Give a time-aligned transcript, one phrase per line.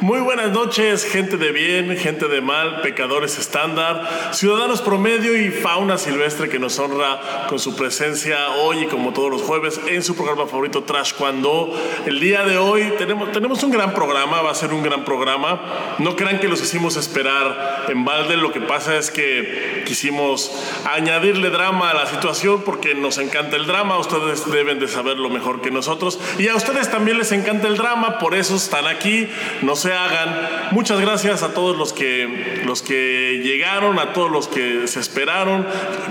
[0.00, 5.98] Muy buenas noches, gente de bien, gente de mal, pecadores estándar, ciudadanos promedio y fauna
[5.98, 10.14] silvestre que nos honra con su presencia hoy y como todos los jueves en su
[10.14, 11.76] programa favorito Trash Cuando.
[12.06, 15.96] El día de hoy tenemos, tenemos un gran programa, va a ser un gran programa.
[15.98, 20.52] No crean que los hicimos esperar en balde, lo que pasa es que quisimos
[20.84, 25.60] añadirle drama a la situación porque nos encanta el drama, ustedes deben de saberlo mejor
[25.60, 29.28] que nosotros y a ustedes también les encanta el drama, por eso están aquí.
[29.62, 30.68] No sé hagan.
[30.72, 35.66] Muchas gracias a todos los que, los que llegaron, a todos los que se esperaron.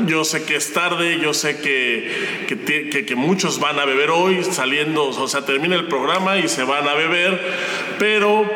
[0.06, 4.44] Yo sé que es tarde, yo sé que, que, que muchos van a beber hoy
[4.44, 7.40] saliendo, o sea, termina el programa y se van a beber,
[8.00, 8.50] pero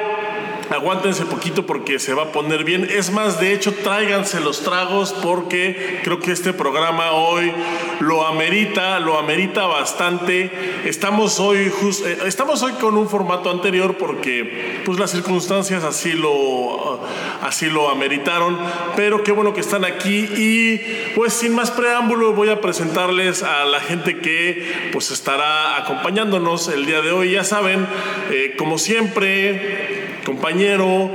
[0.71, 2.87] aguántense poquito porque se va a poner bien.
[2.89, 7.51] Es más, de hecho, tráiganse los tragos porque creo que este programa hoy
[7.99, 10.51] lo amerita, lo amerita bastante.
[10.85, 11.71] Estamos hoy,
[12.05, 17.01] eh, estamos hoy con un formato anterior porque pues las circunstancias así lo,
[17.41, 18.57] así lo ameritaron,
[18.95, 20.81] pero qué bueno que están aquí y
[21.15, 26.85] pues sin más preámbulo voy a presentarles a la gente que pues estará acompañándonos el
[26.85, 27.31] día de hoy.
[27.33, 27.85] Ya saben,
[28.31, 30.21] eh, como siempre,
[30.61, 31.09] compañero,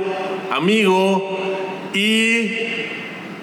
[0.51, 1.39] amigo
[1.93, 2.49] y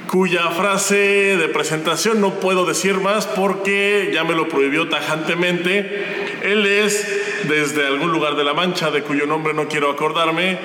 [0.06, 6.38] cuya frase de presentación no puedo decir más porque ya me lo prohibió tajantemente.
[6.42, 10.58] Él es desde algún lugar de la Mancha, de cuyo nombre no quiero acordarme,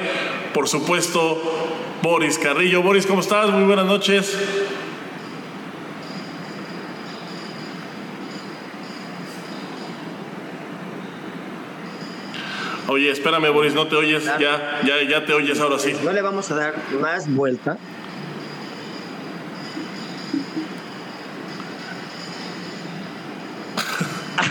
[0.54, 1.42] por supuesto,
[2.02, 2.82] Boris Carrillo.
[2.82, 3.50] Boris, ¿cómo estás?
[3.50, 4.38] Muy buenas noches.
[12.90, 14.26] Oye, espérame, Boris, no te oyes.
[14.40, 15.94] Ya, ya, ya te oyes ahora sí.
[16.04, 17.78] No le vamos a dar más vuelta.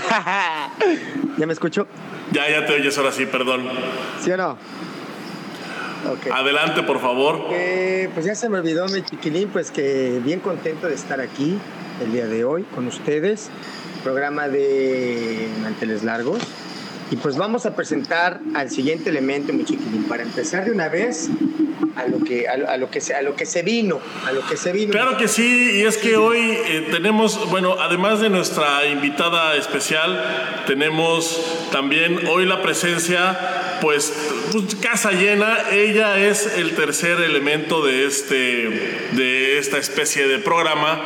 [1.36, 1.88] ¿Ya me escucho?
[2.30, 3.64] Ya, ya te oyes ahora sí, perdón.
[4.22, 4.56] ¿Sí o no?
[6.12, 6.30] Okay.
[6.32, 7.48] Adelante, por favor.
[7.48, 11.58] pues ya se me olvidó, mi chiquilín, pues que bien contento de estar aquí
[12.00, 13.50] el día de hoy con ustedes.
[14.04, 16.38] Programa de manteles largos.
[17.10, 21.30] Y pues vamos a presentar al siguiente elemento, mi chiquilín, para empezar de una vez
[21.96, 24.72] a lo que, a, que, se, a lo que se vino, a lo que se
[24.72, 24.92] vino.
[24.92, 30.64] Claro que sí, y es que hoy eh, tenemos, bueno, además de nuestra invitada especial,
[30.66, 34.12] tenemos también hoy la presencia, pues,
[34.52, 35.70] pues, casa llena.
[35.72, 38.36] Ella es el tercer elemento de, este,
[39.12, 41.00] de esta especie de programa.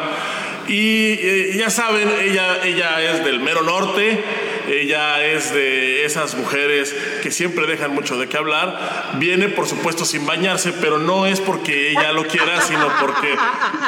[0.69, 4.23] Y eh, ya saben, ella, ella es del mero norte
[4.69, 9.13] ella es de esas mujeres que siempre dejan mucho de qué hablar.
[9.19, 13.35] Viene, por supuesto, sin bañarse, pero no es porque ella lo quiera, sino porque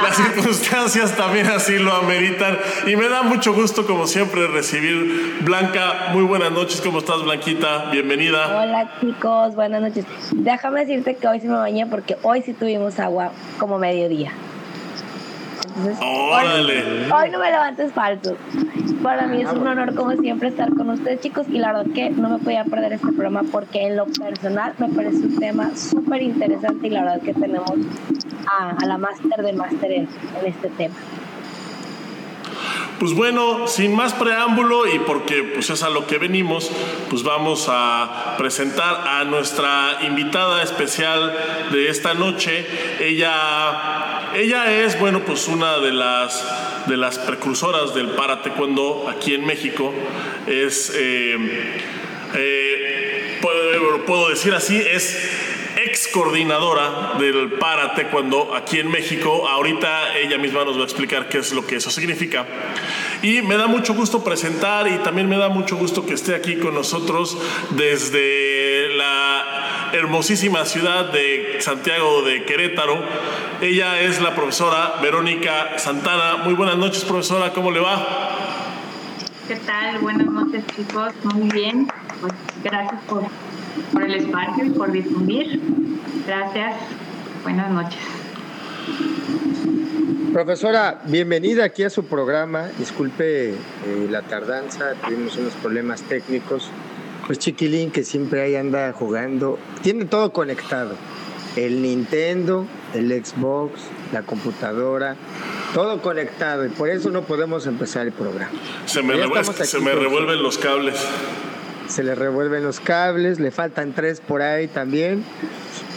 [0.03, 2.59] las circunstancias también así lo ameritan.
[2.87, 6.11] Y me da mucho gusto, como siempre, recibir Blanca.
[6.13, 7.91] Muy buenas noches, ¿cómo estás, Blanquita?
[7.91, 8.63] Bienvenida.
[8.63, 10.05] Hola, chicos, buenas noches.
[10.33, 14.33] Déjame decirte que hoy sí me bañé porque hoy sí tuvimos agua como mediodía.
[15.77, 18.37] Hoy, no me levantes falso.
[19.03, 21.47] Para mí es un honor, como siempre, estar con ustedes, chicos.
[21.49, 24.89] Y la verdad que no me podía perder este programa porque, en lo personal, me
[24.89, 26.87] parece un tema súper interesante.
[26.87, 27.73] Y la verdad que tenemos
[28.47, 30.09] a, la máster de máster en,
[30.45, 30.95] este tema.
[32.99, 36.71] Pues bueno, sin más preámbulo y porque pues es a lo que venimos,
[37.11, 41.37] pues vamos a presentar a nuestra invitada especial
[41.73, 42.67] de esta noche.
[43.01, 46.45] Ella ella es, bueno, pues una de las,
[46.87, 49.95] de las precursoras del para taekwondo aquí en México.
[50.49, 51.37] Es, eh,
[52.35, 53.39] eh,
[54.07, 55.17] puedo, decir así, es
[55.87, 59.49] ex coordinadora del para taekwondo aquí en México.
[59.49, 62.47] Ahorita ella misma nos va a explicar qué es lo que eso significa.
[63.23, 66.57] Y me da mucho gusto presentar y también me da mucho gusto que esté aquí
[66.57, 67.39] con nosotros
[67.71, 73.03] desde la hermosísima ciudad de Santiago de Querétaro.
[73.61, 76.39] Ella es la profesora Verónica Santana.
[76.45, 78.35] Muy buenas noches, profesora, ¿cómo le va?
[79.47, 79.99] ¿Qué tal?
[79.99, 81.13] Buenas noches, chicos.
[81.25, 81.87] Muy bien.
[82.21, 83.23] Pues gracias por,
[83.93, 85.61] por el espacio y por difundir.
[86.27, 86.77] Gracias.
[87.43, 88.01] Buenas noches.
[90.33, 92.69] Profesora, bienvenida aquí a su programa.
[92.79, 93.57] Disculpe eh,
[94.11, 96.71] la tardanza, tuvimos unos problemas técnicos.
[97.27, 100.97] Pues Chiquilín que siempre ahí anda jugando, tiene todo conectado.
[101.57, 103.81] El Nintendo, el Xbox,
[104.13, 105.17] la computadora,
[105.73, 108.51] todo conectado y por eso no podemos empezar el programa.
[108.87, 110.97] Se me, se me revuelven los cables.
[111.89, 115.25] Se le revuelven los cables, le faltan tres por ahí también.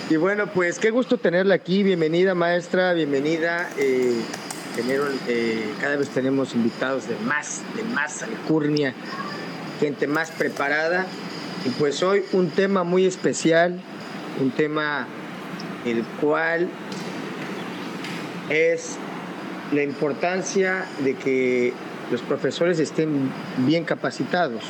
[0.10, 1.84] Y bueno, pues qué gusto tenerla aquí.
[1.84, 3.70] Bienvenida maestra, bienvenida.
[3.78, 4.22] Eh,
[5.28, 8.94] eh, cada vez tenemos invitados de más, de más alcurnia
[9.80, 11.06] gente más preparada.
[11.66, 13.80] Y pues hoy un tema muy especial,
[14.40, 15.08] un tema
[15.86, 16.70] el cual
[18.50, 18.98] es
[19.72, 21.74] la importancia de que
[22.12, 24.64] los profesores estén bien capacitados.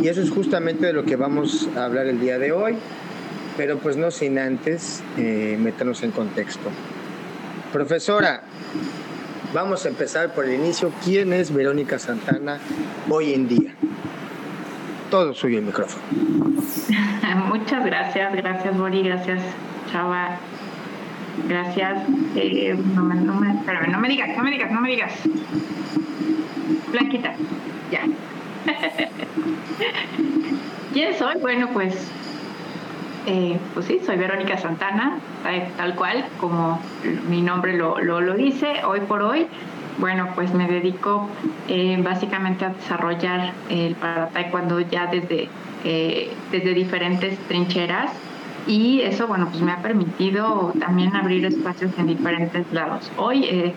[0.00, 2.76] Y eso es justamente de lo que vamos a hablar el día de hoy,
[3.56, 6.70] pero pues no sin antes eh, meternos en contexto.
[7.72, 8.42] Profesora,
[9.52, 10.92] vamos a empezar por el inicio.
[11.04, 12.58] ¿Quién es Verónica Santana
[13.08, 13.74] hoy en día?
[15.10, 16.02] Todo suyo el micrófono.
[17.48, 19.42] Muchas gracias, gracias Bori, gracias
[19.90, 20.36] Chava,
[21.48, 22.02] gracias.
[22.34, 25.12] Eh, espérame, no me digas, no me digas, no me digas.
[26.90, 27.34] Blanquita,
[27.90, 28.02] ya.
[30.92, 31.36] ¿Quién soy?
[31.40, 32.10] Bueno, pues,
[33.26, 35.18] eh, pues sí, soy Verónica Santana,
[35.76, 36.80] tal cual como
[37.28, 39.46] mi nombre lo, lo, dice, hoy por hoy.
[39.98, 41.28] Bueno, pues me dedico
[41.68, 45.48] eh, básicamente a desarrollar el para taekwondo ya desde,
[45.84, 48.10] eh, desde diferentes trincheras
[48.66, 53.10] y eso, bueno, pues me ha permitido también abrir espacios en diferentes lados.
[53.16, 53.74] Hoy eh,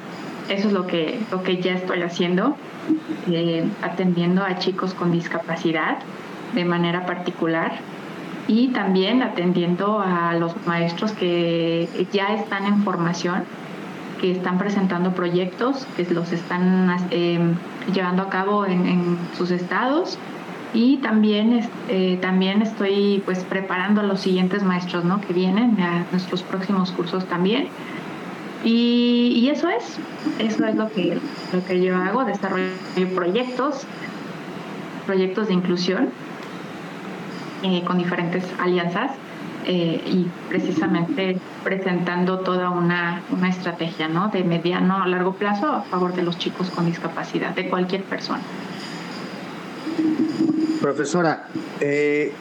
[0.49, 2.55] eso es lo que, lo que ya estoy haciendo,
[3.27, 5.99] eh, atendiendo a chicos con discapacidad
[6.53, 7.73] de manera particular
[8.47, 13.43] y también atendiendo a los maestros que ya están en formación,
[14.19, 17.39] que están presentando proyectos, que los están eh,
[17.93, 20.17] llevando a cabo en, en, sus estados
[20.73, 25.21] y también, eh, también estoy pues preparando a los siguientes maestros ¿no?
[25.21, 27.67] que vienen, a nuestros próximos cursos también.
[28.63, 29.97] Y, eso es,
[30.37, 31.17] eso es lo que,
[31.53, 32.69] lo que yo hago, desarrollo
[33.15, 33.85] proyectos,
[35.05, 36.09] proyectos de inclusión
[37.63, 39.11] eh, con diferentes alianzas
[39.65, 44.29] eh, y precisamente presentando toda una, una estrategia ¿no?
[44.29, 48.41] de mediano a largo plazo a favor de los chicos con discapacidad, de cualquier persona.
[50.81, 51.47] Profesora,
[51.81, 52.33] eh,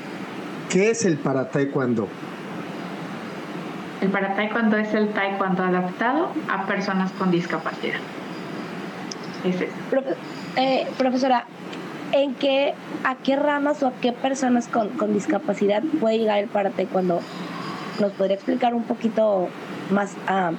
[0.68, 2.08] ¿qué es el para taekwondo?
[4.00, 7.98] El para taekwondo es el taekwondo adaptado a personas con discapacidad.
[9.44, 9.72] Es eso.
[9.90, 10.14] Profe
[10.56, 11.44] eh, profesora,
[12.12, 12.74] ¿en qué,
[13.04, 17.20] ¿a qué ramas o a qué personas con, con discapacidad puede llegar el para taekwondo?
[18.00, 19.48] ¿Nos podría explicar un poquito
[19.90, 20.54] más uh,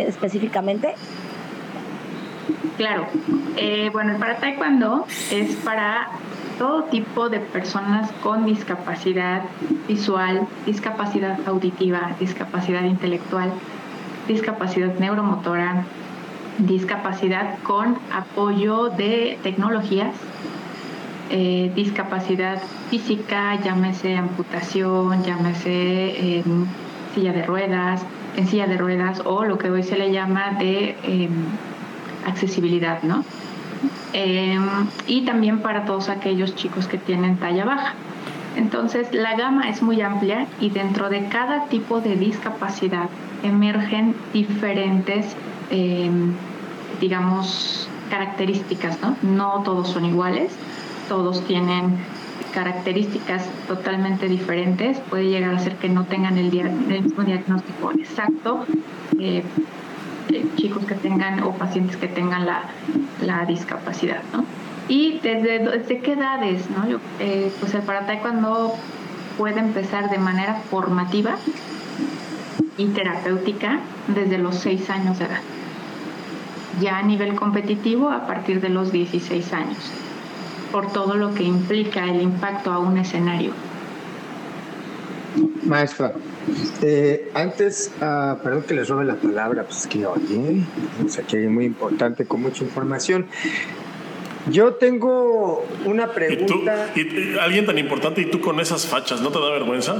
[0.00, 0.94] específicamente?
[2.76, 3.06] Claro.
[3.56, 6.08] Eh, bueno, el para taekwondo es para
[6.58, 9.42] todo tipo de personas con discapacidad
[9.88, 13.52] visual, discapacidad auditiva, discapacidad intelectual,
[14.28, 15.84] discapacidad neuromotora,
[16.58, 20.14] discapacidad con apoyo de tecnologías,
[21.30, 26.44] eh, discapacidad física, llámese amputación, llámese eh,
[27.14, 28.02] silla de ruedas,
[28.36, 31.28] en silla de ruedas o lo que hoy se le llama de eh,
[32.26, 33.24] accesibilidad, ¿no?
[34.12, 34.58] Eh,
[35.06, 37.94] y también para todos aquellos chicos que tienen talla baja.
[38.56, 43.08] Entonces, la gama es muy amplia y dentro de cada tipo de discapacidad
[43.42, 45.36] emergen diferentes,
[45.70, 46.10] eh,
[47.00, 49.16] digamos, características, ¿no?
[49.22, 50.52] No todos son iguales,
[51.08, 51.96] todos tienen
[52.52, 58.64] características totalmente diferentes, puede llegar a ser que no tengan el, el mismo diagnóstico exacto,
[59.18, 59.42] eh,
[60.56, 62.62] chicos que tengan o pacientes que tengan la,
[63.20, 64.44] la discapacidad, ¿no?
[64.88, 66.98] Y desde, desde qué edades, ¿no?
[67.18, 68.74] Eh, pues el para taekwondo
[69.38, 71.36] puede empezar de manera formativa
[72.76, 75.40] y terapéutica desde los 6 años de edad.
[76.80, 79.78] Ya a nivel competitivo a partir de los 16 años,
[80.72, 83.52] por todo lo que implica el impacto a un escenario.
[85.64, 86.12] Maestra,
[86.82, 90.62] eh, antes, uh, perdón que les robe la palabra, pues que oye,
[91.04, 93.26] es aquí muy importante con mucha información.
[94.50, 96.90] Yo tengo una pregunta.
[96.94, 99.96] ¿Y tú, y, alguien tan importante y tú con esas fachas, ¿no te da vergüenza?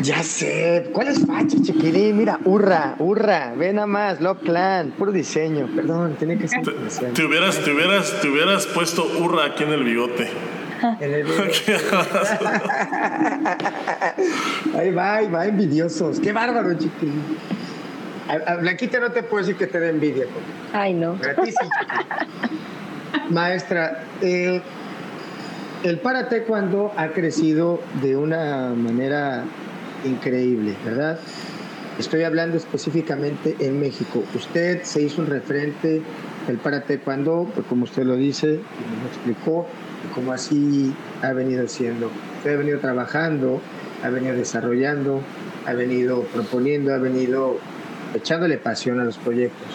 [0.00, 0.88] Ya sé.
[0.92, 2.16] ¿Cuáles fachas, chiquirín?
[2.16, 3.52] Mira, hurra, hurra.
[3.54, 5.68] Ve nada más, Love Clan, puro diseño.
[5.76, 6.62] Perdón, tiene que ser.
[6.62, 6.72] Te,
[7.12, 10.26] te, hubieras, te, hubieras, te hubieras puesto hurra aquí en el bigote.
[11.00, 11.26] En el
[14.78, 16.20] ahí va, ahí va, envidiosos.
[16.20, 17.22] Qué bárbaro, chiquilín.
[18.28, 20.24] A, a, Blanquita no te puedo decir que te dé envidia.
[20.72, 21.12] Ay, no.
[21.12, 21.68] A ti sí,
[23.30, 24.60] Maestra, eh,
[25.84, 29.44] el para taekwondo ha crecido de una manera
[30.04, 31.18] increíble, ¿verdad?
[31.98, 34.24] Estoy hablando específicamente en México.
[34.34, 36.02] Usted se hizo un referente
[36.46, 38.60] del para taekwondo, pues como usted lo dice,
[39.02, 39.66] nos explicó,
[40.14, 40.92] como así
[41.22, 42.10] ha venido siendo.
[42.38, 43.60] Usted ha venido trabajando,
[44.02, 45.20] ha venido desarrollando,
[45.66, 47.58] ha venido proponiendo, ha venido
[48.14, 49.68] echándole pasión a los proyectos.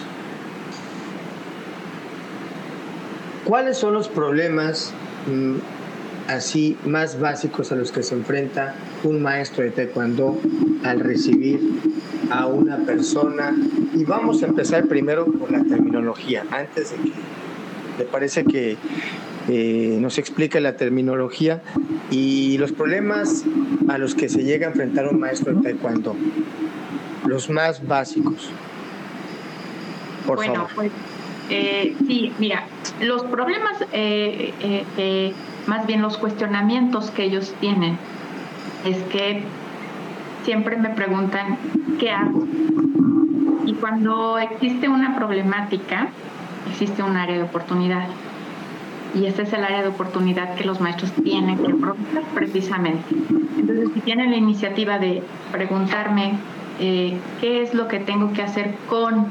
[3.45, 4.93] ¿Cuáles son los problemas
[5.27, 5.55] mmm,
[6.27, 10.37] así más básicos a los que se enfrenta un maestro de taekwondo
[10.83, 11.61] al recibir
[12.29, 13.55] a una persona?
[13.93, 17.13] Y vamos a empezar primero con la terminología, antes de que
[17.97, 18.77] le parece que
[19.49, 21.61] eh, nos explique la terminología
[22.11, 23.45] y los problemas
[23.87, 26.15] a los que se llega a enfrentar un maestro de taekwondo,
[27.25, 28.49] los más básicos.
[30.25, 30.91] Por bueno, pues
[31.49, 32.63] eh, sí, mira,
[33.01, 34.53] los problemas, eh,
[34.97, 35.33] eh,
[35.65, 37.97] más bien los cuestionamientos que ellos tienen,
[38.85, 39.43] es que
[40.43, 41.57] siempre me preguntan,
[41.99, 42.45] ¿qué hago?
[43.65, 46.09] Y cuando existe una problemática,
[46.77, 48.07] existe un área de oportunidad.
[49.15, 53.15] Y ese es el área de oportunidad que los maestros tienen que aprovechar precisamente.
[53.57, 56.37] Entonces, si tienen la iniciativa de preguntarme
[56.77, 59.25] qué es lo que tengo que hacer con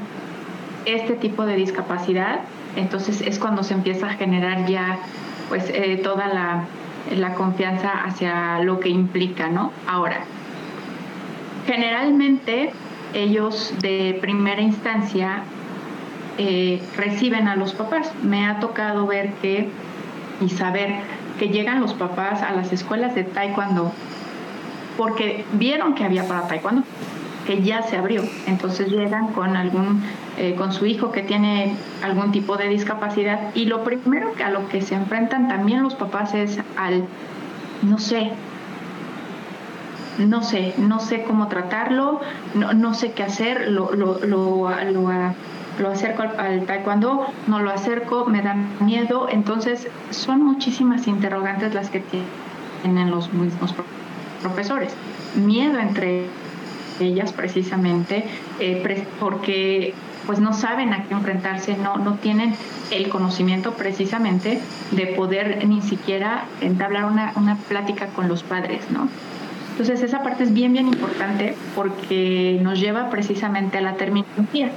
[0.85, 2.41] este tipo de discapacidad,
[2.75, 4.99] entonces es cuando se empieza a generar ya
[5.47, 9.71] pues eh, toda la, confianza hacia lo que implica, ¿no?
[9.87, 10.19] Ahora,
[11.65, 12.73] generalmente
[13.13, 15.43] ellos de primera instancia
[16.37, 18.11] eh, reciben a los papás.
[18.23, 19.69] Me ha tocado ver que
[20.41, 20.95] y saber
[21.39, 23.91] que llegan los papás a las escuelas de taekwondo
[24.97, 26.83] porque vieron que había para taekwondo
[27.45, 28.23] que ya se abrió.
[28.45, 30.03] Entonces llegan con algún,
[30.37, 34.49] eh, con su hijo que tiene algún tipo de discapacidad y lo primero que a
[34.49, 37.05] lo que se enfrentan también los papás es al,
[37.83, 38.31] no sé,
[40.17, 42.19] no sé, no sé cómo tratarlo,
[42.53, 45.33] no, no sé qué hacer, lo, lo, lo, lo,
[45.89, 51.89] acerco al, al, taekwondo, no lo acerco, me da miedo, entonces son muchísimas interrogantes las
[51.89, 52.03] que
[52.81, 53.73] tienen los mismos
[54.41, 54.93] profesores.
[55.35, 56.25] Miedo entre
[56.99, 58.25] ellas precisamente
[58.59, 59.93] eh, porque
[60.25, 62.53] pues no saben a qué enfrentarse, no, no tienen
[62.91, 64.59] el conocimiento precisamente
[64.91, 69.07] de poder ni siquiera entablar una, una plática con los padres, ¿no?
[69.71, 74.71] Entonces esa parte es bien, bien importante porque nos lleva precisamente a la terminología.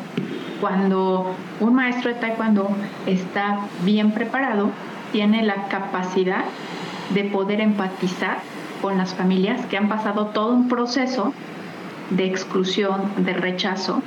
[0.60, 2.68] Cuando un maestro de taekwondo
[3.06, 4.70] está bien preparado,
[5.12, 6.44] tiene la capacidad
[7.14, 8.38] de poder empatizar
[8.80, 11.32] con las familias que han pasado todo un proceso
[12.10, 14.02] de exclusión, de rechazo.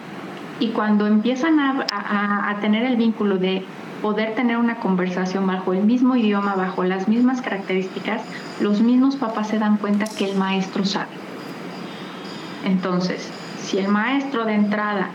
[0.60, 3.66] Y cuando empiezan a, tener el vínculo de
[4.02, 8.22] poder tener una conversación bajo el mismo idioma, bajo las mismas características,
[8.62, 11.12] los mismos papás se dan cuenta que el maestro sabe.
[12.66, 13.30] Entonces,
[13.62, 15.10] si el maestro de entrada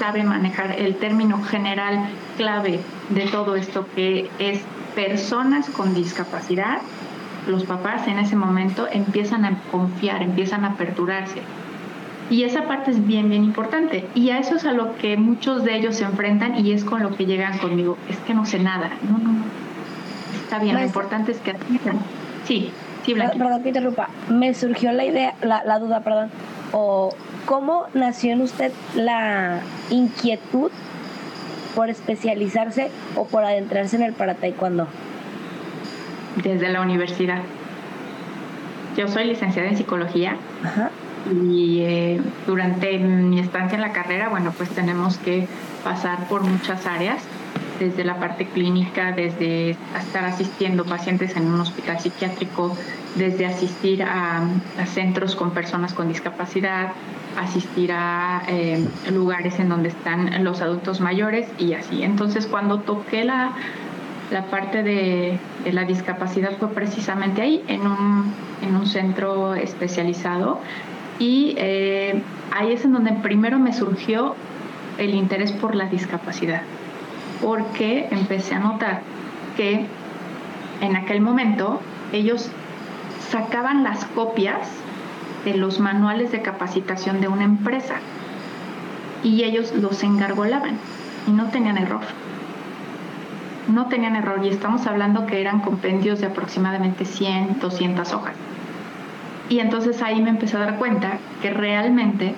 [0.00, 2.80] sabe manejar el término general clave
[3.10, 4.62] de todo esto que es
[4.94, 6.78] personas con discapacidad,
[7.46, 11.42] los papás en ese momento empiezan a confiar, empiezan a aperturarse.
[12.30, 14.06] Y esa parte es bien, bien importante.
[14.14, 17.02] Y a eso es a lo que muchos de ellos se enfrentan y es con
[17.02, 17.98] lo que llegan conmigo.
[18.08, 18.90] Es que no sé nada.
[19.02, 19.44] No, no, no.
[20.44, 21.54] Está bien, lo importante es que
[22.44, 22.70] Sí,
[23.04, 23.38] sí, Blanqui.
[23.38, 24.08] Perdón que interrumpa.
[24.30, 26.30] Me surgió la idea, la, la duda, perdón.
[26.72, 27.12] O
[27.46, 30.70] ¿Cómo nació en usted la inquietud
[31.74, 34.86] por especializarse o por adentrarse en el para taekwondo?
[36.36, 37.42] desde la universidad.
[38.96, 40.36] Yo soy licenciada en psicología
[41.32, 45.46] y eh, durante mi estancia en la carrera, bueno, pues tenemos que
[45.84, 47.22] pasar por muchas áreas,
[47.78, 52.76] desde la parte clínica, desde estar asistiendo pacientes en un hospital psiquiátrico,
[53.16, 54.46] desde asistir a,
[54.86, 56.92] centros con personas con discapacidad,
[57.38, 62.02] asistir a eh, lugares en donde están los adultos mayores y así.
[62.02, 63.52] Entonces, cuando toqué la
[64.30, 65.38] la parte de,
[65.72, 70.60] la discapacidad fue precisamente ahí, en un, en un centro especializado.
[71.18, 74.34] Y eh, ahí es en donde primero me surgió
[74.98, 76.62] el interés por la discapacidad,
[77.42, 79.02] porque empecé a notar
[79.56, 79.86] que
[80.80, 81.80] en aquel momento
[82.12, 82.50] ellos
[83.30, 84.68] sacaban las copias
[85.44, 87.94] de los manuales de capacitación de una empresa
[89.22, 90.76] y ellos los engargolaban
[91.26, 92.02] y no tenían error
[93.70, 98.34] no tenían error y estamos hablando que eran compendios de aproximadamente 100, 200 hojas.
[99.48, 102.36] Y entonces ahí me empecé a dar cuenta que realmente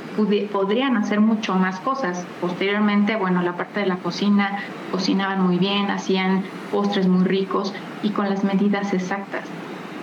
[0.51, 2.27] podrían hacer mucho más cosas.
[2.41, 8.11] Posteriormente, bueno, la parte de la cocina, cocinaban muy bien, hacían postres muy ricos y
[8.11, 9.45] con las medidas exactas.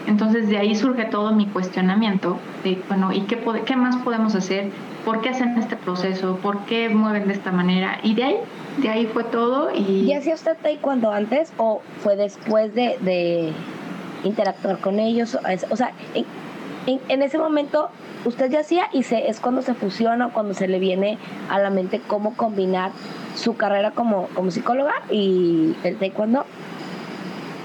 [0.09, 4.71] Entonces de ahí surge todo mi cuestionamiento de, bueno, ¿y qué, qué más podemos hacer?
[5.05, 6.37] ¿Por qué hacen este proceso?
[6.41, 7.99] ¿Por qué mueven de esta manera?
[8.01, 8.35] Y de ahí
[8.77, 9.69] de ahí fue todo.
[9.71, 13.53] ¿Y, ¿Y hacía usted taekwondo antes o fue después de,
[14.23, 15.37] interactuar con ellos?
[15.69, 15.91] O sea,
[16.87, 17.91] en, ese momento
[18.25, 21.19] usted ya hacía y se, es cuando se fusiona, cuando se le viene
[21.51, 22.91] a la mente cómo combinar
[23.35, 26.45] su carrera como, como psicóloga y el taekwondo.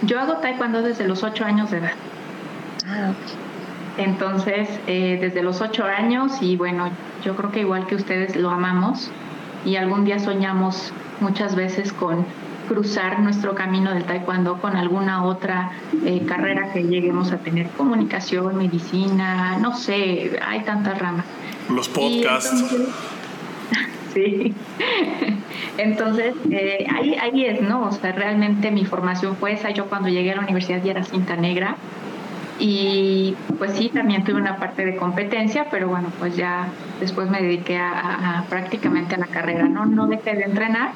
[0.02, 1.92] Yo hago taekwondo desde los ocho años de edad.
[2.94, 3.12] Ah,
[3.98, 6.90] Entonces, eh, desde los ocho años, y bueno,
[7.24, 9.10] yo creo que igual que ustedes lo amamos,
[9.64, 12.24] y algún día soñamos muchas veces con
[12.68, 15.72] cruzar nuestro camino del taekwondo con alguna otra
[16.04, 21.26] eh, carrera que lleguemos a tener, comunicación, medicina, no sé, hay tantas ramas.
[21.68, 22.64] Los podcasts.
[24.14, 24.54] sí.
[25.78, 27.86] Entonces, eh, ahí, ahí es, ¿no?
[27.88, 29.70] O sea, realmente mi formación fue esa.
[29.70, 31.76] Yo cuando llegué a la universidad ya era cinta negra.
[32.58, 36.68] Y pues sí, también tuve una parte de competencia, pero bueno, pues ya
[37.00, 39.86] después me dediqué a, prácticamente a la carrera, ¿no?
[39.86, 40.92] No dejé de entrenar.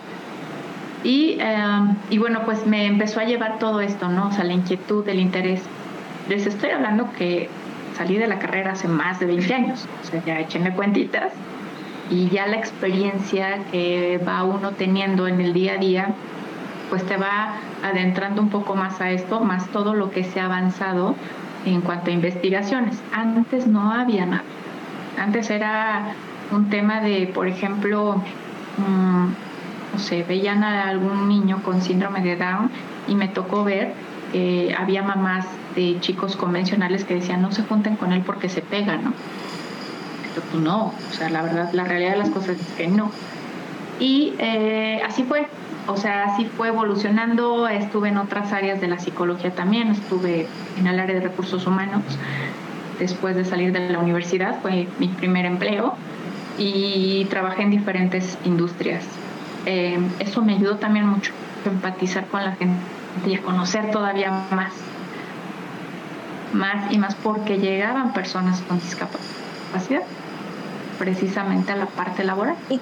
[1.03, 4.29] Y, em, y bueno, pues me empezó a llevar todo esto, ¿no?
[4.29, 5.63] O sea, la inquietud, el interés.
[6.29, 7.49] Les estoy hablando que
[7.97, 11.33] salí de la carrera hace más de 20 años, o sea, ya échenme cuentitas
[12.11, 16.09] y ya la experiencia que va uno teniendo en el día a día,
[16.91, 20.47] pues te va adentrando un poco más a esto, más todo lo que se ha
[20.47, 21.17] avanzado
[21.65, 23.03] en cuanto a investigaciones.
[23.13, 24.45] Antes no había nada.
[25.19, 26.15] Antes era
[26.51, 28.23] un tema de, por ejemplo,
[28.79, 29.27] mm,
[29.93, 32.71] no sé, veían a algún niño con síndrome de Down
[33.09, 33.95] y me tocó ver
[34.33, 38.61] que había mamás de chicos convencionales que decían no se junten con él porque se
[38.61, 39.13] pega, ¿no?
[40.41, 43.11] pues no, o sea, la verdad, la realidad de las cosas es que no.
[44.01, 45.47] Y eh, así fue,
[45.87, 50.47] o sea, así fue evolucionando, estuve en otras áreas de la psicología también, estuve
[50.79, 52.03] en el área de recursos humanos,
[52.99, 55.95] después de salir de la universidad, fue mi primer empleo.
[56.61, 59.05] Y trabajé en diferentes industrias.
[59.65, 61.33] Eh, eso me ayudó también mucho
[61.65, 62.81] a empatizar con la gente
[63.25, 64.73] y a conocer todavía más,
[66.53, 70.03] más y más porque llegaban personas con discapacidad
[70.99, 72.57] precisamente a la parte laboral.
[72.69, 72.81] ¿Y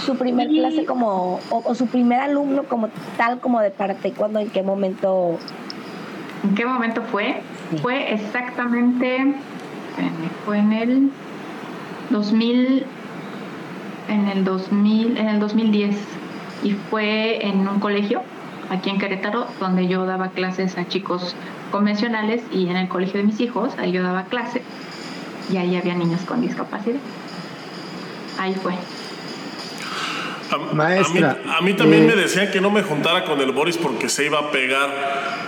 [0.00, 4.50] su primer clase como, o, su primer alumno como tal, como de parte, cuando, en
[4.50, 5.38] qué momento?
[6.44, 7.42] ¿En qué momento fue?
[7.80, 9.34] Fue exactamente,
[10.44, 11.10] fue en el
[12.10, 12.84] 2000,
[14.08, 15.96] en el 2000, en el 2010
[16.62, 18.22] y fue en un colegio
[18.70, 21.34] aquí en Querétaro donde yo daba clases a chicos
[21.70, 24.62] convencionales y en el colegio de mis hijos ahí yo daba clase
[25.52, 27.00] y ahí había niños con discapacidad
[28.38, 28.74] ahí fue.
[30.50, 31.38] A, Maestra.
[31.56, 34.26] A mí, también eh, me decían que no me juntara con el Boris porque se
[34.26, 34.90] iba a pegar.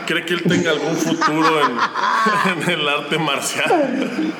[0.07, 1.61] ¿Cree que él tenga algún futuro
[2.63, 4.35] en, el arte marcial?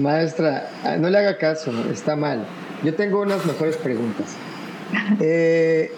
[0.00, 2.46] Maestra, ah, no le haga caso, está mal.
[2.82, 4.36] Yo tengo unas mejores preguntas.
[5.20, 5.90] Eh,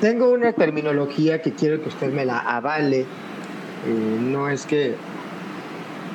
[0.00, 3.00] tengo una terminología que quiero que usted me la avale.
[3.00, 4.96] Eh, no es que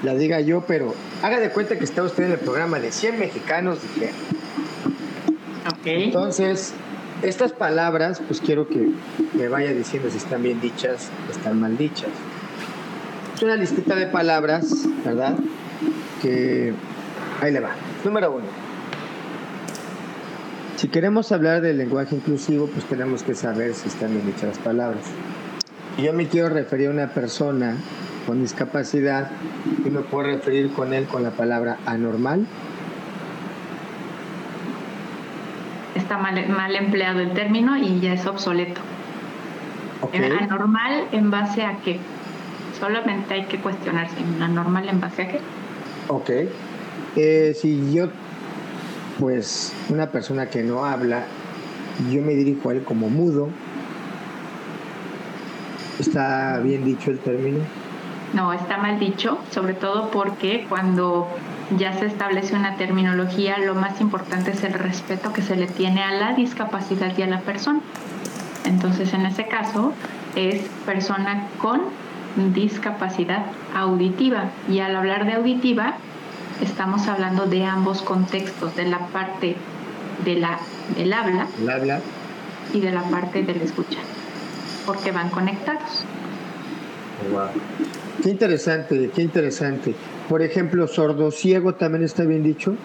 [0.06, 3.20] la diga yo, pero haga de cuenta que está usted en el programa de 100
[3.20, 4.12] mexicanos de
[6.06, 6.74] Entonces,
[7.24, 8.92] estas palabras, pues quiero que
[9.34, 12.10] me vaya diciendo si están bien dichas o están mal dichas.
[13.36, 15.36] Es una listita de palabras, ¿verdad?
[16.22, 16.74] Que
[17.42, 17.72] ahí le va.
[18.04, 18.46] Número uno.
[20.78, 24.60] Si queremos hablar del lenguaje inclusivo, pues tenemos que saber si están bien dichas las
[24.60, 25.04] palabras.
[25.98, 27.78] Yo me quiero referir a una persona
[28.26, 29.32] con discapacidad
[29.86, 32.46] y me puedo referir con él con la palabra anormal.
[35.96, 38.82] Está mal, mal empleado el término y ya es obsoleto.
[40.14, 42.00] Anormal en base a qué?
[42.80, 44.16] Solamente hay que cuestionarse.
[44.42, 45.40] ¿Anormal en base a qué?
[46.08, 46.30] Ok.
[47.16, 48.10] Eh, si yo,
[49.20, 51.26] pues, una persona que no habla,
[52.12, 53.50] yo me dirijo a él como mudo,
[56.00, 57.60] ¿está bien dicho el término?
[58.36, 61.28] No, está mal dicho, sobre todo porque cuando
[61.78, 66.04] ya se establece una terminología, lo más importante es el respeto que se le tiene
[66.04, 67.80] a la discapacidad y a la persona.
[68.66, 69.94] Entonces, en ese caso,
[70.36, 71.82] es persona con
[72.54, 74.50] discapacidad auditiva.
[74.70, 75.94] Y al hablar de auditiva,
[76.62, 79.56] estamos hablando de ambos contextos, de la parte
[80.26, 80.60] de la,
[80.98, 82.02] del habla, habla
[82.74, 84.00] y de la parte del escucha,
[84.86, 86.04] porque van conectados.
[87.32, 87.50] Wow.
[88.24, 89.94] Qué interesante, qué interesante.
[90.30, 92.76] Por ejemplo, sordo ciego también está bien dicho.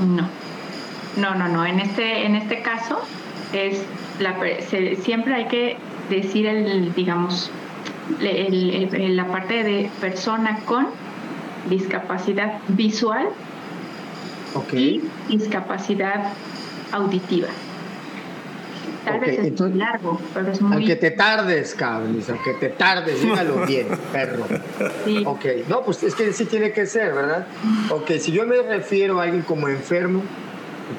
[0.00, 0.28] No,
[1.16, 1.64] no, no, no.
[1.64, 3.00] En este, en este caso
[3.52, 3.82] es
[4.20, 4.36] la,
[5.02, 5.76] siempre hay que
[6.10, 7.50] decir el, digamos,
[8.20, 10.86] la parte de persona con
[11.68, 13.28] discapacidad visual
[14.72, 16.32] y discapacidad
[16.92, 17.48] auditiva.
[19.04, 20.76] Tal vez es muy largo, pero es muy...
[20.76, 24.44] Aunque te tardes, cabrón, aunque te tardes, dígalo bien, perro.
[25.04, 25.22] Sí.
[25.26, 27.46] Ok, no, pues es que sí tiene que ser, ¿verdad?
[27.90, 30.22] Ok, si yo me refiero a alguien como enfermo,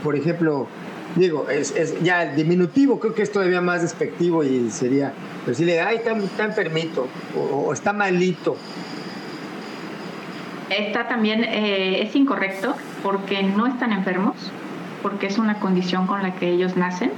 [0.04, 0.68] por ejemplo,
[1.16, 5.14] digo, es, es ya el diminutivo creo que es todavía más despectivo y sería
[5.46, 8.58] decirle, ay, está, está enfermito o, está malito.
[10.70, 14.36] Esta también eh, es incorrecto porque no están enfermos,
[15.04, 17.12] porque es una condición con la que ellos nacen.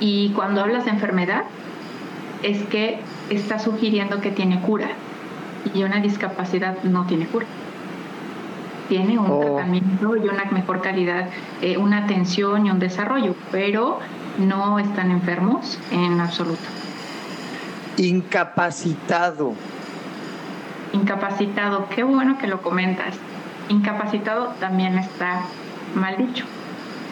[0.00, 1.44] Y cuando hablas de enfermedad,
[2.42, 4.88] es que está sugiriendo que tiene cura.
[5.74, 7.46] Y una discapacidad no tiene cura.
[8.88, 9.40] Tiene un oh.
[9.40, 11.28] tratamiento y una mejor calidad,
[11.60, 13.98] eh, una atención y un desarrollo, pero
[14.38, 16.62] no están enfermos en absoluto.
[17.96, 19.54] Incapacitado.
[20.92, 23.16] Incapacitado, qué bueno que lo comentas.
[23.68, 25.42] Incapacitado también está
[25.94, 26.44] mal dicho.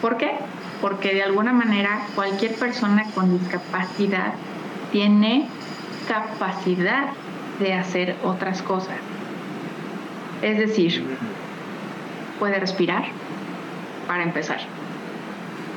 [0.01, 0.31] ¿Por qué?
[0.81, 4.33] Porque de alguna manera cualquier persona con discapacidad
[4.91, 5.47] tiene
[6.07, 7.07] capacidad
[7.59, 8.97] de hacer otras cosas.
[10.41, 11.03] Es decir,
[12.39, 13.05] puede respirar
[14.07, 14.59] para empezar.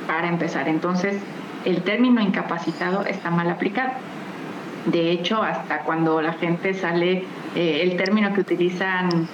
[0.07, 0.67] Para empezar.
[0.67, 1.21] Entonces,
[1.65, 3.91] el término incapacitado está mal aplicado.
[4.85, 9.27] De hecho, hasta cuando la gente sale, eh, el término que utilizan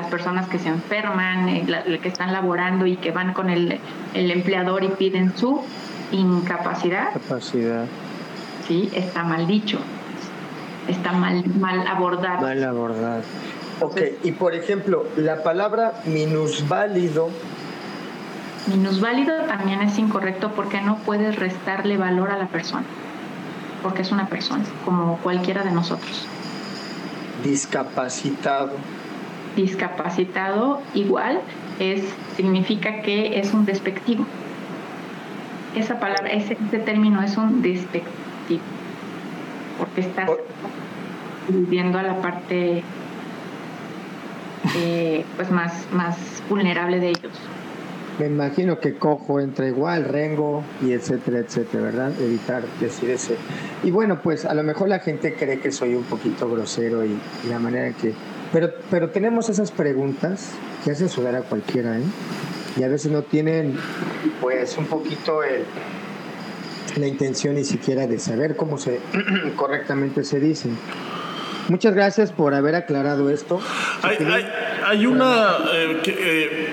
[0.00, 3.80] las personas que se enferman, eh, que están laborando y que van con el,
[4.14, 5.60] empleador y piden su
[6.12, 7.12] incapacidad.
[7.12, 7.84] Capacidad.
[8.66, 9.78] Sí, está mal dicho.
[10.88, 12.42] Está mal, mal abordado.
[12.42, 13.22] Mal abordado.
[13.80, 17.28] Ok, y por ejemplo, la palabra minusválido.
[18.66, 22.84] Minusválido también es incorrecto porque no puedes restarle valor a la persona
[23.82, 26.26] porque es una persona, como cualquiera de nosotros.
[27.44, 28.72] Discapacitado.
[29.56, 31.40] Discapacitado igual
[31.78, 32.02] es
[32.36, 34.26] significa que es un despectivo.
[35.76, 38.62] Esa palabra, ese, término es un despectivo,
[39.78, 40.30] porque estás
[41.48, 42.82] viviendo a la parte
[44.76, 47.32] eh, pues más, más vulnerable de ellos.
[48.18, 52.12] Me imagino que cojo entra igual, rengo y etcétera, etcétera, ¿verdad?
[52.20, 53.36] Evitar decir ese.
[53.84, 57.16] Y bueno, pues a lo mejor la gente cree que soy un poquito grosero y,
[57.48, 58.12] la manera en que...
[58.52, 60.50] Pero, pero tenemos esas preguntas
[60.84, 62.04] que hacen sudar a cualquiera, ¿eh?
[62.78, 63.76] Y a veces no tienen,
[64.40, 65.64] pues, un poquito el,
[66.96, 69.00] la intención ni siquiera de saber cómo se
[69.56, 70.78] correctamente se dicen.
[71.68, 73.60] Muchas gracias por haber aclarado esto.
[74.02, 74.48] Hay, hay,
[74.86, 76.67] hay una eh, que, eh,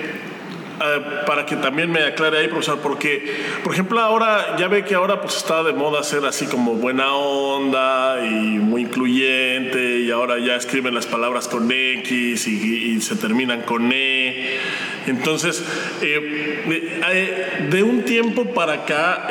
[0.78, 3.34] eh, para que también me aclare ahí, profesor, porque,
[3.64, 7.14] por ejemplo, ahora ya ve que ahora pues está de moda ser así como buena
[7.14, 13.62] onda y muy incluyente y ahora ya escriben las palabras con X y, se terminan
[13.62, 14.58] con E.
[15.06, 15.64] Entonces,
[16.02, 16.64] eh,
[17.12, 19.28] eh, de un tiempo para acá,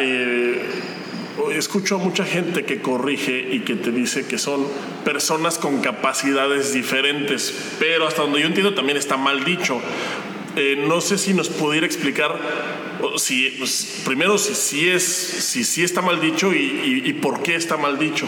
[1.54, 4.66] escucho a mucha gente que corrige y que te dice que son
[5.04, 9.80] personas con capacidades diferentes, pero hasta donde yo entiendo también está mal dicho,
[10.56, 12.40] eh, no sé si nos pudiera explicar,
[13.18, 17.78] si, pues, primero, si, si, es, si, si está mal dicho y, por qué está
[17.78, 18.26] mal dicho.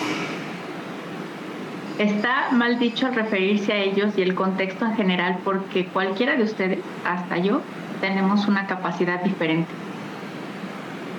[1.97, 6.43] Está mal dicho al referirse a ellos y el contexto en general porque cualquiera de
[6.43, 7.61] ustedes, hasta yo,
[8.01, 9.71] tenemos una capacidad diferente.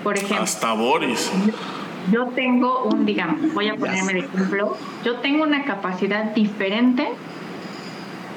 [0.04, 0.42] Por ejemplo.
[0.42, 1.30] Hasta Boris.
[2.12, 7.06] Yo tengo un, digamos, voy a ponerme de ejemplo, yo tengo una capacidad diferente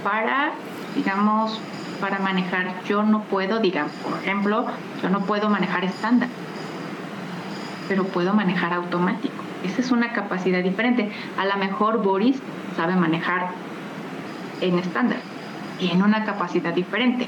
[0.04, 0.54] para,
[0.96, 1.60] digamos,
[2.02, 2.84] para manejar.
[2.86, 4.66] Yo no puedo, digamos, por ejemplo,
[5.02, 6.28] yo no puedo manejar estándar,
[7.88, 9.36] pero puedo manejar automático.
[9.64, 11.10] Esa es una capacidad diferente.
[11.38, 12.38] A lo mejor Boris
[12.76, 13.52] sabe manejar
[14.60, 15.20] en estándar,
[15.80, 17.28] tiene una capacidad diferente.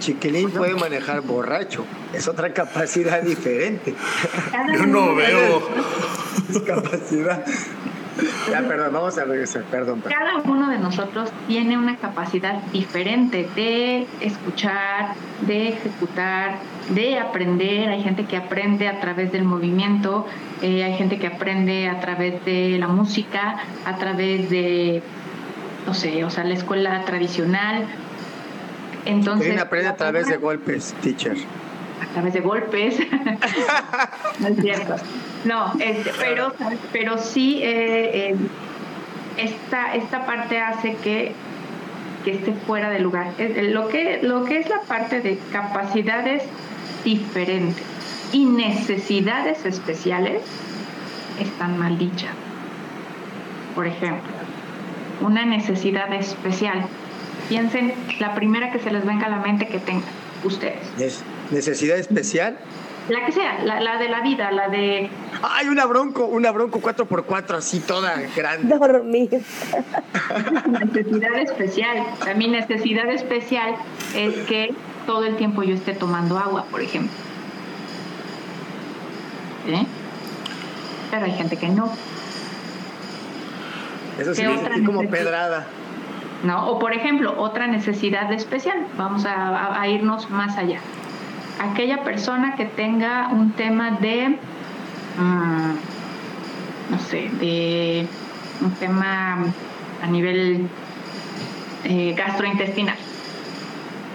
[0.00, 3.94] Chiquilín puede manejar borracho, es otra capacidad diferente.
[4.74, 5.62] Yo no veo.
[6.66, 7.44] Capacidad.
[8.50, 14.06] Ya, perdón, vamos a regresar, perdón, Cada uno de nosotros tiene una capacidad diferente de
[14.20, 16.58] escuchar, de ejecutar,
[16.90, 17.88] de aprender.
[17.88, 20.26] Hay gente que aprende a través del movimiento,
[20.60, 25.02] eh, hay gente que aprende a través de la música, a través de,
[25.86, 27.86] no sé, o sea, la escuela tradicional.
[29.04, 31.36] Entonces, aprende a través de golpes, teacher
[32.02, 32.96] a través de golpes.
[34.40, 34.96] no es cierto.
[35.44, 36.54] No, este, pero,
[36.92, 38.36] pero sí eh, eh,
[39.36, 41.32] esta, esta parte hace que,
[42.24, 43.32] que esté fuera de lugar.
[43.38, 46.44] Lo que, lo que es la parte de capacidades
[47.04, 47.82] diferentes
[48.32, 50.42] y necesidades especiales
[51.40, 52.34] están mal dichas.
[53.74, 54.32] Por ejemplo,
[55.20, 56.86] una necesidad especial.
[57.48, 60.04] Piensen la primera que se les venga a la mente que tengan
[60.44, 60.78] ustedes.
[61.50, 62.56] ¿Necesidad especial?
[63.08, 65.10] La que sea, la, de la vida, la de...
[65.42, 68.74] Ay, una bronco, una bronco 4x4 así toda grande.
[68.78, 69.42] Dormir.
[70.68, 72.06] necesidad especial.
[72.36, 73.74] mi necesidad especial
[74.14, 74.74] es que
[75.06, 77.12] todo el tiempo yo esté tomando agua, por ejemplo.
[79.66, 79.86] ¿Eh?
[81.10, 81.92] Pero hay gente que no.
[84.18, 84.44] Eso sí,
[84.86, 85.66] como pedrada.
[86.44, 86.68] ¿no?
[86.68, 90.80] O por ejemplo, otra necesidad especial, vamos a, irnos más allá.
[91.60, 94.36] Aquella persona que tenga un tema de,
[95.18, 95.72] mm,
[96.90, 98.06] no sé, de
[98.60, 99.38] un tema
[100.02, 100.68] a nivel
[101.84, 102.96] eh, gastrointestinal.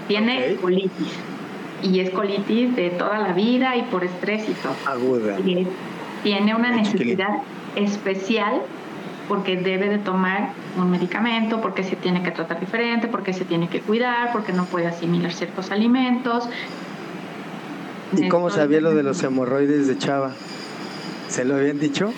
[0.07, 1.19] Tiene colitis.
[1.83, 4.75] Y es colitis de toda la vida y por estrés y todo.
[4.85, 5.37] Aguda.
[6.23, 7.29] tiene una necesidad
[7.75, 8.61] especial
[9.27, 13.67] porque debe de tomar un medicamento, porque se tiene que tratar diferente, porque se tiene
[13.67, 16.49] que cuidar, porque no puede asimilar ciertos alimentos.
[18.15, 20.33] ¿Y cómo sabía lo de los hemorroides de Chava?
[21.29, 22.13] ¿Se lo habían dicho?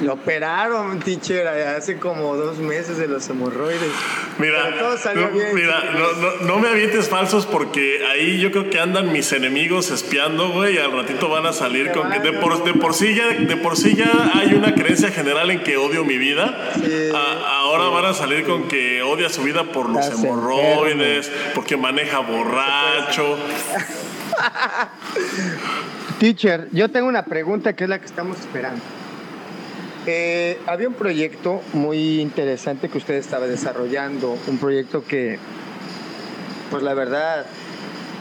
[0.00, 3.90] Lo operaron, teacher, hace como dos meses de los hemorroides.
[4.38, 4.74] Mira,
[5.54, 5.82] mira
[6.42, 10.78] no, me avientes falsos porque ahí yo creo que andan mis enemigos espiando, güey, y
[10.78, 13.76] al ratito van a salir con que de por, de por, sí ya, de por
[13.76, 16.72] sí ya hay una creencia general en que odio mi vida.
[17.46, 23.38] ahora van a salir con que odia su vida por los hemorroides, porque maneja borracho.
[26.18, 28.82] Teacher, yo tengo una pregunta que es la que estamos esperando.
[30.06, 35.38] Eh, había un proyecto muy interesante que usted estaba desarrollando, un proyecto que,
[36.70, 37.44] pues la verdad,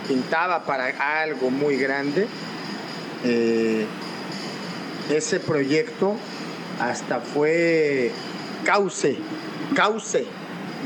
[0.07, 2.27] pintaba para algo muy grande.
[3.23, 3.85] Eh,
[5.09, 6.15] ese proyecto
[6.81, 8.11] hasta fue
[8.65, 9.17] cauce,
[9.73, 10.25] cauce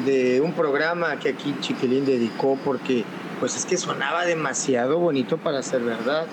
[0.06, 3.03] de un programa que aquí Chiquilín dedicó porque
[3.39, 6.27] pues es que sonaba demasiado bonito para ser verdad.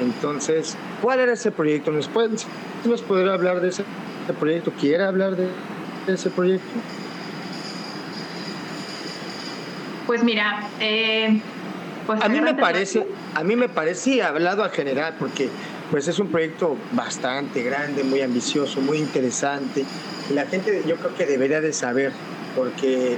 [0.00, 1.90] Entonces, ¿cuál era ese proyecto?
[1.90, 2.36] ¿Nos, pueden,
[2.84, 3.84] ¿nos podrá hablar de ese,
[4.38, 4.72] proyecto?
[4.78, 5.48] ¿Quiere hablar de,
[6.06, 6.66] ese proyecto?
[10.06, 11.40] Pues mira, eh,
[12.06, 15.48] pues a mí me parece, a mí me parece, hablado a general, porque
[15.90, 19.84] pues es un proyecto bastante grande, muy ambicioso, muy interesante.
[20.34, 22.12] La gente yo creo que debería de saber,
[22.56, 23.16] porque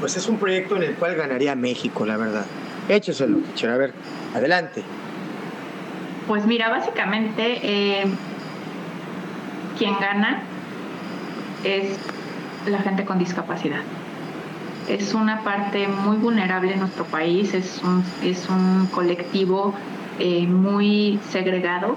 [0.00, 2.46] pues es un proyecto en el cual ganaría México, la verdad.
[2.88, 3.92] Écheselo, a ver,
[4.34, 4.82] adelante.
[6.26, 8.04] Pues mira, básicamente eh,
[9.78, 10.42] quien gana
[11.64, 11.98] es
[12.66, 13.80] la gente con discapacidad.
[14.88, 19.74] Es una parte muy vulnerable en nuestro país, es un, es un colectivo
[20.18, 21.96] eh, muy segregado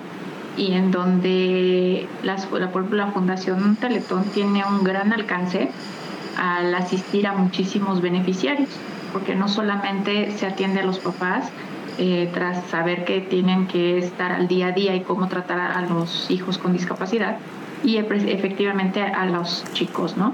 [0.58, 5.70] y en donde la, la, Fundación Teletón tiene un gran alcance
[6.38, 8.70] al asistir a muchísimos beneficiarios,
[9.14, 11.50] porque no solamente se atiende a los papás,
[11.98, 15.82] eh, tras saber que tienen que estar al día a día y cómo tratar a
[15.82, 17.38] los hijos con discapacidad
[17.84, 20.34] y efectivamente a los chicos, ¿no?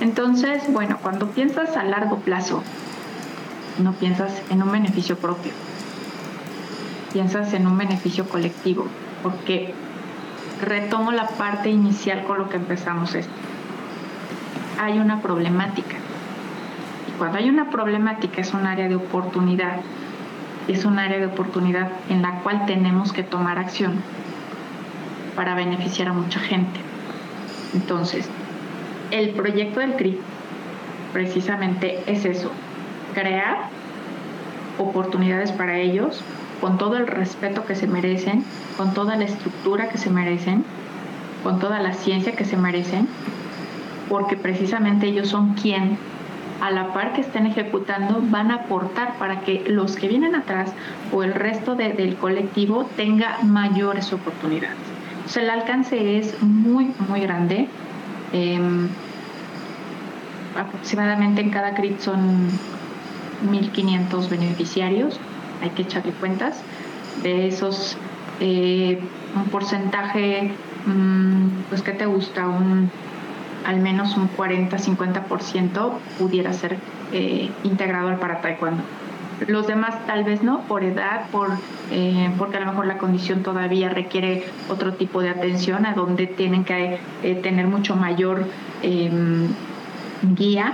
[0.00, 2.62] Entonces, bueno, cuando piensas a largo plazo,
[3.82, 5.52] no piensas en un beneficio propio,
[7.12, 8.86] piensas en un beneficio colectivo,
[9.22, 9.74] porque
[10.62, 13.32] retomo la parte inicial con lo que empezamos esto.
[14.80, 15.96] Hay una problemática.
[17.08, 19.80] Y cuando hay una problemática es un área de oportunidad
[20.68, 23.94] es un área de oportunidad en la cual tenemos que tomar acción
[25.34, 26.80] para beneficiar a mucha gente.
[27.74, 28.28] Entonces,
[29.10, 30.18] el proyecto del CRI
[31.12, 32.50] precisamente es eso,
[33.14, 33.68] crear
[34.78, 36.22] oportunidades para ellos
[36.60, 38.44] con todo el respeto que se merecen,
[38.76, 40.64] con toda la estructura que se merecen,
[41.42, 43.08] con toda la ciencia que se merecen,
[44.08, 45.98] porque precisamente ellos son quien
[46.60, 50.72] a la par que estén ejecutando, van a aportar para que los que vienen atrás
[51.12, 54.76] o el resto del colectivo tenga mayores oportunidades.
[55.34, 57.68] O el alcance es muy, muy grande.
[58.32, 58.88] Em,
[60.58, 62.48] aproximadamente en cada CRIT son
[63.48, 65.20] 1.500 beneficiarios,
[65.62, 66.62] hay que echarle cuentas.
[67.22, 67.96] De esos,
[68.40, 69.00] eh,
[69.34, 70.52] un porcentaje,
[70.86, 72.46] mm, pues, ¿qué te gusta?
[72.48, 72.90] Un
[73.68, 76.78] al menos un 40-50% pudiera ser
[77.12, 78.82] eh, integrador para taekwondo.
[79.46, 81.50] Los demás tal vez no, por edad, por,
[81.90, 86.26] eh, porque a lo mejor la condición todavía requiere otro tipo de atención, a donde
[86.26, 88.46] tienen que eh, tener mucho mayor
[88.82, 89.48] em,
[90.34, 90.72] guía,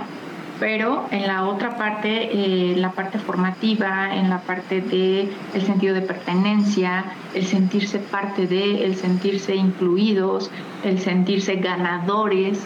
[0.59, 5.93] pero en la otra parte, eh, la parte formativa, en la parte de el sentido
[5.93, 10.49] de pertenencia, el sentirse parte de, el sentirse incluidos,
[10.83, 12.65] el sentirse ganadores,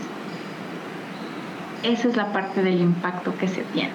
[1.83, 3.91] esa es la parte del impacto que se tiene.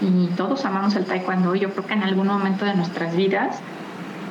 [0.00, 1.54] Y todos amamos el taekwondo.
[1.54, 3.60] Yo creo que en algún momento de nuestras vidas,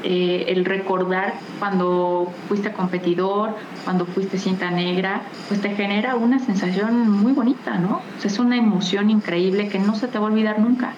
[0.03, 7.09] eh, el recordar cuando fuiste competidor, cuando fuiste cinta negra, pues te genera una sensación
[7.09, 8.01] muy bonita, ¿no?
[8.23, 10.93] es una emoción increíble que no se te va a olvidar nunca.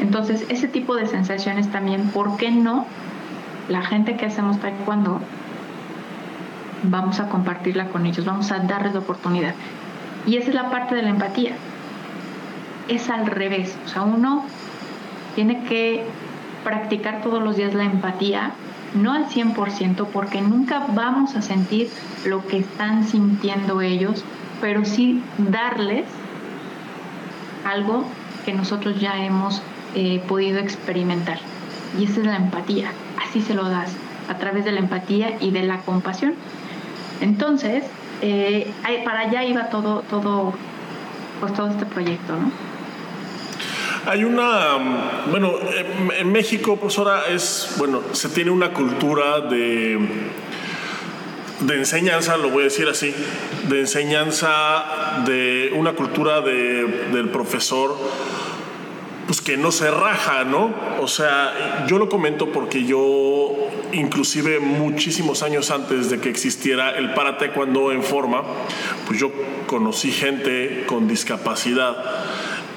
[0.00, 2.86] Entonces, ese tipo de sensaciones también, ¿por qué no?
[3.68, 5.20] La gente que hacemos taekwondo
[6.82, 9.54] vamos a compartirla con ellos, vamos a darles la oportunidad.
[10.26, 11.52] Y esa es la parte de la empatía.
[12.88, 14.44] Es al revés, o sea, uno
[15.34, 16.04] tiene que
[16.62, 18.52] practicar todos los días la empatía,
[18.94, 21.90] no al 100% porque nunca vamos a sentir
[22.24, 24.24] lo que están sintiendo ellos,
[24.60, 26.04] pero sí darles
[27.64, 28.04] algo
[28.44, 29.62] que nosotros ya hemos
[29.94, 31.38] eh, podido experimentar.
[31.98, 32.90] Y esa es la empatía,
[33.22, 33.90] así se lo das,
[34.28, 36.34] a través de la empatía y de la compasión.
[37.20, 37.84] Entonces,
[38.24, 40.54] eh, para allá iba todo, todo,
[41.40, 42.50] pues todo este proyecto, ¿no?
[44.06, 45.52] Hay una, bueno,
[46.18, 49.98] en México, profesora, es, bueno, se tiene una cultura de,
[51.60, 53.14] de enseñanza, lo voy a decir así,
[53.68, 57.96] de enseñanza, de una cultura de, del profesor,
[59.26, 60.74] pues que no se raja, ¿no?
[61.00, 63.52] O sea, yo lo comento porque yo,
[63.92, 68.42] inclusive muchísimos años antes de que existiera el para taekwondo en forma,
[69.06, 69.30] pues yo
[69.66, 71.96] conocí gente con discapacidad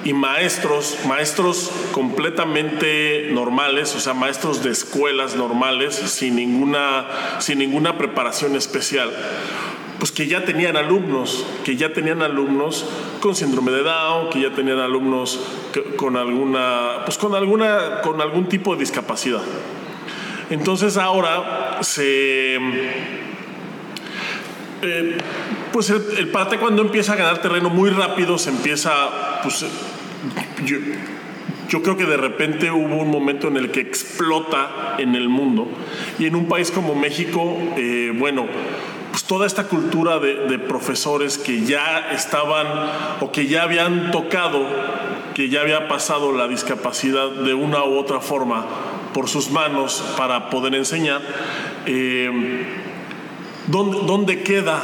[0.04, 7.06] y maestros, maestros completamente normales, o sea, maestros de escuelas normales, sin ninguna,
[7.40, 9.10] sin ninguna preparación especial,
[9.98, 12.86] pues que ya tenían alumnos, que ya tenían alumnos
[13.20, 15.40] con síndrome de Down, que ya tenían alumnos
[15.96, 19.42] con alguna, pues con alguna, con algún tipo de discapacidad.
[20.50, 22.58] Entonces ahora se
[24.82, 25.18] eh,
[25.72, 29.64] pues el, el, parte cuando empieza a ganar terreno muy rápido se empieza, pues
[30.64, 35.68] yo, creo que de repente hubo un momento en el que explota en el mundo
[36.18, 38.46] y en un país como México, eh, bueno,
[39.28, 42.66] toda esta cultura de, profesores que ya estaban
[43.20, 44.66] o que ya habían tocado,
[45.34, 48.66] que ya había pasado la discapacidad de una u otra forma
[49.12, 51.20] por sus manos para poder enseñar,
[51.86, 52.64] eh,
[53.66, 54.82] ¿Dónde, queda?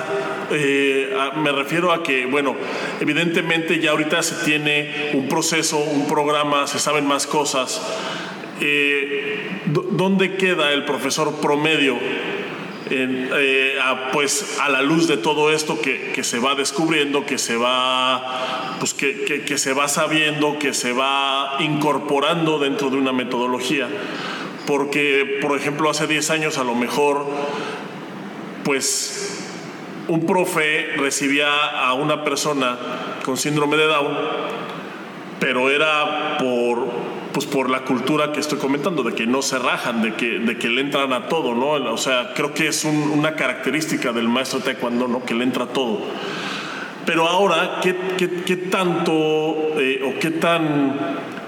[0.50, 2.54] Eh, me refiero a que, bueno,
[3.00, 7.80] evidentemente ya ahorita se tiene un proceso, un programa, se saben más cosas.
[8.60, 11.96] Eh, ¿Dónde queda el profesor promedio?
[12.90, 13.78] Eh,
[14.12, 18.94] pues a la luz de todo esto que, se va descubriendo, que se va, pues
[18.94, 23.88] que, que, se va sabiendo, que se va incorporando dentro de una metodología.
[24.66, 27.26] Porque, por ejemplo, hace 10 años a lo mejor
[28.64, 29.44] pues
[30.08, 32.78] un profe recibía a una persona
[33.24, 34.16] con síndrome de Down,
[35.38, 36.88] pero era por,
[37.34, 40.56] pues por la cultura que estoy comentando, de que no se rajan, de que, de
[40.56, 41.72] que le entran a todo, ¿no?
[41.92, 45.24] O sea, creo que es una característica del maestro taekwondo, ¿no?
[45.24, 46.00] Que le entra todo.
[47.04, 49.12] Pero ahora, ¿qué, qué, tanto
[49.78, 50.96] eh, o qué tan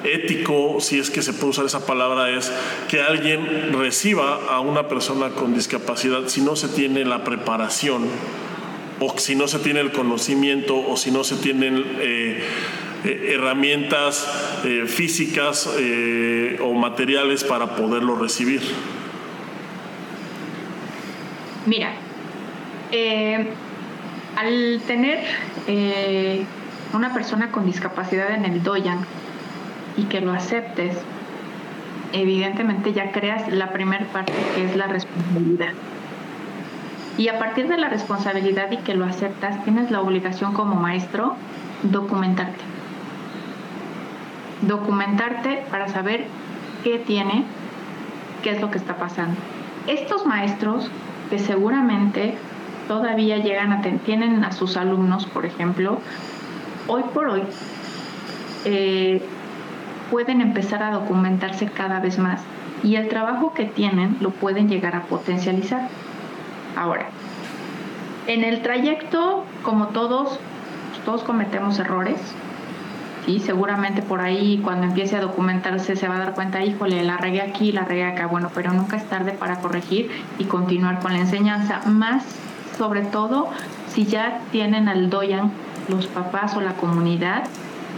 [0.02, 2.52] ético, si es que se puede usar esa palabra, es
[2.88, 8.08] que alguien reciba a una persona con discapacidad si no se tiene la preparación
[8.98, 11.84] o si no se tiene el conocimiento o si no se tienen
[13.10, 14.26] eh, herramientas
[14.86, 15.68] físicas
[16.60, 18.60] o materiales para poderlo recibir.
[21.66, 21.92] Mira,
[24.36, 25.24] al tener
[25.66, 26.44] eh,
[26.92, 28.98] una persona con discapacidad en el Doyan
[29.96, 30.94] y que lo aceptes,
[32.12, 35.72] evidentemente ya creas la primera parte que es la responsabilidad.
[37.16, 41.34] Y a partir de la responsabilidad y que lo aceptas, tienes la obligación como maestro
[41.82, 42.75] documentarte.
[44.62, 46.26] Documentarte para saber
[46.82, 47.44] qué tiene,
[48.42, 49.36] qué es lo que está pasando.
[49.86, 50.90] Estos maestros
[51.30, 52.36] que seguramente
[52.88, 55.98] todavía llegan a tienen a sus alumnos, por ejemplo,
[56.86, 57.42] hoy por hoy
[58.64, 59.22] eh,
[60.10, 62.40] pueden empezar a documentarse cada vez más
[62.82, 65.88] y el trabajo que tienen lo pueden llegar a potencializar.
[66.76, 67.08] Ahora,
[68.26, 70.38] en el trayecto, como todos,
[71.04, 72.18] todos cometemos errores,
[73.26, 77.16] y seguramente por ahí cuando empiece a documentarse se va a dar cuenta, híjole, la
[77.16, 81.12] regué aquí, la regué acá, bueno, pero nunca es tarde para corregir y continuar con
[81.12, 82.24] la enseñanza, más
[82.78, 83.50] sobre todo
[83.88, 85.50] si ya tienen al doyan
[85.88, 87.44] los papás o la comunidad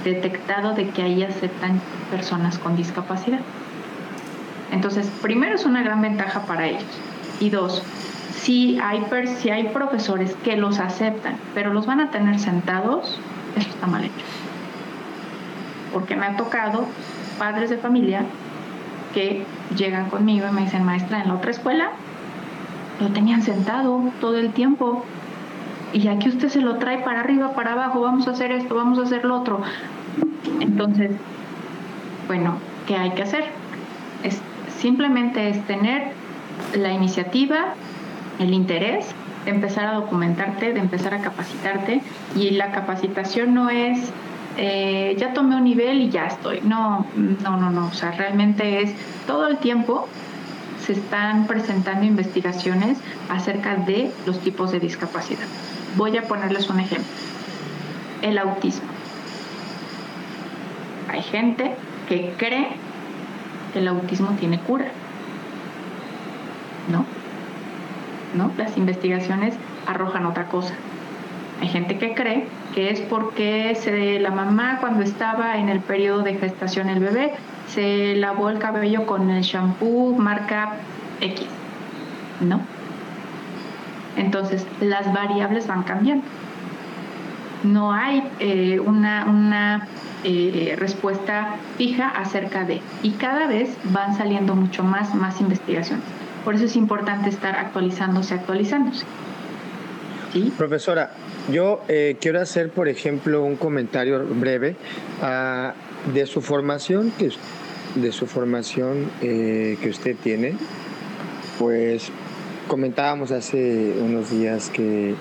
[0.04, 3.40] detectado de que ahí aceptan personas con discapacidad.
[4.70, 6.84] Entonces, primero es una gran ventaja para ellos.
[7.40, 7.82] Y dos,
[8.34, 9.04] si hay,
[9.40, 13.18] si hay profesores que los aceptan, pero los van a tener sentados,
[13.56, 14.24] eso está mal hecho.
[15.92, 16.86] Porque me ha tocado
[17.38, 18.22] padres de familia
[19.14, 19.44] que
[19.76, 21.90] llegan conmigo y me dicen, maestra, en la otra escuela
[23.00, 25.04] lo tenían sentado todo el tiempo.
[25.92, 28.98] Y aquí usted se lo trae para arriba, para abajo, vamos a hacer esto, vamos
[28.98, 29.60] a hacer lo otro.
[30.60, 31.12] Entonces,
[32.26, 33.44] bueno, ¿qué hay que hacer?
[34.22, 34.40] Es,
[34.78, 36.12] simplemente es tener
[36.76, 37.74] la iniciativa,
[38.38, 39.14] el interés,
[39.44, 42.02] de empezar a documentarte, de empezar a capacitarte
[42.36, 44.12] y la capacitación no es
[44.60, 46.60] eh, ya tomé un nivel y ya estoy.
[46.62, 47.86] No, no, no, no.
[47.86, 48.92] O sea, realmente es
[49.26, 50.08] todo el tiempo
[50.84, 52.98] se están presentando investigaciones
[53.28, 55.46] acerca de los tipos de discapacidad.
[55.96, 57.12] Voy a ponerles un ejemplo.
[58.22, 58.88] El autismo.
[61.08, 61.76] Hay gente
[62.08, 62.68] que cree
[63.72, 64.86] que el autismo tiene cura.
[66.90, 67.04] ¿No?
[68.34, 68.52] ¿No?
[68.56, 69.54] Las investigaciones
[69.86, 70.74] arrojan otra cosa.
[71.60, 76.22] Hay gente que cree que es porque se, la mamá cuando estaba en el periodo
[76.22, 77.32] de gestación el bebé
[77.66, 80.76] se lavó el cabello con el shampoo marca
[81.20, 81.46] X,
[82.40, 82.60] ¿no?
[84.16, 86.24] Entonces las variables van cambiando.
[87.64, 89.88] No hay eh, una, una
[90.24, 96.04] eh, respuesta fija acerca de, y cada vez van saliendo mucho más, más investigaciones.
[96.44, 99.04] Por eso es importante estar actualizándose, actualizándose.
[100.58, 101.10] Profesora,
[101.50, 104.76] yo eh, quiero hacer, por ejemplo, un comentario breve
[105.22, 105.72] ah,
[106.12, 107.30] de su formación, que,
[107.94, 110.54] de su formación eh, que usted tiene.
[111.58, 112.10] Pues
[112.68, 115.14] comentábamos hace unos días que,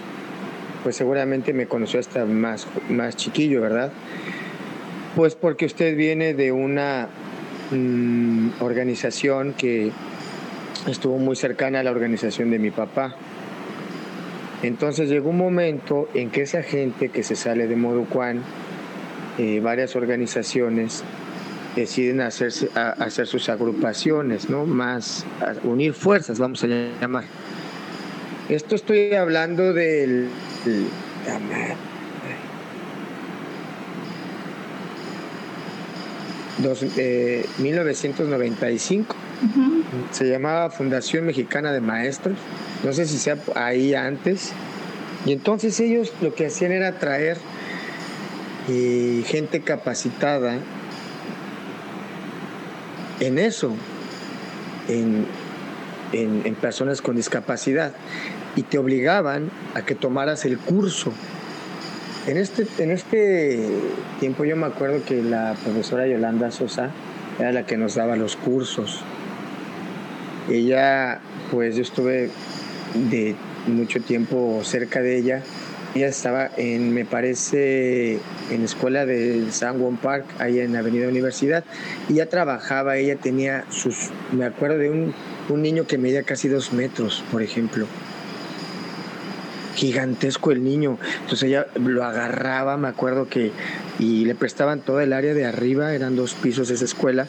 [0.83, 3.93] pues seguramente me conoció hasta más, más chiquillo, ¿verdad?
[5.15, 7.07] Pues porque usted viene de una
[7.71, 9.91] mm, organización que
[10.87, 13.15] estuvo muy cercana a la organización de mi papá.
[14.63, 18.41] Entonces llegó un momento en que esa gente que se sale de Moducuán,
[19.37, 21.03] eh, varias organizaciones
[21.75, 24.65] deciden hacerse, hacer sus agrupaciones, ¿no?
[24.65, 25.25] Más,
[25.63, 27.25] unir fuerzas, vamos a llamar.
[28.49, 30.29] Esto estoy hablando del...
[36.57, 36.83] dos,
[37.59, 39.15] 1995.
[40.11, 42.37] Se llamaba Fundación Mexicana de Maestros
[42.83, 44.51] no sé si sea ahí antes.
[45.25, 47.37] Y entonces ellos lo que hacían era traer
[48.69, 50.59] eh, gente capacitada
[53.19, 53.73] en eso,
[54.87, 55.25] en,
[56.13, 57.93] en, personas con discapacidad,
[58.55, 61.11] y te obligaban a que tomaras el curso.
[62.27, 63.67] En este, en este
[64.19, 66.91] tiempo yo me acuerdo que la profesora Yolanda Sosa
[67.39, 69.03] era la que nos daba los cursos.
[70.49, 71.19] Ella,
[71.51, 72.29] pues yo estuve
[73.09, 73.35] de
[73.67, 75.43] mucho tiempo cerca de ella.
[75.95, 78.19] Ella estaba en, me parece,
[78.51, 81.63] en la escuela del San Juan Park, ahí en Avenida Universidad,
[82.07, 85.13] y ya trabajaba, ella tenía sus, me acuerdo de un,
[85.49, 87.87] un niño que medía casi dos metros, por ejemplo,
[89.77, 90.97] gigantesco el niño.
[91.21, 93.51] Entonces ella lo agarraba, me acuerdo que,
[93.99, 97.27] y le prestaban toda el área de arriba, eran dos pisos esa escuela,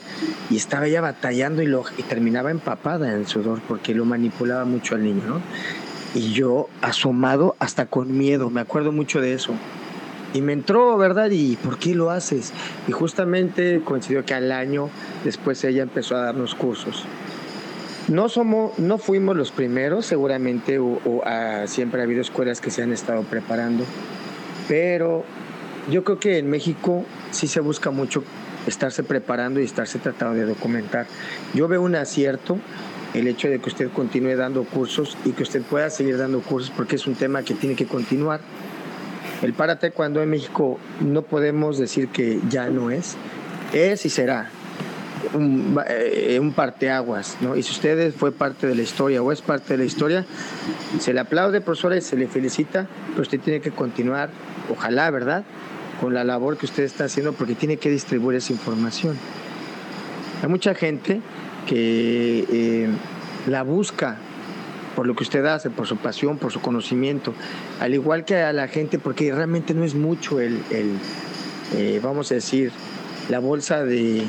[0.50, 4.94] y estaba ella batallando y, lo, y terminaba empapada en sudor porque lo manipulaba mucho
[4.94, 5.40] al niño, ¿no?
[6.14, 9.52] Y yo asomado hasta con miedo, me acuerdo mucho de eso.
[10.34, 11.30] Y me entró, ¿verdad?
[11.30, 12.52] ¿Y por qué lo haces?
[12.86, 14.90] Y justamente coincidió que al año
[15.24, 17.04] después ella empezó a darnos cursos.
[18.08, 21.22] No, somos, no fuimos los primeros, seguramente o,
[21.66, 23.84] siempre ha habido escuelas que se han estado preparando,
[24.66, 25.24] pero
[25.90, 28.24] yo creo que en México sí se busca mucho
[28.66, 31.06] estarse preparando y estarse tratando de documentar.
[31.52, 32.58] Yo veo un acierto
[33.12, 36.72] el hecho de que usted continúe dando cursos y que usted pueda seguir dando cursos
[36.74, 38.40] porque es un tema que tiene que continuar.
[39.42, 43.16] El para cuando en México no podemos decir que ya no es,
[43.74, 44.50] es y será
[45.34, 47.56] un, eh, un parteaguas, ¿no?
[47.56, 50.24] Y si usted fue parte de la historia o es parte de la historia,
[50.98, 54.30] se le aplaude, profesora, y se le felicita, pero usted tiene que continuar,
[54.70, 55.44] ojalá, ¿verdad?,
[56.00, 59.16] con la labor que usted está haciendo porque tiene que distribuir esa información.
[60.42, 61.20] Hay mucha gente
[61.66, 62.88] que eh,
[63.46, 64.16] la busca
[64.94, 67.32] por lo que usted hace, por su pasión, por su conocimiento,
[67.80, 70.96] al igual que a la gente, porque realmente no es mucho el, el
[71.76, 72.72] eh, vamos a decir,
[73.28, 74.24] la bolsa de,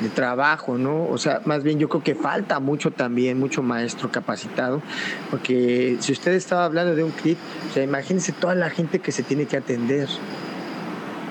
[0.00, 1.06] de trabajo, ¿no?
[1.08, 4.82] O sea, más bien yo creo que falta mucho también, mucho maestro capacitado,
[5.30, 7.38] porque si usted estaba hablando de un CRIT,
[7.70, 10.08] o sea, imagínense toda la gente que se tiene que atender.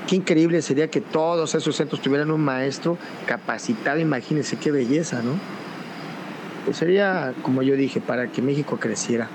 [0.07, 5.31] Qué increíble sería que todos esos centros tuvieran un maestro capacitado, imagínense qué belleza, ¿no?
[6.65, 9.27] Pues sería, como yo dije, para que México creciera.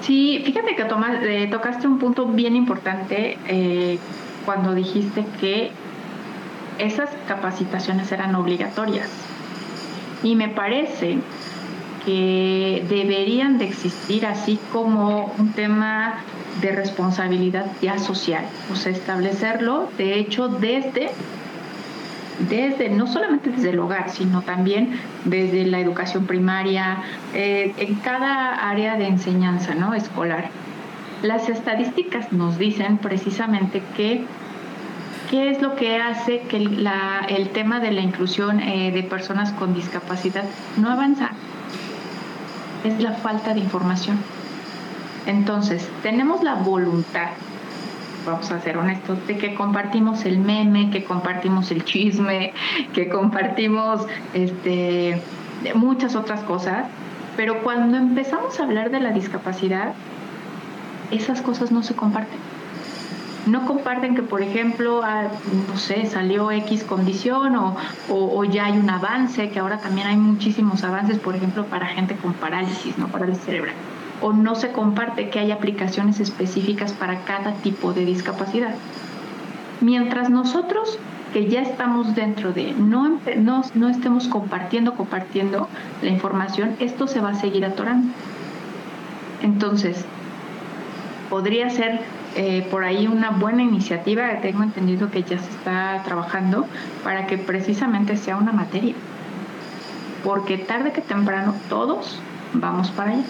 [0.00, 3.98] Sí, fíjate que eh, tocaste un punto bien importante eh,
[4.44, 5.70] cuando dijiste que
[6.78, 9.08] esas capacitaciones eran obligatorias.
[10.22, 11.18] Y me parece
[12.04, 16.20] que deberían de existir así como un tema
[16.60, 21.10] de responsabilidad ya social, o sea, establecerlo, de hecho, desde
[22.38, 24.92] desde, no solamente desde el hogar, sino también
[25.24, 26.98] desde la educación primaria,
[27.34, 29.94] eh, en cada área de enseñanza ¿no?
[29.94, 30.50] escolar.
[31.22, 34.24] Las estadísticas nos dicen precisamente que
[35.30, 39.74] qué es lo que hace que el tema de la inclusión eh, de personas con
[39.74, 40.44] discapacidad
[40.76, 41.30] no avanza.
[42.84, 44.18] Es la falta de información.
[45.26, 47.30] Entonces, tenemos la voluntad
[48.26, 52.52] vamos a ser honestos, de que compartimos el meme, que compartimos el chisme,
[52.92, 55.22] que compartimos este,
[55.74, 56.86] muchas otras cosas,
[57.36, 59.94] pero cuando empezamos a hablar de la discapacidad,
[61.10, 62.57] esas cosas no se comparten.
[63.48, 65.28] No comparten que, por ejemplo, ah,
[65.68, 70.84] no sé, salió X condición o, ya hay un avance, que ahora también hay muchísimos
[70.84, 73.08] avances, por ejemplo, para gente con parálisis, ¿no?
[73.08, 73.74] Parálisis cerebral
[74.20, 78.74] o no se comparte que hay aplicaciones específicas para cada tipo de discapacidad.
[79.80, 80.98] Mientras nosotros
[81.32, 85.68] que ya estamos dentro de no, no estemos compartiendo, compartiendo
[86.02, 88.08] la información, esto se va a seguir atorando.
[89.42, 90.04] Entonces,
[91.30, 92.00] podría ser
[92.38, 96.66] eh, por ahí una buena iniciativa, tengo entendido que ya se está trabajando
[97.04, 98.94] para que precisamente sea una materia,
[100.24, 102.20] porque tarde que temprano todos
[102.54, 103.24] vamos para allá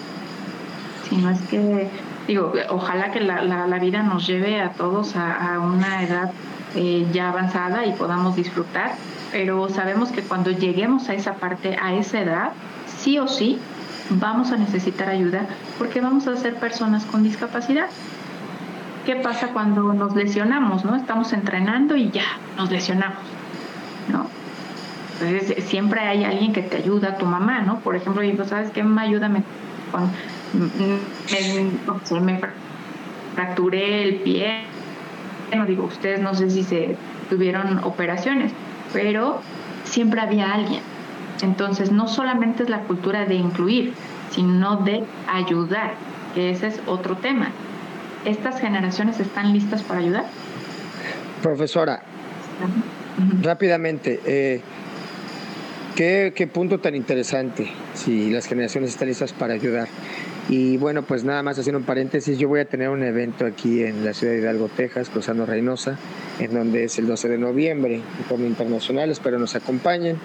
[1.09, 1.89] sino es que,
[2.27, 6.31] digo, ojalá que la, la, vida nos lleve a todos a, una edad
[6.75, 8.93] eh, ya avanzada y podamos disfrutar,
[9.31, 12.51] pero sabemos que cuando lleguemos a esa parte, a esa edad,
[12.85, 13.57] sí o sí,
[14.11, 15.45] vamos a necesitar ayuda
[15.77, 17.87] porque vamos a ser personas con discapacidad.
[19.09, 20.95] ¿Qué pasa cuando nos lesionamos, no?
[20.95, 23.23] Estamos entrenando y ya, nos lesionamos,
[24.07, 24.27] ¿no?
[25.13, 27.79] Entonces, siempre hay alguien que te ayuda, tu mamá, ¿no?
[27.79, 28.81] Por ejemplo, y ¿sabes qué?
[28.81, 29.41] Ayúdame
[29.91, 30.11] con
[32.21, 32.39] me, me
[33.33, 34.65] fracturé el pie.
[35.57, 36.95] No digo, ustedes no sé si se
[37.31, 38.51] tuvieron operaciones,
[38.93, 39.41] pero
[39.85, 40.83] siempre había alguien.
[41.41, 43.95] Entonces, no solamente es la cultura de incluir,
[44.29, 45.95] sino de ayudar,
[46.35, 47.47] que ese es otro tema.
[48.25, 50.25] ¿Estas generaciones están listas para ayudar?
[51.41, 52.01] Profesora,
[53.41, 54.61] rápidamente, eh,
[55.95, 59.87] ¿qué, ¿qué punto tan interesante si las generaciones están listas para ayudar?
[60.49, 63.83] Y bueno, pues nada más haciendo un paréntesis, yo voy a tener un evento aquí
[63.83, 65.97] en la ciudad de Hidalgo, Texas, cruzando Reynosa,
[66.39, 70.17] en donde es el 12 de noviembre, en forma internacional, espero nos acompañen.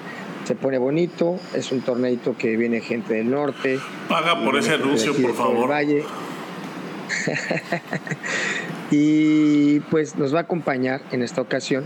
[0.44, 3.78] Se pone bonito, es un torneito que viene gente del norte.
[4.08, 5.70] Paga por ese anuncio, por favor.
[5.70, 6.04] Valle.
[8.90, 11.84] y pues nos va a acompañar en esta ocasión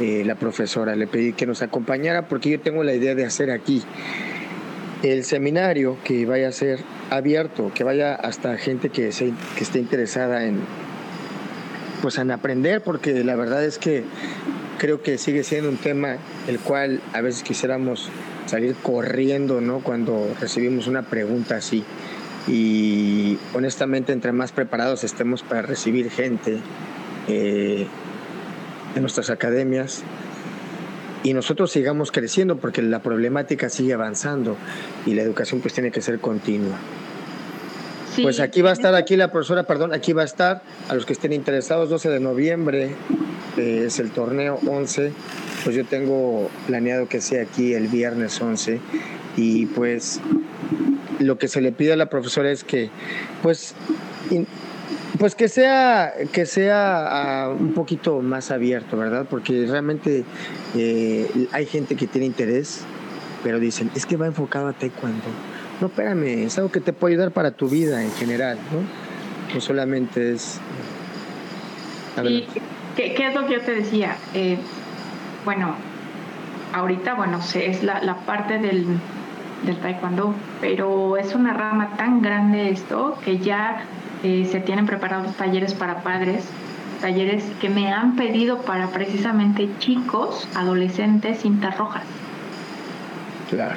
[0.00, 0.96] eh, la profesora.
[0.96, 3.82] Le pedí que nos acompañara porque yo tengo la idea de hacer aquí
[5.02, 10.44] el seminario que vaya a ser abierto, que vaya hasta gente que, que esté interesada
[10.44, 10.60] en,
[12.00, 14.04] pues, en aprender, porque la verdad es que
[14.78, 16.16] creo que sigue siendo un tema
[16.48, 18.10] el cual a veces quisiéramos
[18.46, 19.80] salir corriendo, ¿no?
[19.80, 21.84] Cuando recibimos una pregunta así.
[22.48, 26.58] Y honestamente, entre más preparados estemos para recibir gente
[27.28, 27.86] eh,
[28.94, 30.04] en nuestras academias,
[31.22, 34.56] y nosotros sigamos creciendo porque la problemática sigue avanzando
[35.06, 36.76] y la educación pues tiene que ser continua.
[38.20, 41.06] Pues aquí va a estar, aquí la profesora, perdón, aquí va a estar, a los
[41.06, 42.94] que estén interesados, 12 de noviembre
[43.56, 45.12] eh, es el torneo 11,
[45.64, 48.80] pues yo tengo planeado que sea aquí el viernes 11
[49.36, 50.20] y pues
[51.22, 52.90] lo que se le pide a la profesora es que
[53.42, 53.74] pues
[55.18, 59.26] pues que sea, que sea ah, un poquito más abierto, ¿verdad?
[59.28, 60.24] Porque realmente
[60.74, 62.84] eh, hay gente que tiene interés,
[63.42, 65.22] pero dicen, es que va enfocado a taekwondo.
[65.80, 69.54] No, espérame, es algo que te puede ayudar para tu vida en general, ¿no?
[69.54, 70.58] No solamente es...
[72.24, 72.46] ¿Y
[72.96, 74.16] qué, es lo que yo te decía?
[74.34, 74.58] Eh,
[75.44, 75.76] bueno,
[76.72, 78.86] ahorita, bueno, es la, la parte del,
[79.64, 83.84] del taekwondo, pero es una rama tan grande esto que ya
[84.22, 86.48] eh, se tienen preparados talleres para padres,
[87.00, 92.04] talleres que me han pedido para precisamente chicos, adolescentes, cintas rojas.
[93.50, 93.76] Claro.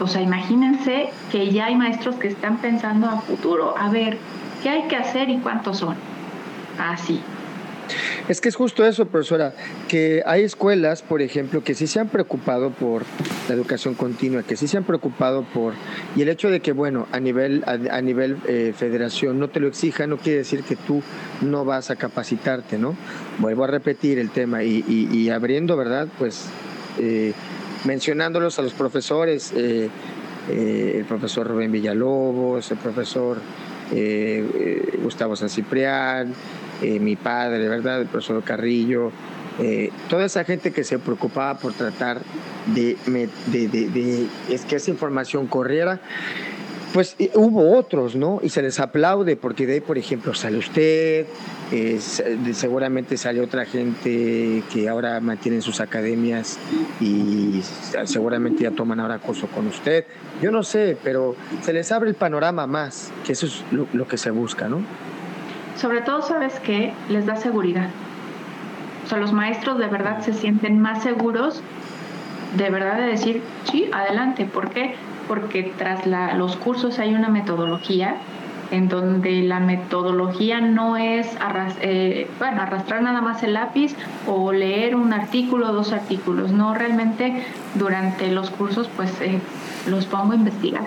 [0.00, 4.18] O sea, imagínense que ya hay maestros que están pensando a futuro, a ver,
[4.62, 5.94] ¿qué hay que hacer y cuántos son?
[6.78, 7.20] Así.
[8.28, 9.54] Es que es justo eso, profesora,
[9.88, 13.02] que hay escuelas, por ejemplo, que sí se han preocupado por
[13.48, 15.74] la educación continua, que sí se han preocupado por...
[16.16, 19.68] Y el hecho de que, bueno, a nivel, a, nivel eh, federación no te lo
[19.68, 21.02] exija, no quiere decir que tú
[21.40, 22.94] no vas a capacitarte, ¿no?
[23.38, 26.08] Vuelvo a repetir el tema y, abriendo, ¿verdad?
[26.18, 26.46] Pues
[26.98, 27.32] eh,
[27.84, 29.88] mencionándolos a los profesores, eh,
[30.48, 33.38] el profesor Rubén Villalobos, el profesor
[35.02, 36.32] Gustavo San Ciprián,
[36.82, 38.00] eh, mi padre, ¿verdad?
[38.00, 39.12] El profesor Carrillo,
[39.58, 42.20] eh, toda esa gente que se preocupaba por tratar
[42.74, 46.00] de, de, es que esa información corriera,
[46.92, 48.40] pues hubo otros, ¿no?
[48.42, 51.26] Y se les aplaude porque de ahí, por ejemplo, sale usted,
[52.52, 56.58] seguramente sale otra gente que ahora mantiene sus academias
[57.00, 57.62] y
[58.04, 60.04] seguramente ya toman ahora curso con usted.
[60.42, 64.16] Yo no sé, pero se les abre el panorama más, que eso es lo, que
[64.16, 64.80] se busca, ¿no?
[65.80, 67.88] Sobre todo, ¿sabes que Les da seguridad.
[69.04, 71.62] O sea, los maestros de verdad se sienten más seguros
[72.56, 74.44] de verdad de decir, sí, adelante.
[74.44, 74.96] ¿Por qué?
[75.30, 78.16] porque tras los cursos hay una metodología
[78.72, 81.28] en donde la metodología no es
[81.82, 83.94] eh, arrastrar nada más el lápiz
[84.26, 87.44] o leer un artículo o dos artículos, no realmente
[87.76, 89.38] durante los cursos pues eh,
[89.86, 90.82] los pongo a investigar.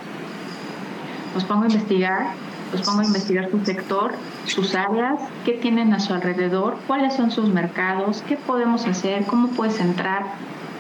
[1.34, 2.34] Los pongo a investigar,
[2.82, 4.14] pongo a investigar su sector,
[4.46, 9.50] sus áreas, qué tienen a su alrededor, cuáles son sus mercados, qué podemos hacer, cómo
[9.50, 10.24] puedes entrar,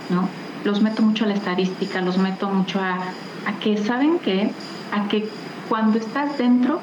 [0.09, 0.27] ¿no?
[0.63, 2.99] Los meto mucho a la estadística, los meto mucho a
[3.45, 4.51] a que, ¿saben qué?
[4.91, 5.29] A que
[5.69, 6.79] cuando estás dentro,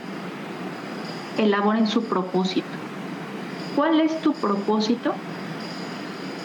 [1.38, 2.68] elaboren su propósito.
[3.76, 5.14] ¿Cuál es tu propósito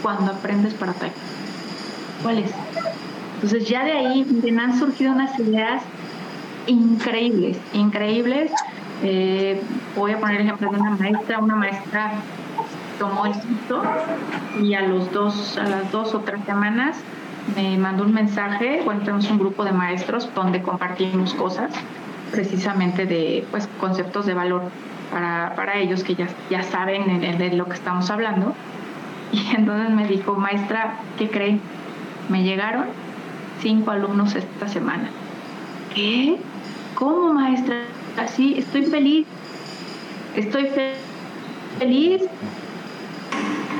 [0.01, 1.07] cuando aprendes para ti?
[2.21, 2.51] ¿Cuál es?
[3.35, 5.83] Entonces ya de ahí me han surgido unas ideas
[6.67, 8.51] increíbles, increíbles.
[9.03, 9.61] Eh,
[9.95, 12.13] voy a poner el ejemplo de una maestra, una maestra
[12.97, 13.81] tomó el sitio
[14.61, 16.97] y a los dos, a las dos o tres semanas
[17.55, 21.71] me mandó un mensaje, bueno, tenemos un grupo de maestros donde compartimos cosas
[22.31, 24.63] precisamente de pues, conceptos de valor
[25.11, 28.53] para, para ellos que ya, ya saben de, lo que estamos hablando.
[29.31, 31.59] Y entonces me dijo, maestra, ¿qué cree?
[32.29, 32.85] Me llegaron
[33.61, 35.09] cinco alumnos esta semana.
[35.93, 36.37] ¿Qué?
[36.95, 37.83] ¿Cómo, maestra?
[38.17, 39.27] Así, estoy feliz.
[40.35, 40.69] Estoy
[41.79, 42.23] feliz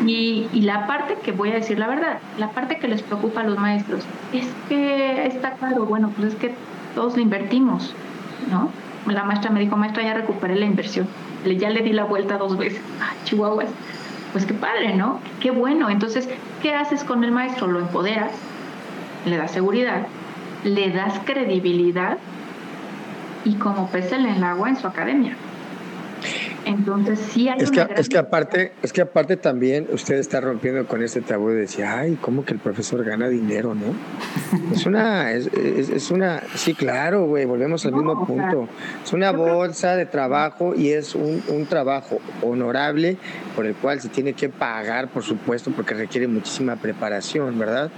[0.05, 3.43] y, la parte que voy a decir la verdad, la parte que les preocupa a
[3.43, 4.03] los maestros
[4.34, 6.53] es que está claro, bueno, pues es que
[6.93, 7.93] todos le invertimos,
[8.51, 8.70] ¿no?
[9.11, 11.07] La maestra me dijo, maestra, ya recuperé la inversión,
[11.45, 12.82] ya le di la vuelta dos veces.
[13.01, 13.66] Ah, Chihuahua,
[14.32, 15.20] pues qué padre, ¿no?
[15.39, 15.89] Qué bueno.
[15.89, 16.28] Entonces,
[16.61, 17.68] ¿qué haces con el maestro?
[17.68, 18.32] Lo empoderas,
[19.26, 20.07] le das seguridad,
[20.63, 22.18] le das credibilidad
[23.45, 25.37] y como pez en el agua en su academia.
[26.65, 30.87] Entonces sí hay es que, es que aparte es que aparte también usted está rompiendo
[30.87, 33.93] con ese tabú de decir, ay, ¿cómo que el profesor gana dinero, no?
[34.73, 38.67] es una, es, es, una, sí, claro, güey, volvemos al mismo punto.
[39.03, 43.17] es una bolsa de trabajo y es un, un trabajo honorable
[43.55, 47.91] por el cual se tiene que pagar, por supuesto, porque requiere muchísima preparación, ¿verdad?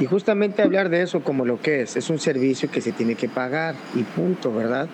[0.00, 3.14] Y justamente hablar de eso como lo que es, es un servicio que se tiene
[3.14, 4.88] que pagar y punto, ¿verdad?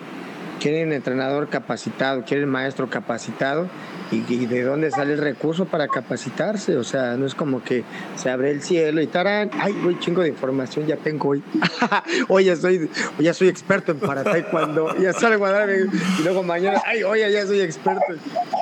[0.59, 3.67] quieren entrenador capacitado, quieren maestro capacitado
[4.11, 6.77] y, de dónde sale el recurso para capacitarse.
[6.77, 7.83] O sea, no es como que
[8.15, 11.43] se abre el cielo y tarán, ay, voy chingo de información, ya tengo hoy.
[12.29, 12.89] oye, soy,
[13.19, 17.31] ya soy experto en para cuando ya salgo a dar y luego mañana, ay, oye,
[17.31, 18.13] ya soy experto.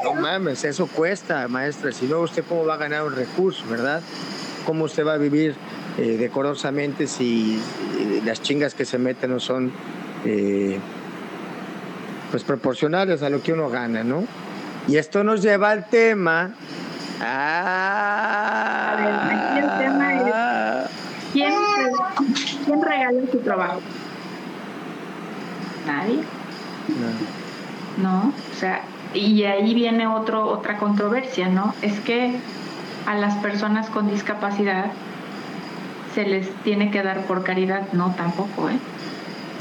[0.03, 1.91] No mames, eso cuesta, maestra.
[1.91, 4.01] Si no, ¿usted cómo va a ganar un recurso, verdad?
[4.65, 5.55] ¿Cómo usted va a vivir
[5.97, 7.61] eh, decorosamente si
[7.99, 9.71] eh, las chingas que se meten no son...
[10.25, 10.79] Eh,
[12.31, 14.23] pues proporcionales a lo que uno gana, ¿no?
[14.87, 16.49] Y esto nos lleva al tema.
[17.21, 20.89] Ah, a ver, aquí el tema es
[21.31, 21.53] ¿quién,
[22.65, 23.81] ¿quién regala su trabajo?
[25.85, 26.23] Nadie.
[27.99, 28.03] No.
[28.03, 28.33] no.
[28.51, 28.81] O sea,
[29.13, 31.75] y ahí viene otro, otra controversia, ¿no?
[31.83, 32.35] Es que
[33.05, 34.85] a las personas con discapacidad
[36.13, 38.77] se les tiene que dar por caridad, no tampoco, ¿eh?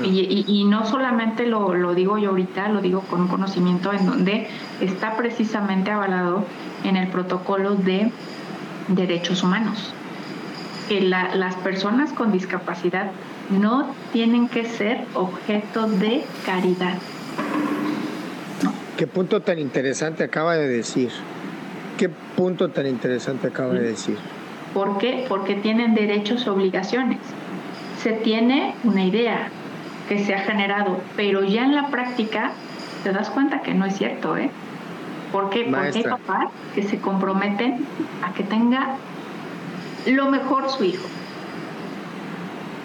[0.04, 4.48] Y, no solamente lo, lo, digo yo ahorita, lo digo con un conocimiento en donde
[4.80, 6.44] está precisamente avalado
[6.82, 8.10] en el protocolo de
[8.88, 9.92] derechos humanos,
[10.88, 13.12] que las personas con discapacidad
[13.50, 16.98] no tienen que ser objeto de caridad.
[18.96, 21.10] ¿Qué punto tan interesante acaba de decir?
[21.98, 24.16] ¿Qué punto tan interesante acaba de decir?
[24.74, 25.24] ¿Por qué?
[25.28, 27.18] Porque tienen derechos y obligaciones.
[28.02, 29.48] Se tiene una idea,
[30.08, 32.52] que se ha generado, pero ya en la práctica
[33.04, 34.50] te das cuenta que no es cierto, ¿eh?
[35.30, 35.64] ¿Por qué?
[35.70, 37.86] Porque hay papás que se comprometen
[38.22, 38.96] a que tenga
[40.06, 41.06] lo mejor su hijo.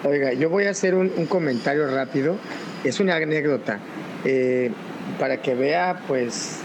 [0.04, 2.36] Oiga, yo voy a hacer un, comentario rápido.
[2.84, 3.78] Es una anécdota.
[4.24, 4.70] Eh,
[5.18, 6.60] para que vea, pues,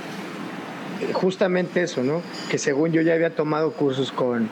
[1.13, 2.21] justamente eso, ¿no?
[2.49, 4.47] Que según yo ya había tomado cursos con,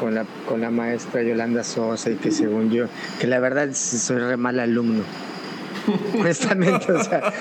[0.00, 2.86] con, la, con la maestra Yolanda Sosa y que según yo,
[3.20, 5.02] que la verdad soy re mal alumno
[6.18, 7.32] honestamente, o sea,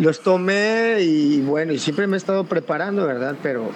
[0.00, 3.36] los tomé y bueno, y siempre me he estado preparando, ¿verdad?
[3.42, 3.70] Pero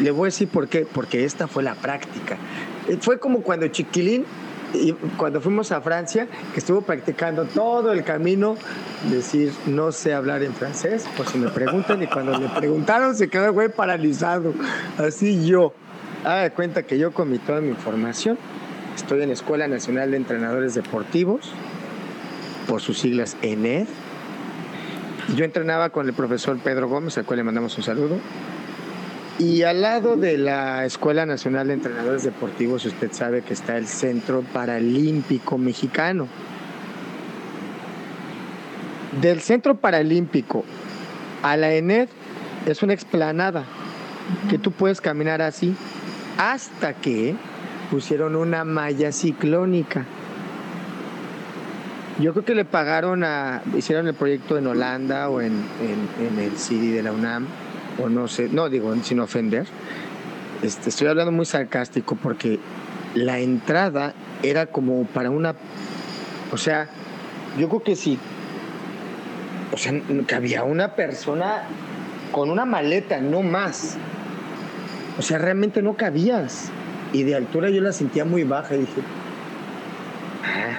[0.00, 2.36] le voy a decir por qué, porque esta fue la práctica.
[2.88, 4.24] Eh, fue como cuando Chiquilín,
[4.72, 8.56] y cuando fuimos a Francia, que estuvo practicando todo el camino,
[9.10, 13.28] decir, no sé hablar en francés, por si me preguntan, y cuando le preguntaron se
[13.28, 14.54] quedó el güey paralizado.
[14.98, 15.72] Así yo.
[16.24, 18.36] Haga cuenta que yo comí toda mi información.
[18.94, 21.52] Estoy en la Escuela Nacional de Entrenadores Deportivos,
[22.68, 23.86] por sus siglas ENED.
[25.34, 28.18] Yo entrenaba con el profesor Pedro Gómez, al cual le mandamos un saludo.
[29.38, 33.86] Y al lado de la Escuela Nacional de Entrenadores Deportivos, usted sabe que está el
[33.86, 36.28] Centro Paralímpico Mexicano.
[39.22, 40.64] Del Centro Paralímpico
[41.42, 42.08] a la ENED
[42.66, 43.64] es una explanada
[44.50, 45.74] que tú puedes caminar así
[46.40, 47.36] hasta que
[47.90, 50.06] pusieron una malla ciclónica.
[52.18, 55.62] Yo creo que le pagaron a, hicieron el proyecto en Holanda o en,
[56.18, 57.46] en, el CD de la UNAM,
[58.02, 59.66] o no sé, no digo sin ofender.
[60.62, 62.58] Este, estoy hablando muy sarcástico porque
[63.14, 65.54] la entrada era como para una,
[66.52, 66.88] o sea,
[67.58, 68.18] yo creo que sí,
[69.74, 69.92] o sea,
[70.26, 71.64] que había una persona
[72.32, 73.98] con una maleta, no más.
[75.20, 76.70] O sea, realmente no cabías.
[77.12, 79.02] Y de altura yo la sentía muy baja y dije,
[80.46, 80.78] ah,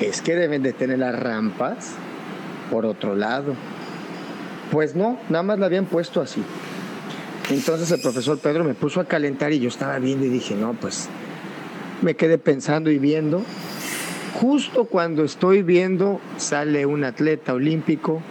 [0.00, 1.90] es que deben de tener las rampas
[2.70, 3.52] por otro lado.
[4.72, 6.42] Pues no, nada más la habían puesto así.
[7.50, 10.72] Entonces el profesor Pedro me puso a calentar y yo estaba viendo y dije, no,
[10.72, 11.10] pues
[12.00, 13.42] me quedé pensando y viendo.
[14.40, 18.22] Justo cuando estoy viendo, sale un atleta olímpico,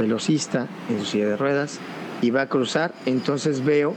[0.00, 1.78] velocista, en su silla de ruedas,
[2.22, 2.92] y va a cruzar.
[3.06, 3.94] Entonces veo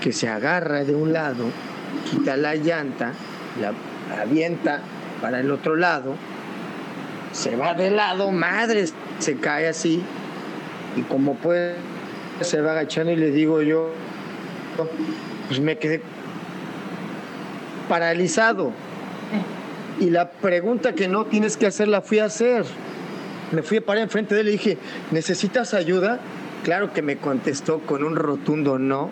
[0.00, 1.44] que se agarra de un lado,
[2.10, 3.12] quita la llanta,
[3.60, 3.72] la
[4.20, 4.80] avienta
[5.20, 6.14] para el otro lado,
[7.32, 8.84] se va de lado, madre,
[9.18, 10.02] se cae así,
[10.96, 11.76] y como puede,
[12.40, 13.90] se va agachando y le digo yo,
[15.48, 16.02] pues me quedé
[17.88, 18.72] paralizado.
[20.00, 22.64] Y la pregunta que no tienes que hacer la fui a hacer.
[23.52, 24.78] Me fui a parar enfrente de él y dije,
[25.12, 26.18] ¿necesitas ayuda?
[26.64, 29.10] Claro que me contestó con un rotundo no.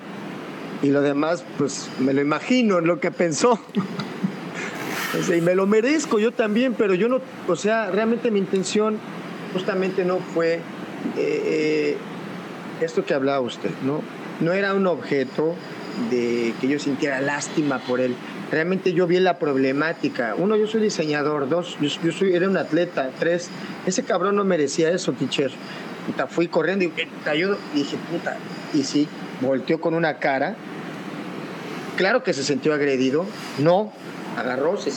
[0.82, 3.60] Y lo demás, pues me lo imagino en lo que pensó.
[5.36, 8.98] y me lo merezco yo también, pero yo no, o sea, realmente mi intención
[9.52, 10.60] justamente no fue eh,
[11.18, 11.96] eh,
[12.80, 14.00] esto que hablaba usted, ¿no?
[14.40, 15.54] No era un objeto
[16.10, 18.16] de que yo sintiera lástima por él.
[18.50, 20.34] Realmente yo vi la problemática.
[20.36, 21.48] Uno, yo soy diseñador.
[21.48, 23.10] Dos, yo, soy, era un atleta.
[23.18, 23.50] Tres,
[23.86, 25.52] ese cabrón no merecía eso, teacher.
[26.06, 27.58] Puta, fui corriendo y te ayudo.
[27.74, 28.36] Dije, puta.
[28.74, 29.08] Y sí,
[29.40, 30.56] volteó con una cara.
[31.96, 33.26] Claro que se sintió agredido.
[33.58, 33.92] No,
[34.36, 34.90] agarró se,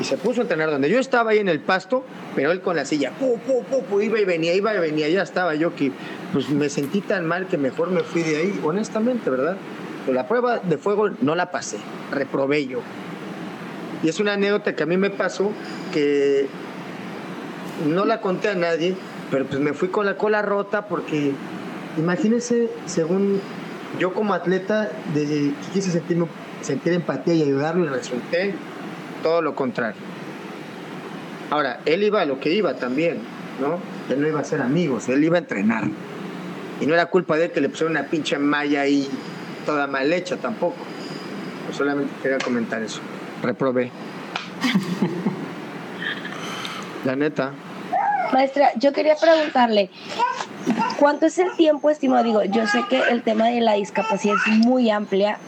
[0.00, 2.76] y se puso a entrenar donde yo estaba ahí en el pasto, pero él con
[2.76, 5.92] la silla, pu, pu, pu, iba y venía, iba y venía, ya estaba yo que
[6.32, 9.56] pues me sentí tan mal que mejor me fui de ahí, honestamente, ¿verdad?
[10.04, 11.76] Pero la prueba de fuego no la pasé,
[12.10, 12.80] reprobé yo.
[14.02, 15.52] Y es una anécdota que a mí me pasó
[15.92, 16.48] que
[17.86, 18.96] no la conté a nadie,
[19.32, 21.32] pero pues me fui con la cola rota porque
[21.96, 23.40] imagínense, según
[23.98, 26.26] yo como atleta, de, quise sentirme
[26.60, 28.54] sentir empatía y ayudarlo y resulté
[29.22, 30.02] todo lo contrario.
[31.50, 33.20] Ahora, él iba a lo que iba también,
[33.58, 33.78] ¿no?
[34.12, 35.84] Él no iba a ser amigos, él iba a entrenar.
[36.80, 39.08] Y no era culpa de él que le pusieron una pinche malla ahí
[39.64, 40.76] toda mal hecha tampoco.
[41.64, 43.00] Pues solamente quería comentar eso.
[43.42, 43.90] Reprobé.
[47.06, 47.52] La neta.
[48.32, 49.90] Maestra, yo quería preguntarle,
[50.98, 52.24] ¿cuánto es el tiempo estimado?
[52.24, 55.38] Digo, yo sé que el tema de la discapacidad es muy amplia.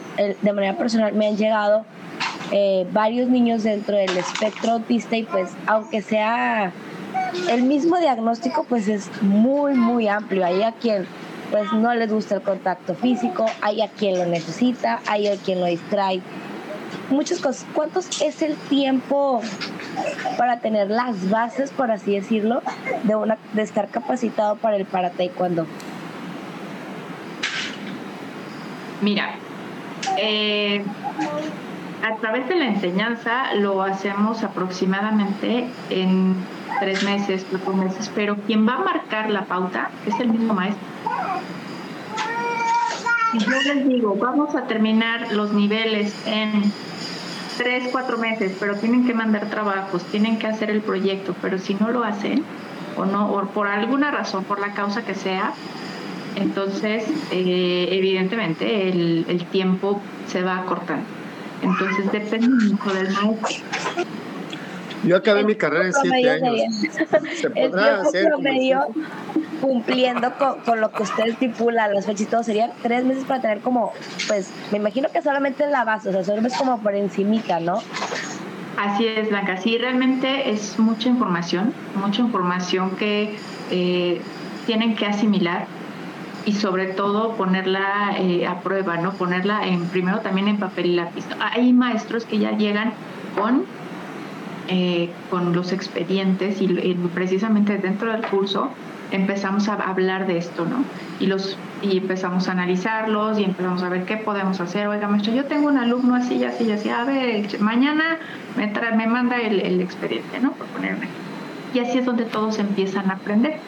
[0.41, 1.85] De manera personal me han llegado
[2.51, 6.71] eh, varios niños dentro del espectro autista y pues aunque sea
[7.49, 10.45] el mismo diagnóstico, pues es muy, muy amplio.
[10.45, 11.07] Hay a quien
[11.49, 15.59] pues no les gusta el contacto físico, hay a quien lo necesita, hay a quien
[15.59, 16.21] lo distrae
[17.09, 17.65] muchas cosas.
[17.73, 19.41] ¿Cuánto es el tiempo
[20.37, 22.61] para tener las bases, por así decirlo,
[23.03, 25.65] de, una, de estar capacitado para el para taekwondo?
[29.01, 29.35] Mira,
[30.17, 30.83] eh,
[32.03, 36.35] a través de la enseñanza lo hacemos aproximadamente en
[36.79, 40.85] tres meses, cuatro meses, pero quien va a marcar la pauta es el mismo maestro.
[43.33, 46.71] Y yo les digo, vamos a terminar los niveles en
[47.57, 51.75] tres, cuatro meses, pero tienen que mandar trabajos, tienen que hacer el proyecto, pero si
[51.75, 52.43] no lo hacen,
[52.97, 55.53] o no, o por alguna razón, por la causa que sea,
[56.35, 61.05] entonces eh, evidentemente el, el, tiempo se va acortando.
[61.61, 63.63] Entonces depende mucho del maestro.
[65.05, 66.75] Yo acabé mi carrera en siete años.
[67.35, 68.31] ¿Se podrá hacer?
[69.61, 73.61] cumpliendo con, lo que usted estipula, las fechas y todo, serían tres meses para tener
[73.61, 73.93] como,
[74.27, 77.79] pues, me imagino que solamente la base, o sea, solo es como por encimita, ¿no?
[78.77, 79.57] Así es, Blanca.
[79.57, 83.35] Sí, realmente es mucha información, mucha información que
[83.71, 84.21] eh,
[84.65, 85.65] tienen que asimilar
[86.45, 89.13] y sobre todo ponerla eh, a prueba, ¿no?
[89.13, 91.25] Ponerla en primero también en papel y lápiz.
[91.39, 92.93] Hay maestros que ya llegan
[93.39, 93.65] con
[94.67, 96.67] eh, con los expedientes y,
[97.13, 98.71] precisamente dentro del curso
[99.11, 100.83] empezamos a hablar de esto, ¿no?
[101.19, 104.87] Y los y empezamos a analizarlos y empezamos a ver qué podemos hacer.
[104.87, 106.89] Oiga, maestro, yo tengo un alumno así, así, así.
[106.89, 108.17] A ver, mañana
[108.57, 110.53] me, me manda el, expediente, ¿no?
[110.53, 111.07] Por ponerme.
[111.73, 113.59] Y así es donde todos empiezan a aprender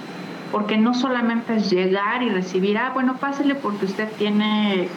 [0.52, 4.88] porque no solamente es llegar y recibir, ah, bueno, pásele porque usted tiene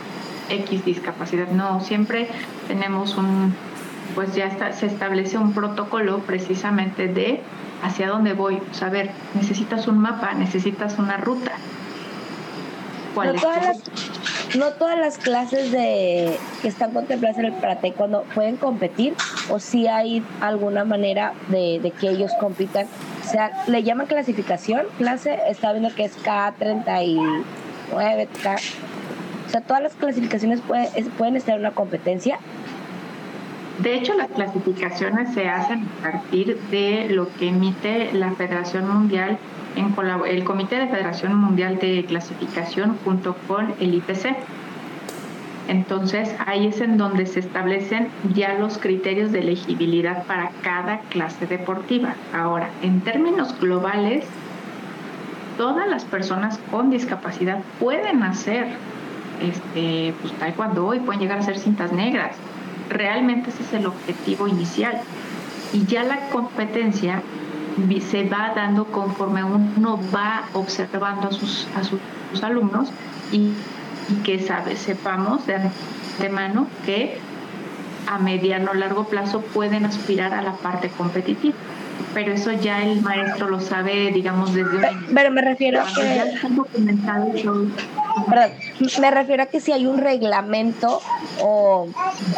[0.48, 2.28] X discapacidad, no, siempre
[2.68, 3.54] tenemos un,
[4.14, 7.40] pues ya está, se establece un protocolo precisamente de
[7.82, 11.52] hacia dónde voy, saber, necesitas un mapa, necesitas una ruta.
[13.14, 17.76] ¿Cuál no, todas las, no todas las clases de que están contempladas en el para
[17.76, 19.14] cuando pueden competir
[19.48, 22.86] o si hay alguna manera de, de que ellos compitan
[23.30, 28.56] o sea, le llaman clasificación, clase, está viendo que es K39, K.
[29.46, 30.60] O sea, todas las clasificaciones
[31.16, 32.40] pueden estar en una competencia.
[33.82, 39.38] De hecho, las clasificaciones se hacen a partir de lo que emite la Federación Mundial,
[39.74, 39.94] en
[40.26, 44.36] el Comité de Federación Mundial de Clasificación junto con el IPC.
[45.68, 51.46] Entonces ahí es en donde se establecen ya los criterios de elegibilidad para cada clase
[51.46, 52.16] deportiva.
[52.34, 54.26] Ahora, en términos globales,
[55.56, 58.66] todas las personas con discapacidad pueden hacer
[59.40, 62.36] este, pues, taekwondo y pueden llegar a ser cintas negras.
[62.90, 65.00] Realmente ese es el objetivo inicial.
[65.72, 67.22] Y ya la competencia
[68.10, 71.66] se va dando conforme uno va observando a sus,
[72.42, 72.90] alumnos
[73.32, 73.52] y
[74.10, 77.18] y que sabe, sepamos de antemano que
[78.06, 81.54] a mediano o largo plazo pueden aspirar a la parte competitiva.
[82.14, 85.14] Pero eso ya el maestro lo sabe, digamos, desde un...
[85.14, 86.34] Pero me refiero a que...
[88.28, 88.50] Perdón,
[89.00, 91.00] me refiero a que si hay un reglamento
[91.40, 91.88] o...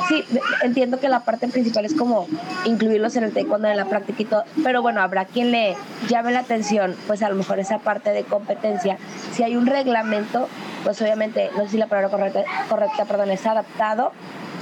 [0.08, 0.24] Sí,
[0.62, 2.26] entiendo que la parte principal es como
[2.64, 5.76] incluirlos en el taekwondo, en la práctica y todo, pero bueno, habrá quien le
[6.08, 8.98] llame la atención, pues a lo mejor esa parte de competencia.
[9.32, 10.48] Si hay un reglamento,
[10.84, 14.12] pues obviamente, no sé si la palabra correcta, correcta perdón, es adaptado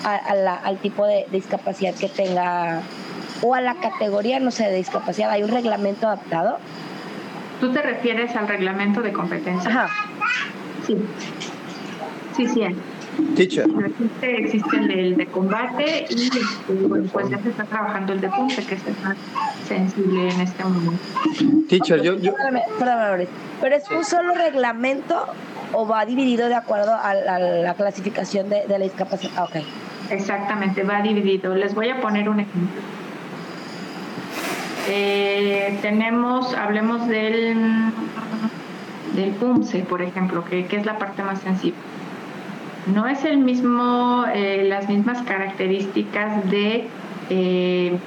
[0.05, 2.81] al tipo de, discapacidad que tenga
[3.43, 5.31] o a la categoría, no sé, de discapacidad.
[5.31, 6.59] ¿Hay un reglamento adaptado?
[7.61, 9.71] ¿Tú te refieres al reglamento de competencia?
[9.71, 9.89] Ajá.
[10.87, 10.97] Sí.
[12.37, 12.63] Sí, sí.
[13.37, 13.67] Teacher.
[14.23, 18.75] Existe, el de combate y este, pues ya se está trabajando el de punte, que
[18.75, 19.17] es el más
[19.67, 21.03] sensible en este momento.
[21.69, 22.17] Teacher, yo...
[22.17, 22.35] yo...
[22.79, 23.29] Perdóname,
[23.61, 25.27] ¿pero es un solo reglamento
[25.73, 29.33] o va dividido de acuerdo a, la clasificación de, la discapacidad?
[29.37, 29.57] Ah, ok.
[30.11, 31.55] Exactamente, va dividido.
[31.55, 32.81] Les voy a poner un ejemplo.
[34.89, 37.93] Eh, tenemos, hablemos del,
[39.15, 41.79] del PUMSE, por ejemplo, que, es la parte más sensible.
[42.87, 46.89] No es el mismo, eh, las mismas características de,
[47.29, 47.99] eh,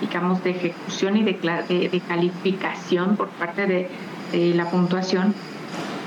[0.00, 5.34] digamos, de ejecución y de, de, calificación por parte de la puntuación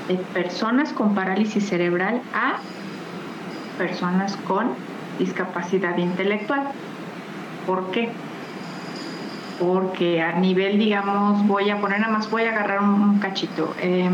[0.08, 2.56] de personas con parálisis cerebral a
[3.76, 4.70] personas con
[5.18, 6.68] discapacidad intelectual.
[7.66, 8.10] ¿Por qué?
[9.62, 13.72] Porque a nivel, digamos, voy a poner nada más, voy a agarrar un, cachito.
[13.80, 14.10] Eh,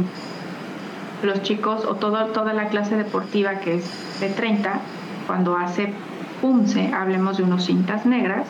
[1.23, 4.81] los chicos o todo, toda la clase deportiva que es de 30,
[5.27, 5.95] cuando hace
[6.43, 8.47] punce, hablemos de unos cintas negras,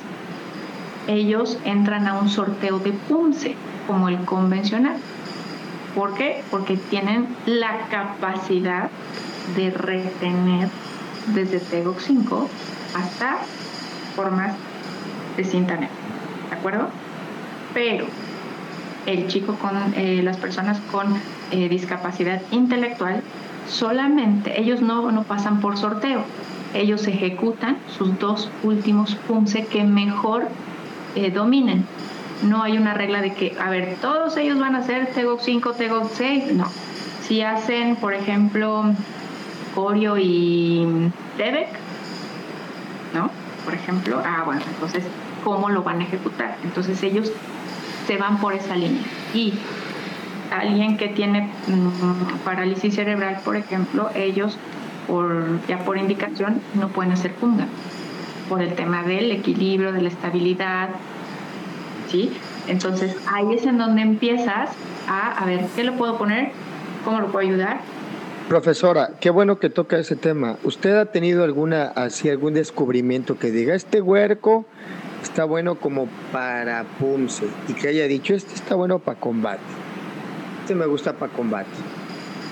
[1.07, 3.55] ellos entran a un sorteo de punce,
[3.87, 4.97] como el convencional.
[5.95, 6.43] ¿Por qué?
[6.51, 8.91] Porque tienen la capacidad
[9.57, 10.69] de retener
[11.29, 12.49] desde TEGOX 5
[12.97, 13.39] hasta
[14.15, 14.55] formas
[15.37, 16.18] de cinta negra.
[16.59, 16.89] ¿De acuerdo?
[17.73, 18.07] Pero
[19.07, 21.15] el chico con eh, las personas con
[21.53, 23.23] eh, discapacidad intelectual
[23.69, 26.25] solamente ellos no, no pasan por sorteo
[26.75, 30.49] ellos ejecutan sus dos últimos punce que mejor
[31.15, 31.87] eh, dominen
[32.43, 35.73] no hay una regla de que, a ver, todos ellos van a hacer TEGOX 5,
[35.73, 36.67] TEGOX 6, no.
[37.23, 38.85] Si hacen, por ejemplo,
[39.75, 41.69] Corio y TEBEC,
[43.15, 43.31] ¿no?
[43.65, 45.05] Por ejemplo, ah, bueno, entonces,
[45.49, 46.57] ¿cómo lo van a ejecutar?
[46.63, 47.33] Entonces ellos
[48.07, 49.03] se van por esa línea.
[49.33, 49.55] Y
[50.51, 54.59] alguien que tiene mm, parálisis cerebral, por ejemplo, ellos
[55.07, 57.67] por, ya por indicación no pueden hacer punga
[58.49, 60.91] por el tema del equilibrio, de la estabilidad,
[62.11, 62.31] ¿sí?
[62.67, 64.71] Entonces ahí es en donde empiezas
[65.09, 66.51] a, a ver, ¿qué le puedo poner?
[67.05, 67.81] ¿Cómo lo puedo ayudar?
[68.49, 70.57] Profesora, qué bueno que toca ese tema.
[70.65, 74.65] ¿Usted ha tenido alguna así algún descubrimiento que diga este huerco
[75.23, 79.63] está bueno como para punce y que haya dicho este está bueno para combate?
[80.63, 81.71] Este me gusta para combate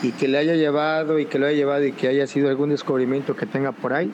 [0.03, 2.71] y que le haya llevado y que lo haya llevado y que haya sido algún
[2.71, 4.11] descubrimiento que tenga por ahí.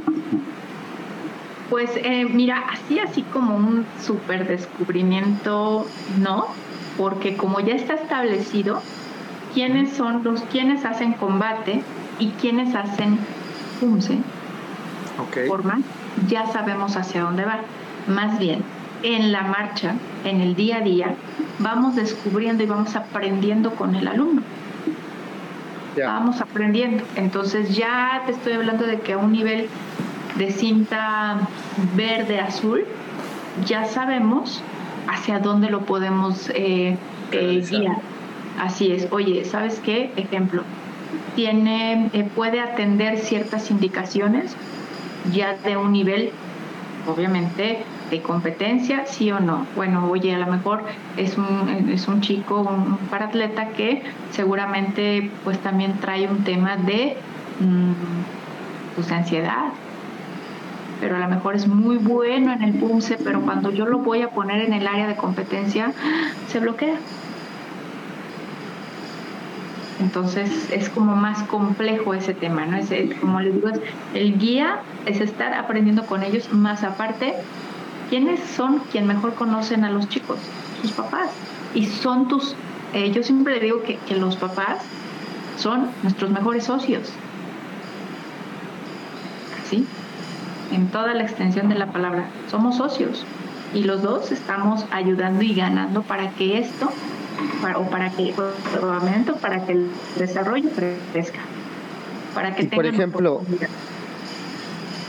[1.71, 5.87] Pues eh, mira, así así como un super descubrimiento,
[6.21, 6.47] no,
[6.99, 8.83] porque como ya está establecido,
[9.55, 11.83] quiénes son los quienes hacen combate
[12.19, 13.19] y quienes hacen
[13.81, 14.19] punce,
[15.27, 15.49] okay.
[15.49, 15.81] forma,
[16.29, 17.61] ya sabemos hacia dónde va.
[18.07, 18.63] Más bien,
[19.03, 19.95] en la marcha,
[20.25, 21.15] en el día a día,
[21.59, 24.43] vamos descubriendo y vamos aprendiendo con el alumno.
[25.97, 27.05] Vamos aprendiendo.
[27.17, 29.69] Entonces ya te estoy hablando de que a un nivel
[30.37, 31.41] de cinta
[31.95, 32.85] verde azul,
[33.67, 34.63] ya sabemos
[35.09, 36.97] hacia dónde lo podemos eh,
[37.33, 37.99] eh, guiar.
[38.59, 39.09] Así es.
[39.11, 40.13] Oye, ¿sabes qué?
[40.17, 40.63] Ejemplo,
[41.35, 44.57] tiene, eh, puede atender ciertas indicaciones
[45.33, 46.31] ya de un nivel,
[47.07, 49.67] obviamente, de competencia, sí o no.
[49.75, 50.85] Bueno, oye, a lo mejor
[51.17, 57.17] es un, es un chico, un, paratleta que seguramente pues también trae un tema de
[57.61, 59.73] mmm, pues, ansiedad,
[61.01, 64.23] pero a lo mejor es muy bueno en el PUMSE, pero cuando yo lo voy
[64.23, 65.93] a poner en el área de competencia,
[66.49, 66.95] se bloquea.
[70.03, 72.77] Entonces es como más complejo ese tema, ¿no?
[72.77, 72.91] Es,
[73.21, 73.69] como les digo,
[74.15, 77.35] el guía es estar aprendiendo con ellos, más aparte,
[78.11, 80.39] ¿quiénes son quien mejor conocen a los chicos?
[80.81, 81.31] Sus papás.
[81.73, 82.57] Y son tus,
[82.95, 84.79] eh, yo siempre digo que, que los papás
[85.57, 87.09] son nuestros mejores socios.
[89.71, 89.87] ¿Sí?
[90.73, 93.25] En toda la extensión de la palabra, somos socios.
[93.73, 96.92] Y los dos estamos ayudando y ganando para que esto
[97.61, 98.35] para, o para que
[98.73, 100.71] probablemente para que el desarrollo
[101.13, 101.41] crezca
[102.35, 103.43] para que y por ejemplo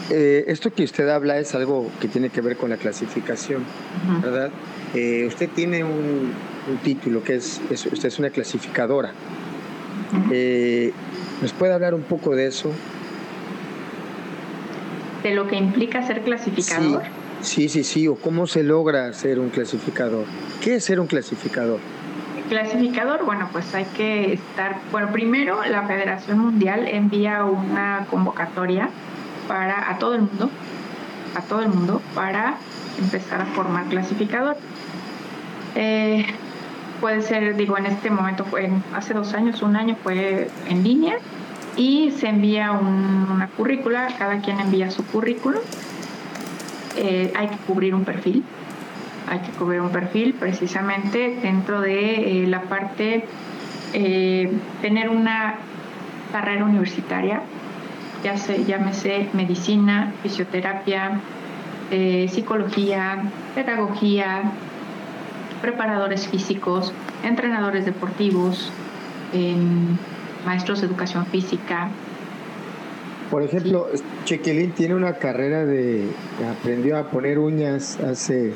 [0.10, 4.12] eh, esto que usted habla es algo que tiene que ver con la clasificación uh
[4.12, 4.22] -huh.
[4.22, 4.52] verdad
[4.94, 6.34] eh, usted tiene un,
[6.70, 9.10] un, título que es, es, usted es una clasificadora.
[9.10, 10.30] Uh -huh.
[10.32, 10.94] eh,
[11.42, 12.72] nos puede hablar un poco de eso
[15.24, 17.02] de lo que implica ser clasificador
[17.42, 20.26] sí, sí sí sí o cómo se logra ser un clasificador.
[20.62, 21.80] Qué es ser un clasificador
[22.54, 28.90] clasificador, bueno, pues hay que estar, bueno, primero la Federación Mundial envía una convocatoria
[29.48, 30.52] para a todo el mundo,
[31.36, 32.58] a todo el mundo, para
[33.00, 34.56] empezar a formar clasificador.
[35.74, 36.28] Eh,
[37.02, 41.16] puede ser, digo, en este momento fue, hace dos años, un año fue en línea
[41.76, 45.62] y se envía un, una currícula, cada quien envía su currículum,
[46.98, 48.44] eh, hay que cubrir un perfil,
[49.28, 53.26] hay que cubrir un perfil precisamente dentro de eh, la parte
[53.94, 54.52] eh,
[54.82, 55.56] tener una
[56.32, 57.42] carrera universitaria,
[58.24, 61.20] ya sé, llámese medicina, fisioterapia,
[61.92, 64.44] eh, psicología, pedagogía,
[65.62, 66.92] preparadores físicos,
[67.24, 68.72] entrenadores deportivos,
[70.46, 71.90] maestros de educación física,
[73.34, 73.88] por ejemplo.
[74.26, 76.08] Chequelín tiene una carrera de.
[76.48, 78.54] aprendió a poner uñas hace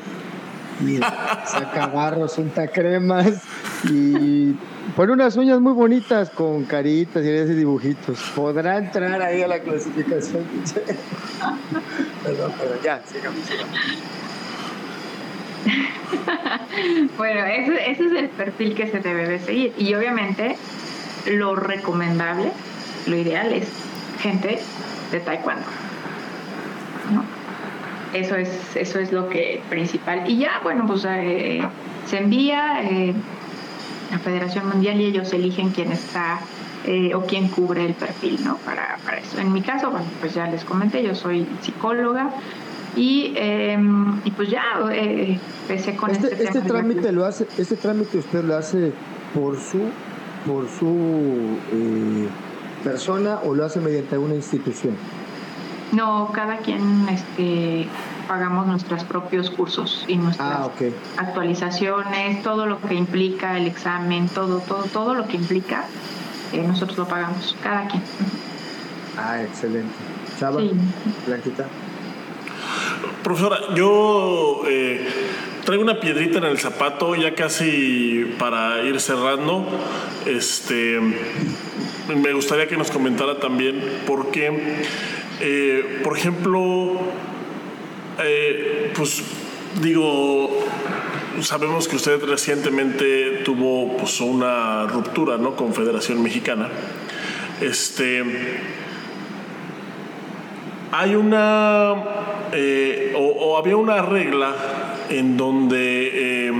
[0.80, 3.42] Mira, saca barros, unta cremas
[3.84, 4.52] y
[4.94, 8.18] pone unas uñas muy bonitas con caritas y esos dibujitos.
[8.34, 10.44] ¿Podrá entrar ahí a la clasificación?
[12.24, 13.40] perdón, perdón, ya, sigamos.
[17.16, 19.74] bueno, ese, ese es el perfil que se debe de seguir.
[19.78, 20.56] Y obviamente
[21.26, 22.52] lo recomendable,
[23.06, 23.68] lo ideal es
[24.20, 24.60] gente
[25.10, 25.66] de taekwondo.
[27.12, 27.37] ¿no?
[28.14, 30.28] Eso es, eso es lo que principal.
[30.28, 31.60] Y ya, bueno, pues eh,
[32.06, 33.14] se envía eh,
[34.14, 36.40] a Federación Mundial y ellos eligen quién está
[36.86, 38.56] eh, o quién cubre el perfil, ¿no?
[38.58, 39.38] Para, para, eso.
[39.38, 42.30] En mi caso, bueno, pues ya les comenté, yo soy psicóloga
[42.96, 43.34] y,
[44.24, 48.56] y pues ya empecé con este, este, este trámite lo hace, este trámite usted lo
[48.56, 48.92] hace
[49.34, 49.80] por su,
[50.46, 51.58] por su
[52.82, 54.96] persona o lo hace mediante una institución.
[55.92, 57.88] No, cada quien este,
[58.26, 60.94] pagamos nuestros propios cursos y nuestras ah, okay.
[61.16, 65.86] actualizaciones, todo lo que implica el examen, todo, todo, todo lo que implica,
[66.52, 68.02] eh, nosotros lo pagamos, cada quien.
[69.16, 69.94] Ah, excelente.
[70.38, 70.70] Chava, sí.
[71.26, 71.66] Blanquita.
[73.22, 75.06] Profesora, yo eh,
[75.64, 79.66] traigo una piedrita en el zapato ya casi para ir cerrando.
[80.26, 81.00] Este,
[82.08, 84.82] me gustaría que nos comentara también por qué
[85.40, 87.00] eh, por ejemplo,
[88.22, 89.22] eh, pues
[89.80, 90.64] digo,
[91.42, 95.54] sabemos que usted recientemente tuvo pues, una ruptura ¿no?
[95.54, 96.68] con Federación Mexicana.
[97.60, 98.24] Este,
[100.92, 101.94] hay una,
[102.52, 104.54] eh, o, había una regla
[105.10, 106.52] en donde,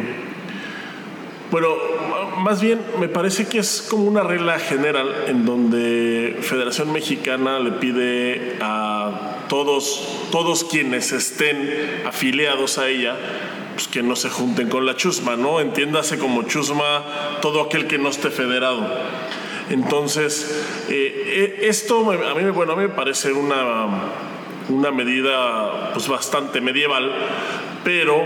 [1.51, 1.77] bueno,
[2.39, 7.73] más bien me parece que es como una regla general en donde Federación Mexicana le
[7.73, 13.17] pide a todos, todos quienes estén afiliados a ella,
[13.75, 15.61] pues que no se junten con la chusma, ¿no?
[15.61, 17.05] Entiéndase como chusma
[17.41, 18.87] todo aquel que no esté federado.
[19.71, 23.87] Entonces, eh, esto a mí, bueno, a mí me parece una,
[24.69, 27.13] una medida pues bastante medieval,
[27.85, 28.25] pero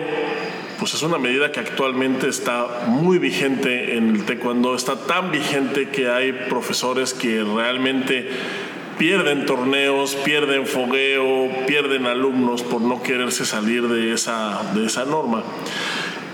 [0.83, 5.91] pues es una medida que actualmente está muy vigente en el taekwondo, está tan vigente
[5.91, 8.29] que hay profesores que realmente
[8.99, 15.45] pierden torneos, pierden fogueo, pierden alumnos por no quererse salir de esa, de esa norma.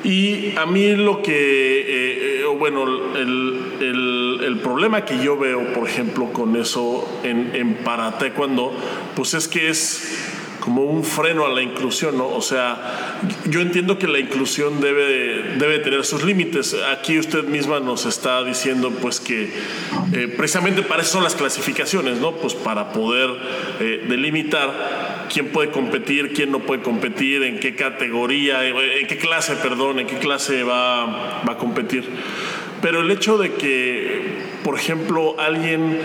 [0.02, 2.84] Y a mí lo que, eh, eh, bueno,
[3.16, 8.72] el, el, problema que yo veo, por ejemplo, con eso en, en para taekwondo,
[9.14, 10.37] pues es que es
[10.68, 12.28] como un freno a la inclusión, ¿no?
[12.28, 13.16] O sea,
[13.48, 16.76] yo entiendo que la inclusión debe, debe tener sus límites.
[16.92, 19.50] Aquí usted misma nos está diciendo, pues, que
[20.12, 22.32] eh, precisamente para eso son las clasificaciones, ¿no?
[22.32, 23.30] Pues para poder
[23.80, 29.56] eh, delimitar quién puede competir, quién no puede competir, en qué categoría, en qué clase,
[29.56, 32.04] perdón, en qué clase va, va a competir.
[32.80, 35.98] Pero el hecho de que, por ejemplo, alguien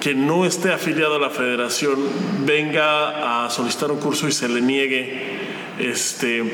[0.00, 1.98] que no esté afiliado a la federación
[2.44, 5.38] venga a solicitar un curso y se le niegue,
[5.78, 6.44] este,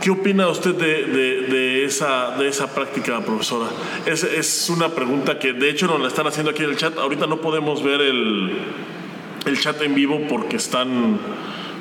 [0.00, 3.68] ¿qué opina usted de, esa, de esa práctica, profesora?
[4.06, 6.96] Es, es, una pregunta que de hecho nos la están haciendo aquí en el chat.
[6.96, 8.52] Ahorita no podemos ver el,
[9.44, 11.18] el chat en vivo porque están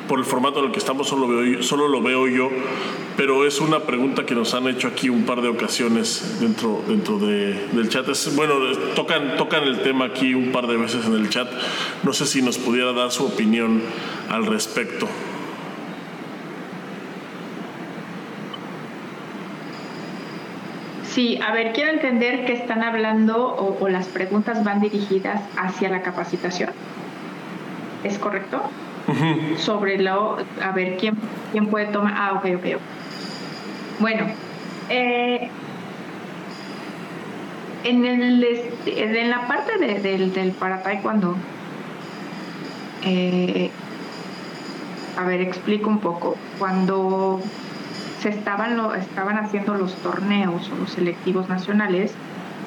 [0.10, 2.50] por el formato en el que estamos solo, veo, solo lo veo yo,
[3.16, 7.20] pero es una pregunta que nos han hecho aquí un par de ocasiones dentro, dentro
[7.20, 8.08] del chat.
[8.36, 8.56] bueno,
[8.96, 11.48] tocan, tocan el tema aquí un par de veces en el chat.
[12.02, 13.84] No sé si nos pudiera dar su opinión
[14.30, 15.08] al respecto.
[21.04, 25.90] Sí, a ver, quiero entender que están hablando o, o las preguntas van dirigidas hacia
[25.90, 26.72] la capacitación.
[28.04, 28.60] ¿Es correcto?
[29.58, 31.16] Sobre lo, a ver quién,
[31.52, 32.14] quién puede tomar.
[32.16, 32.82] Ah, ok, ok.
[34.00, 34.28] Bueno,
[34.90, 35.50] eh,
[37.84, 38.44] en, el,
[38.86, 41.36] en la parte del, del para taekwondo,
[43.04, 43.70] eh,
[45.18, 46.38] a ver, explico un poco.
[46.58, 47.42] Cuando
[48.22, 52.14] se estaban, lo, estaban haciendo los torneos o los selectivos nacionales,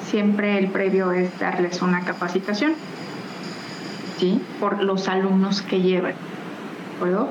[0.05, 2.73] siempre el previo es darles una capacitación,
[4.19, 4.41] ¿sí?
[4.59, 6.13] Por los alumnos que llevan
[7.03, 7.29] acuerdo?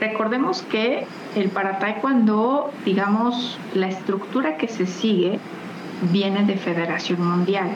[0.00, 5.38] Recordemos que el para taekwondo, digamos, la estructura que se sigue
[6.12, 7.70] viene de Federación Mundial.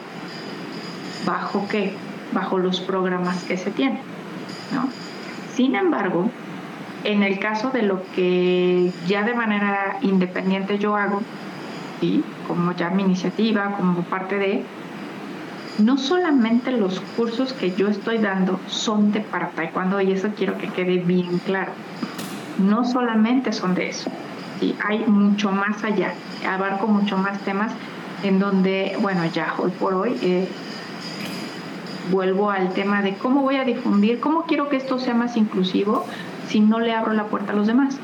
[1.26, 1.94] ¿Bajo qué?
[2.32, 3.98] Bajo los programas que se tienen.
[5.54, 6.30] Sin embargo,
[7.04, 11.20] en el caso de lo que ya de manera independiente yo hago,
[12.00, 12.22] ¿sí?
[12.46, 14.62] como ya mi iniciativa, como parte de,
[15.78, 20.58] no solamente los cursos que yo estoy dando son de para taekwondo y eso quiero
[20.58, 21.72] que quede bien claro.
[22.58, 24.10] No solamente son de eso,
[24.60, 24.76] ¿sí?
[24.86, 26.12] hay mucho más allá,
[26.46, 27.72] abarco mucho más temas
[28.22, 30.48] en donde, bueno, ya hoy por hoy eh,
[32.10, 36.04] vuelvo al tema de cómo voy a difundir, cómo quiero que esto sea más inclusivo
[36.48, 37.96] si no le abro la puerta a los demás.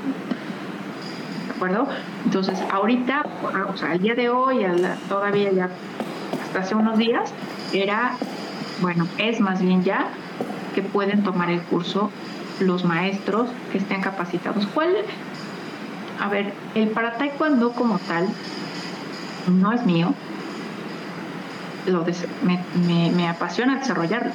[1.47, 1.89] ¿De acuerdo?
[2.25, 3.27] Entonces, ahorita,
[3.73, 4.65] o sea, al día de hoy,
[5.09, 5.71] todavía ya
[6.43, 7.33] hasta hace unos días,
[7.73, 8.17] era,
[8.81, 10.09] bueno, es más bien ya
[10.75, 12.11] que pueden tomar el curso
[12.61, 14.67] los maestros que estén capacitados.
[14.75, 14.95] ¿Cuál?
[16.21, 18.29] A ver, el para taekwondo como tal
[19.61, 20.15] no es mío.
[21.87, 22.05] Lo
[22.45, 24.33] me, me, apasiona desarrollarlo.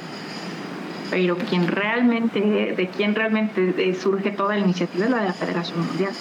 [1.10, 5.86] Pero quien realmente, de quien realmente surge toda la iniciativa es la de la Federación
[5.86, 6.12] Mundial.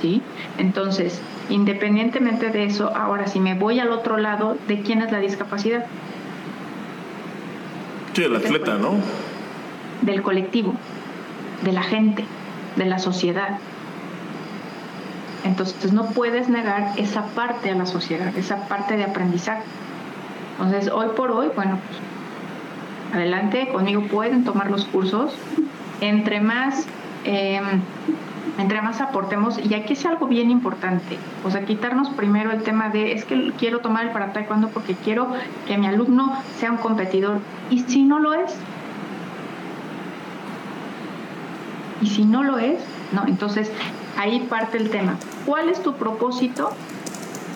[0.00, 0.22] ¿Sí?
[0.58, 5.18] Entonces, Independientemente de eso, ahora si me voy al otro lado, ¿de quién es la
[5.18, 5.86] discapacidad?
[8.14, 8.94] Sí, del atleta, ¿no?
[10.02, 10.74] Del colectivo,
[11.62, 12.24] de la gente,
[12.76, 13.58] de la sociedad.
[15.44, 19.62] Entonces no puedes negar esa parte a la sociedad, esa parte de aprendizaje.
[20.58, 22.00] Entonces hoy por hoy, bueno, pues,
[23.14, 25.32] adelante, conmigo pueden tomar los cursos.
[26.00, 26.86] Entre más
[27.24, 27.80] em,
[28.58, 32.88] entre más aportemos, y aquí es algo bien importante, o sea, quitarnos primero el tema
[32.88, 35.28] de, es que quiero tomar el para taekwondo porque quiero
[35.66, 38.54] que mi alumno sea un competidor, y si no lo es,
[42.00, 42.78] y si no lo es,
[43.12, 43.70] no, entonces
[44.18, 45.16] ahí parte el tema.
[45.44, 46.72] ¿Cuál es tu propósito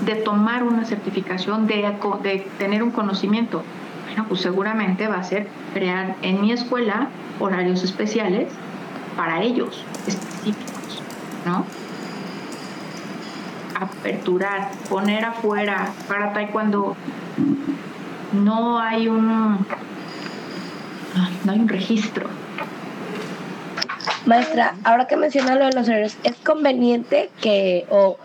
[0.05, 3.63] de tomar una certificación, de, de tener un conocimiento?
[4.07, 7.09] Bueno, pues seguramente va a ser crear en mi escuela
[7.39, 8.49] horarios especiales
[9.17, 10.80] para ellos, específicos,
[11.45, 11.65] ¿no?
[13.81, 16.97] Aperturar, poner afuera para taekwondo.
[18.33, 19.67] No hay un
[21.45, 22.29] no hay un registro.
[24.27, 28.19] Maestra, ahora que menciona lo de los horarios, ¿es conveniente que, o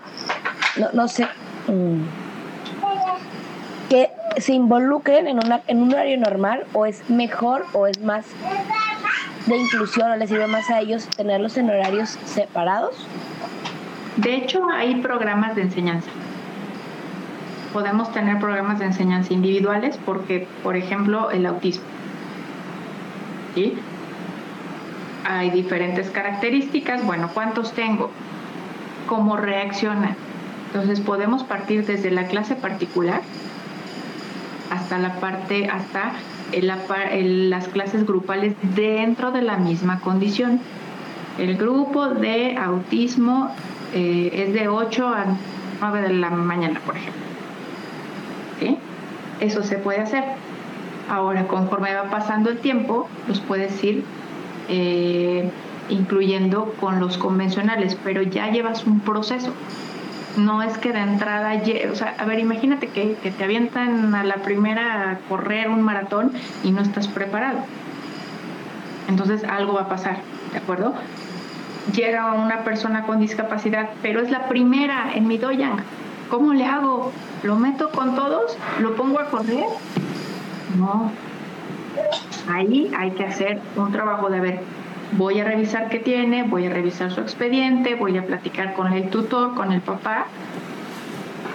[0.77, 1.25] no, no sé,
[1.67, 2.01] mm,
[3.89, 8.25] que se involucren en, una, en un horario normal o es mejor o es más
[9.45, 12.95] de inclusión o les sirve más a ellos tenerlos en horarios separados?
[14.17, 16.09] De hecho, hay programas de enseñanza.
[17.73, 21.83] Podemos tener programas de enseñanza individuales porque, por ejemplo, el autismo.
[23.53, 23.77] ¿Sí?
[25.25, 27.05] Hay diferentes características.
[27.05, 28.11] Bueno, ¿cuántos tengo?
[29.07, 30.15] ¿Cómo reacciona?
[30.67, 33.21] Entonces podemos partir desde la clase particular
[34.71, 36.13] hasta la parte, hasta
[36.61, 40.59] las clases grupales dentro de la misma condición.
[41.37, 43.51] El grupo de autismo
[43.93, 45.25] eh, es de 8 a
[45.81, 47.21] 9 de la mañana, por ejemplo.
[49.41, 50.23] Eso se puede hacer.
[51.09, 54.03] Ahora, conforme va pasando el tiempo, los puedes ir
[54.69, 55.51] eh,
[55.89, 59.51] incluyendo con los convencionales, pero ya llevas un proceso
[60.37, 61.53] no es que de entrada,
[61.91, 66.31] o sea, a ver, imagínate que, te avientan a la primera a correr un maratón
[66.63, 67.59] y no estás preparado.
[69.07, 70.17] Entonces algo va a pasar,
[70.51, 70.93] ¿de acuerdo?
[71.93, 75.77] Llega una persona con discapacidad, pero es la primera en mi doyang.
[76.29, 77.11] ¿Cómo le hago?
[77.43, 78.57] ¿Lo meto con todos?
[78.79, 79.65] ¿Lo pongo a correr?
[80.77, 81.11] No.
[82.51, 84.59] Ahí hay que hacer un trabajo de ver
[85.13, 89.09] voy a revisar qué tiene, voy a revisar su expediente, voy a platicar con el
[89.09, 90.27] tutor, con el papá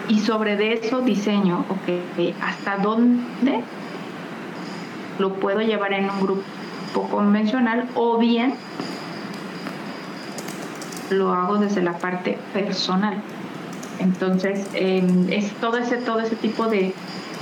[0.08, 3.62] y sobre de eso diseño, ok, hasta dónde
[5.18, 8.54] lo puedo llevar en un grupo convencional o bien
[11.10, 13.22] lo hago desde la parte personal.
[13.98, 16.94] Entonces, es todo ese, todo ese tipo de,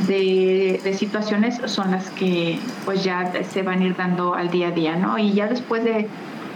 [0.07, 4.71] de, situaciones son las que pues ya se van a ir dando al día a
[4.71, 5.19] día, ¿no?
[5.19, 6.09] Y ya después de,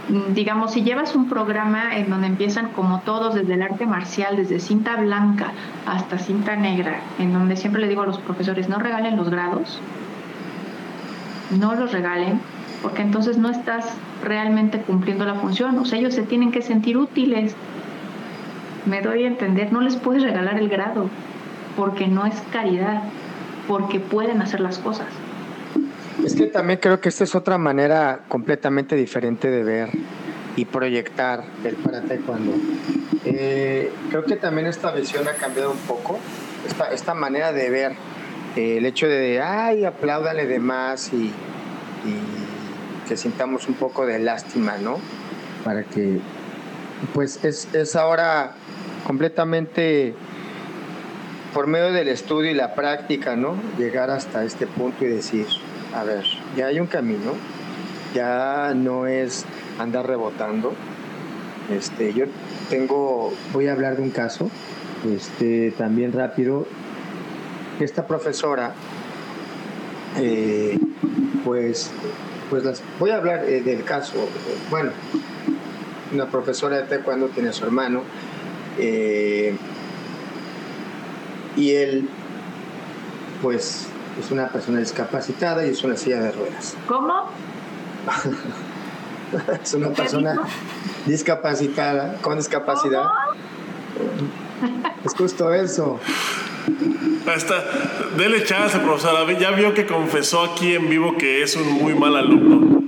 [0.09, 4.37] mm, digamos, si llevas un programa en donde empiezan como todos, desde el arte marcial,
[4.37, 5.53] desde cinta blanca
[5.87, 9.81] hasta cinta negra, en donde siempre le digo a los profesores, no regalen los grados,
[11.59, 12.41] no los regalen,
[12.81, 13.87] porque entonces no estás
[14.23, 17.55] realmente cumpliendo la función, o sea, ellos se tienen que sentir útiles.
[18.87, 21.09] Me doy a entender, no les puedes regalar el grado,
[21.77, 23.03] porque no es caridad
[23.69, 25.07] porque pueden hacer las cosas.
[26.25, 29.91] Es que también creo que esta es otra manera completamente diferente de ver
[30.57, 32.53] y proyectar el para taekwondo.
[33.25, 36.19] Eh, creo que también esta visión ha cambiado un poco,
[36.67, 37.93] esta, esta manera de ver
[38.57, 41.33] eh, el hecho de, ay, apláudale de más y, y,
[43.09, 44.99] que sintamos un poco de lástima, ¿no?
[45.65, 46.21] Para que,
[47.15, 48.53] pues es, es ahora
[49.07, 50.15] completamente
[51.53, 53.57] por medio del estudio y la práctica, ¿no?
[53.79, 55.47] Llegar hasta este punto y decir,
[55.95, 56.25] a ver,
[56.57, 57.33] ya hay un camino,
[58.15, 59.45] ya no es
[59.79, 60.73] andar rebotando.
[61.71, 62.27] Este, yo
[62.71, 64.51] tengo, voy a hablar de un caso,
[65.15, 66.67] este, también rápido.
[67.81, 68.75] Esta profesora,
[70.19, 70.79] eh,
[71.45, 71.91] pues,
[72.51, 74.29] pues las, voy a hablar eh, del caso,
[74.71, 74.91] bueno,
[76.13, 78.03] una profesora de taekwondo tiene a su hermano,
[78.79, 79.57] eh,
[81.57, 82.09] y él,
[83.41, 83.89] pues,
[84.21, 86.77] es una persona discapacitada y es una silla de ruedas.
[86.87, 87.29] ¿Cómo?
[89.63, 90.41] es una persona
[91.07, 93.05] discapacitada, con discapacidad.
[95.05, 95.99] Es justo eso.
[97.35, 97.65] Está,
[98.17, 99.31] dele chance, profesora.
[99.39, 102.83] Ya vio que confesó aquí en vivo que es un muy mal alumno.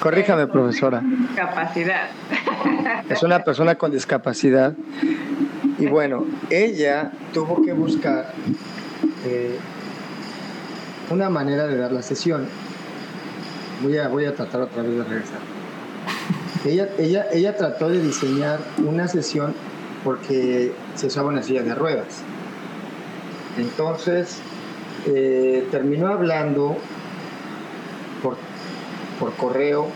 [0.00, 1.02] Corríjame, profesora.
[1.04, 2.08] Discapacidad.
[3.08, 4.74] Es una persona con discapacidad
[5.80, 8.32] y bueno, ella tuvo que buscar
[9.24, 9.58] eh,
[11.10, 12.46] una manera de dar la sesión.
[13.82, 15.38] Voy a, voy a tratar otra vez de regresar.
[16.66, 19.54] Ella, ella, ella trató de diseñar una sesión
[20.04, 22.22] porque se usaba una silla de ruedas.
[23.56, 24.36] Entonces,
[25.06, 26.76] eh, terminó hablando
[28.22, 28.36] por,
[29.18, 29.86] por correo.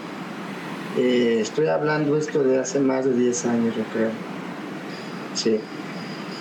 [0.96, 4.10] Eh, estoy hablando esto de hace más de 10 años, yo creo.
[5.34, 5.60] Sí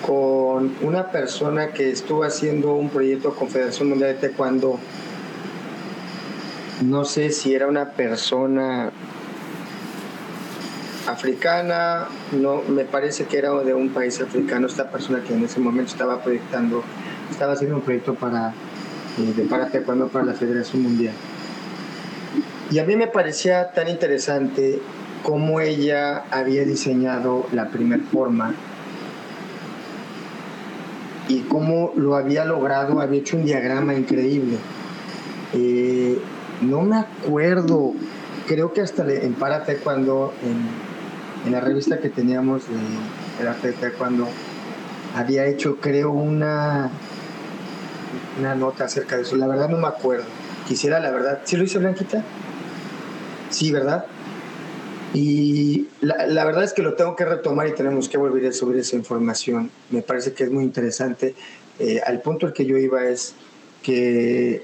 [0.05, 4.77] con una persona que estuvo haciendo un proyecto Confederación Mundial de Taekwondo.
[6.81, 8.91] No sé si era una persona
[11.07, 15.59] africana, no, me parece que era de un país africano, esta persona que en ese
[15.59, 16.83] momento estaba proyectando,
[17.31, 18.53] estaba haciendo un proyecto para,
[19.19, 21.13] eh, para taekwondo para la Federación Mundial.
[22.71, 24.81] Y a mí me parecía tan interesante
[25.23, 28.53] cómo ella había diseñado la primera forma
[31.27, 34.57] y cómo lo había logrado, había hecho un diagrama increíble.
[35.53, 36.19] Eh,
[36.61, 37.93] no me acuerdo,
[38.47, 44.27] creo que hasta en Para cuando en, la revista que teníamos de, de cuando
[45.15, 46.89] había hecho, creo, una,
[48.39, 49.35] una nota acerca de eso.
[49.35, 50.25] La verdad no me acuerdo.
[50.67, 51.41] Quisiera, la verdad.
[51.43, 52.23] ¿Sí lo hice Blanquita?
[53.49, 54.05] Sí, ¿verdad?
[55.13, 58.77] Y la, verdad es que lo tengo que retomar y tenemos que volver a subir
[58.77, 59.69] esa información.
[59.91, 61.35] Me parece que es muy interesante.
[61.79, 63.35] Eh, al punto al que yo iba es
[63.83, 64.63] que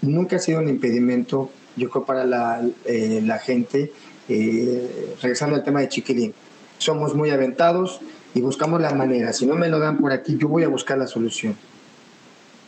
[0.00, 3.92] nunca ha sido un impedimento, yo creo, para la, eh, la gente,
[4.28, 6.32] eh, regresando al tema de Chiquilín.
[6.78, 8.00] Somos muy aventados
[8.34, 9.34] y buscamos la manera.
[9.34, 11.56] Si no me lo dan por aquí, yo voy a buscar la solución.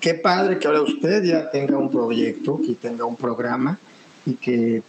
[0.01, 3.79] Qué padre que ahora usted ya tenga un proyecto, que tenga un programa
[4.27, 4.83] y que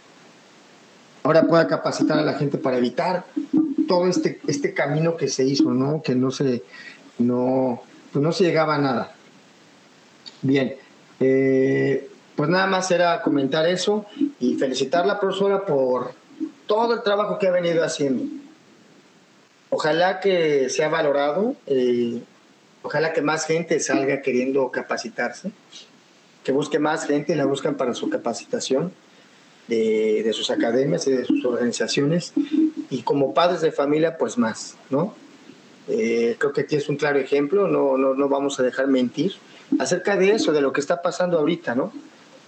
[1.24, 3.24] ahora pueda capacitar a la gente para evitar
[3.88, 6.02] todo este, este camino que se hizo, ¿no?
[6.02, 6.62] Que no se,
[7.18, 7.82] no,
[8.12, 9.14] pues no se llegaba a nada.
[10.42, 10.76] Bien,
[11.20, 14.04] eh, pues nada más era comentar eso
[14.38, 16.12] y felicitar a la profesora por
[16.66, 18.24] todo el trabajo que ha venido haciendo.
[19.70, 22.22] Ojalá que sea valorado, eh,
[22.82, 25.52] ojalá que más gente salga queriendo capacitarse,
[26.44, 28.92] que busque más gente y la buscan para su capacitación
[29.68, 32.32] de, sus academias y de sus organizaciones
[32.90, 35.14] y como padres de familia pues más, ¿no?
[35.88, 39.34] Eh, creo que aquí es un claro ejemplo, no, no, no vamos a dejar mentir
[39.78, 41.92] acerca de eso, de lo que está pasando ahorita, ¿no?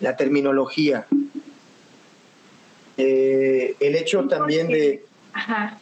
[0.01, 1.07] La terminología.
[2.97, 5.05] Eh, el hecho también de...
[5.33, 5.79] Ajá.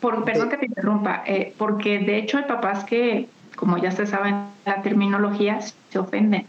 [0.00, 4.06] Por, perdón que te interrumpa, eh, porque de hecho hay papás que, como ya se
[4.06, 4.34] sabe,
[4.66, 6.46] la terminología se ofenden.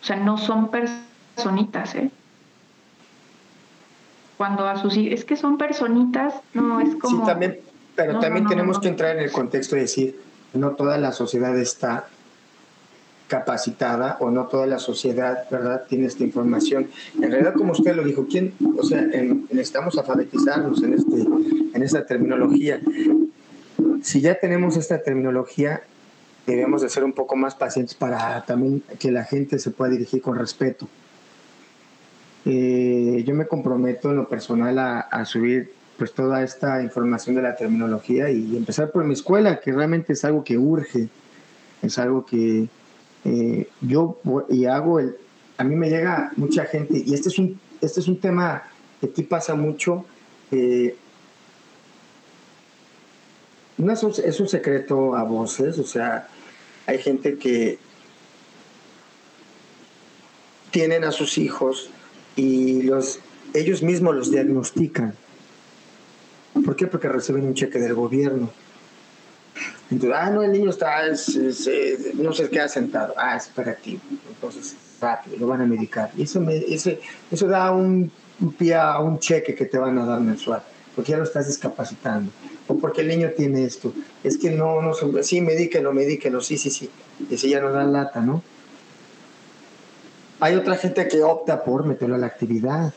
[0.00, 2.10] O sea, no son personitas, ¿eh?
[4.40, 7.18] Cuando a sus es que son personitas, no es como...
[7.18, 7.60] Sí, también,
[7.94, 10.18] pero también tenemos que entrar en el contexto de decir,
[10.54, 12.06] no toda la sociedad está
[13.28, 16.88] capacitada o no toda la sociedad, ¿verdad?, tiene esta información.
[17.20, 21.20] En realidad, como usted lo dijo, ¿quién, o sea, necesitamos alfabetizarnos en, este,
[21.74, 22.80] en esta terminología.
[24.00, 25.82] Si ya tenemos esta terminología,
[26.46, 30.22] debemos de ser un poco más pacientes para también que la gente se pueda dirigir
[30.22, 30.88] con respeto.
[32.46, 37.54] Eh, yo me comprometo en lo personal a, subir pues toda esta información de la
[37.54, 41.08] terminología y empezar por mi escuela, que realmente es algo que urge,
[41.82, 42.68] es algo que
[43.24, 44.18] eh, yo
[44.48, 45.16] y hago, el,
[45.58, 48.62] a mí me llega mucha gente, y este es un, este es un tema
[48.98, 50.06] que aquí pasa mucho,
[50.50, 50.96] eh,
[53.76, 56.28] no es un, es un secreto a voces, o sea,
[56.86, 57.78] hay gente que
[60.70, 61.90] tienen a sus hijos
[62.36, 63.20] y los,
[63.54, 65.14] ellos mismos los diagnostican.
[66.64, 66.86] ¿Por qué?
[66.86, 68.50] Porque reciben un cheque del gobierno.
[69.90, 74.00] Entonces, ah, no, el niño está, eh, no se queda sentado, ah, es hiperactivo.
[74.28, 76.10] Entonces, rápido, lo van a medicar.
[76.16, 77.00] Y eso, me, ese,
[77.30, 78.10] eso da un,
[78.56, 80.62] pie a un cheque que te van a dar mensual,
[80.94, 82.30] porque ya lo estás discapacitando.
[82.68, 83.92] O porque el niño tiene esto.
[84.22, 86.88] Es que no, no, sí, medíquelo, medíquelo, sí, sí, sí.
[87.28, 88.42] Y si ya no dan lata, ¿no?
[90.40, 92.94] Hay otra gente que opta por meterlo a la actividad.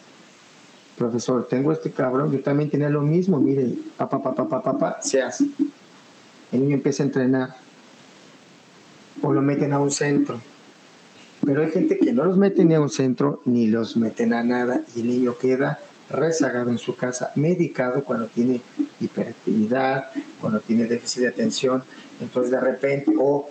[0.98, 5.22] Profesor, tengo este cabrón, yo también tenía lo mismo, mire, papá, papá, papá, papá, se
[5.22, 5.46] hace.
[6.52, 7.56] El niño empieza a entrenar.
[9.22, 10.40] O lo meten a un centro.
[11.46, 14.44] Pero hay gente que no los mete ni a un centro, ni los meten a
[14.44, 15.80] nada, y el niño queda
[16.10, 18.62] rezagado en su casa, medicado cuando tiene
[19.02, 21.84] hiperactividad, cuando tiene déficit de atención.
[22.22, 23.50] Entonces de repente, o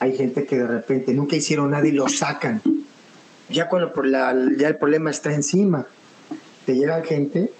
[0.00, 2.62] hay gente que de repente nunca hicieron nada y lo sacan.
[3.50, 3.92] Ya cuando
[4.56, 5.86] ya el problema está encima.
[6.64, 7.52] Te llega gente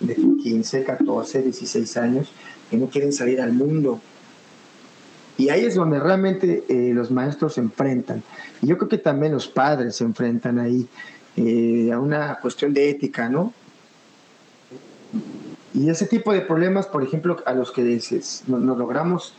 [0.00, 2.32] de 15, 14, 16 años
[2.70, 4.00] que no quieren salir al mundo.
[5.38, 8.22] Y ahí es donde realmente eh, los maestros se enfrentan.
[8.60, 10.86] Y yo creo que también los padres se enfrentan ahí
[11.36, 13.54] eh, a una cuestión de ética, ¿no?
[15.72, 18.00] Y ese tipo de problemas, por ejemplo, a los que
[18.46, 19.34] nos logramos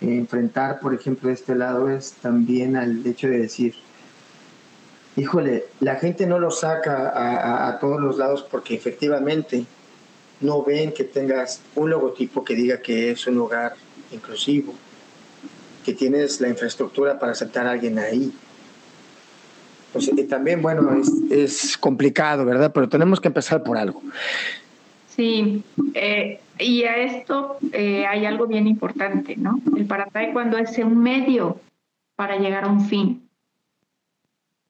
[0.00, 3.74] enfrentar, por ejemplo, de este lado es también al hecho de decir,
[5.16, 9.64] híjole, la gente no lo saca a, todos los lados porque efectivamente
[10.40, 13.74] no ven que tengas un logotipo que diga que es un hogar
[14.10, 14.74] inclusivo,
[15.84, 18.32] que tienes la infraestructura para aceptar a alguien ahí.
[19.92, 22.70] Pues y también, bueno, es, es complicado, ¿verdad?
[22.72, 24.00] Pero tenemos que empezar por algo.
[25.20, 25.64] Sí,
[25.94, 29.60] eh, y a esto eh, hay algo bien importante, ¿no?
[29.76, 29.86] El
[30.32, 31.60] cuando es un medio
[32.16, 33.28] para llegar a un fin.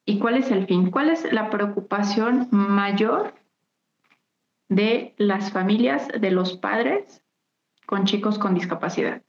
[0.05, 0.89] ¿Y cuál es el fin?
[0.89, 3.33] ¿Cuál es la preocupación mayor
[4.69, 7.21] de las familias, de los padres
[7.85, 9.21] con chicos con discapacidad?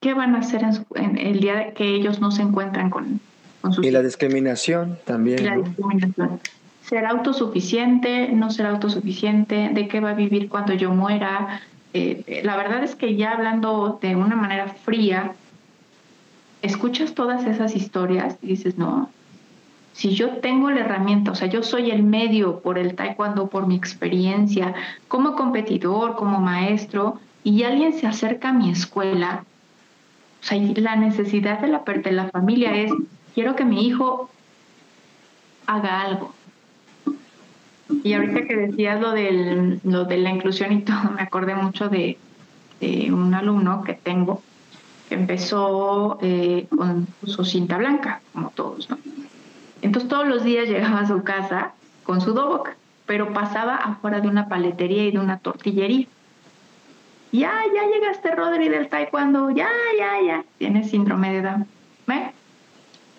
[0.00, 0.62] ¿Qué van a hacer
[0.96, 3.20] en, el día que ellos no se encuentran con,
[3.60, 5.44] con sus Y la discriminación también.
[5.44, 6.40] la discriminación.
[6.92, 8.28] ¿Será autosuficiente?
[8.28, 9.70] ¿No será autosuficiente?
[9.72, 11.62] ¿De qué va a vivir cuando yo muera?
[11.94, 15.32] Eh, la verdad es que ya hablando de una manera fría,
[16.60, 19.08] escuchas todas esas historias y dices, no,
[19.94, 23.66] si yo tengo la herramienta, o sea, yo soy el medio por el taekwondo, por
[23.66, 24.74] mi experiencia,
[25.08, 29.46] como competidor, como maestro, y alguien se acerca a mi escuela,
[30.42, 32.92] o sea, la necesidad de la, de la familia es,
[33.34, 34.28] quiero que mi hijo
[35.66, 36.34] haga algo.
[38.04, 41.88] Y ahorita que decías lo, del, lo de la inclusión y todo, me acordé mucho
[41.88, 42.18] de,
[42.80, 44.42] un alumno que tengo
[45.08, 48.98] que empezó eh, con su cinta blanca, como todos, ¿no?
[49.82, 52.70] Entonces todos los días llegaba a su casa con su dobok,
[53.06, 56.06] pero pasaba afuera de una paletería y de una tortillería.
[57.30, 61.66] Ya, ya llegaste, Rodri, del taekwondo, ya, ya, ya, tiene síndrome de Down.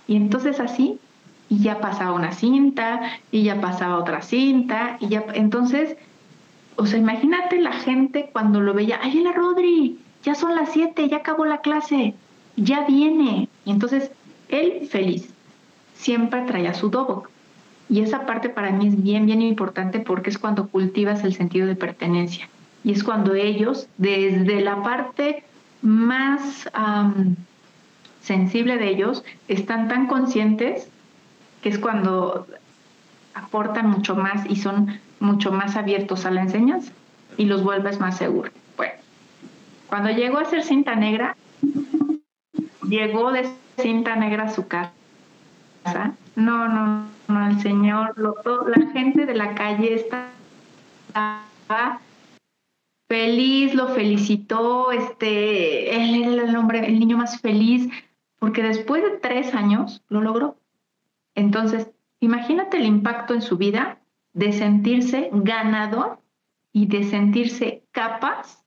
[0.07, 0.99] Y entonces así
[1.53, 3.01] y ya pasaba una cinta
[3.31, 5.95] y ya pasaba otra cinta y ya entonces
[6.77, 11.07] o sea imagínate la gente cuando lo veía ay la Rodri ya son las siete
[11.07, 12.15] ya acabó la clase
[12.55, 14.11] ya viene y entonces
[14.49, 15.31] él feliz
[15.93, 17.27] siempre traía su dobo
[17.87, 21.67] y esa parte para mí es bien bien importante porque es cuando cultivas el sentido
[21.67, 22.49] de pertenencia.
[22.83, 25.43] Y es cuando ellos desde la parte
[25.81, 26.69] más
[28.21, 30.89] sensible de ellos están tan conscientes
[31.63, 32.45] que es cuando
[33.33, 36.91] aportan mucho más y son mucho más abiertos a la enseñanza
[37.37, 38.51] y los vuelves más seguros.
[38.75, 38.93] Bueno,
[39.87, 41.37] cuando llegó a ser cinta negra,
[42.87, 44.91] llegó de cinta negra a su casa.
[46.35, 50.29] No, no, no, el señor, la gente de la calle estaba
[53.07, 57.87] feliz, lo felicitó, este, él era el hombre, el niño más feliz,
[58.39, 60.57] porque después de tres años lo logró.
[61.35, 64.01] Entonces, imagínate el impacto en su vida
[64.33, 66.21] de sentirse ganador
[66.71, 68.65] y de sentirse capaz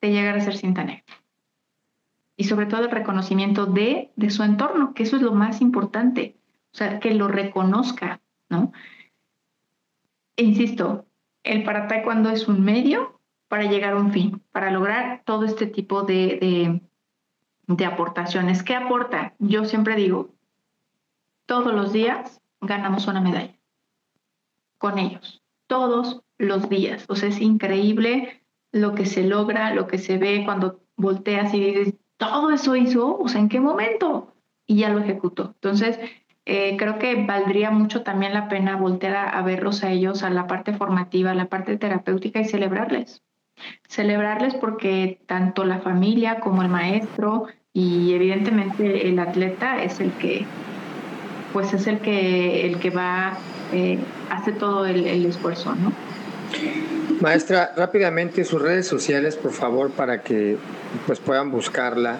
[0.00, 1.04] de llegar a ser cinta negra.
[2.36, 6.36] Y sobre todo el reconocimiento de, de su entorno, que eso es lo más importante,
[6.72, 8.72] o sea, que lo reconozca, ¿no?
[10.36, 11.06] E insisto,
[11.42, 15.66] el para taekwondo es un medio para llegar a un fin, para lograr todo este
[15.66, 18.62] tipo de, de, de aportaciones.
[18.62, 19.34] ¿Qué aporta?
[19.38, 20.35] Yo siempre digo,
[21.46, 23.54] todos los días ganamos una medalla
[24.78, 27.04] con ellos, todos los días.
[27.08, 28.42] O sea, es increíble
[28.72, 33.18] lo que se logra, lo que se ve cuando volteas y dices, todo eso hizo,
[33.18, 34.34] o sea, ¿en qué momento?
[34.66, 35.54] Y ya lo ejecutó.
[35.54, 35.98] Entonces,
[36.44, 40.46] eh, creo que valdría mucho también la pena voltear a, verlos a ellos, a la
[40.46, 43.22] parte formativa, a la parte terapéutica y celebrarles.
[43.88, 50.46] Celebrarles porque tanto la familia como el maestro y evidentemente el atleta es el que
[51.52, 53.38] pues es el que, el que va,
[53.72, 53.98] eh,
[54.30, 55.92] hace todo el, esfuerzo, ¿no?
[57.20, 60.58] Maestra, rápidamente sus redes sociales, por favor, para que
[61.06, 62.18] pues puedan buscarla,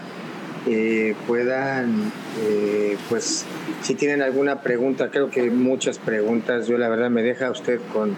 [0.67, 3.45] eh, puedan, eh, pues,
[3.83, 8.15] si tienen alguna pregunta, creo que muchas preguntas, yo la verdad me deja usted con,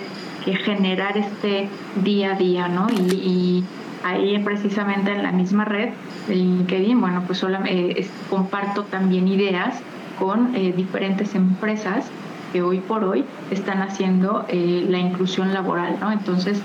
[0.64, 1.68] generar este
[2.02, 2.86] día a día, ¿no?
[2.90, 3.64] Y,
[4.04, 5.88] ahí precisamente en la misma red
[6.28, 9.80] de LinkedIn, bueno, pues eh, comparto también ideas
[10.18, 12.10] con eh, diferentes empresas
[12.52, 16.12] que hoy por hoy están haciendo eh, la inclusión laboral, ¿no?
[16.12, 16.60] Entonces,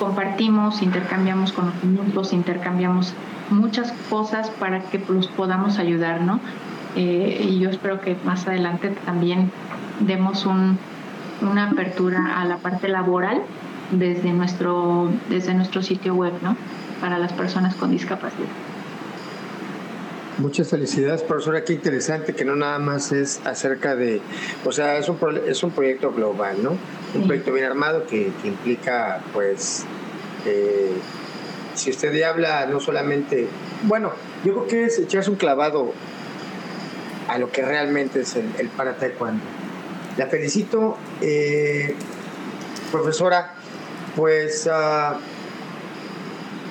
[0.00, 3.14] compartimos, intercambiamos conocimientos, intercambiamos
[3.50, 6.40] muchas cosas para que los podamos ayudar, ¿no?
[6.96, 9.50] Y yo espero que más adelante también
[10.00, 10.78] demos un,
[11.42, 13.42] una apertura a la parte laboral
[13.92, 16.56] desde nuestro, desde nuestro sitio web, ¿no?
[17.00, 18.48] Para las personas con discapacidad.
[20.38, 21.64] Muchas felicidades, profesora.
[21.64, 24.22] Qué interesante que no nada más es acerca de,
[24.64, 26.76] o sea, es un, es un proyecto global, ¿no?
[27.14, 29.84] Un proyecto bien armado que, implica, pues,
[30.46, 30.92] eh,
[31.74, 33.48] si usted ya habla no solamente,
[33.82, 34.12] bueno,
[34.44, 35.92] yo creo que es echarse un clavado
[37.30, 39.44] a lo que realmente es el, el para taekwondo.
[40.16, 41.94] La felicito, eh,
[42.90, 43.54] profesora.
[44.16, 45.14] Pues uh,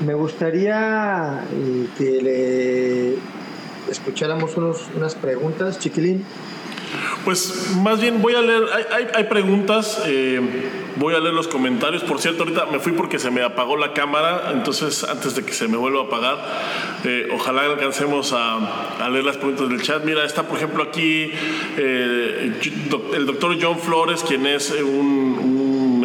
[0.05, 3.13] me gustaría eh, que le
[3.89, 6.25] escucháramos unos, unas preguntas, chiquilín.
[7.25, 10.41] Pues más bien voy a leer, hay, hay, preguntas, eh,
[10.95, 12.03] voy a leer los comentarios.
[12.03, 15.53] Por cierto, ahorita me fui porque se me apagó la cámara, entonces antes de que
[15.53, 16.37] se me vuelva a apagar,
[17.03, 20.03] eh, ojalá alcancemos a, a, leer las preguntas del chat.
[20.03, 21.31] Mira, está por ejemplo aquí
[21.77, 22.53] eh,
[23.13, 25.59] el doctor John Flores, quien es un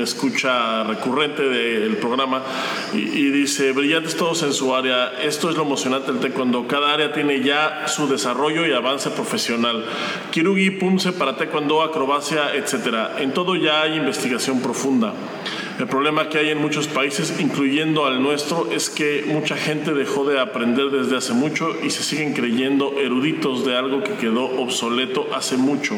[0.04, 2.42] escucha recurrente del programa
[2.92, 7.12] y, dice, brillantes todos en su área, esto es lo emocionante del taekwondo, cada área
[7.12, 9.84] tiene ya su desarrollo y avance profesional,
[10.30, 15.12] kirugi, pumse para taekwondo, acrobacia, etcétera, en todo ya hay investigación profunda.
[15.78, 20.24] El problema que hay en muchos países, incluyendo al nuestro, es que mucha gente dejó
[20.24, 25.26] de aprender desde hace mucho y se siguen creyendo eruditos de algo que quedó obsoleto
[25.34, 25.96] hace mucho.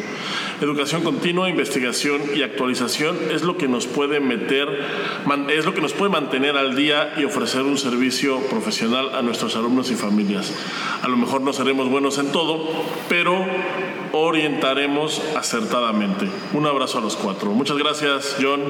[0.62, 4.66] Educación continua, investigación y actualización es lo que nos puede meter,
[5.50, 9.56] es lo que nos puede mantener al día y ofrecer un servicio profesional a nuestros
[9.56, 10.54] alumnos y familias.
[11.02, 12.66] A lo mejor no seremos buenos en todo,
[13.10, 13.44] pero
[14.12, 16.26] orientaremos acertadamente.
[16.54, 17.50] Un abrazo a los cuatro.
[17.50, 18.62] Muchas gracias, John.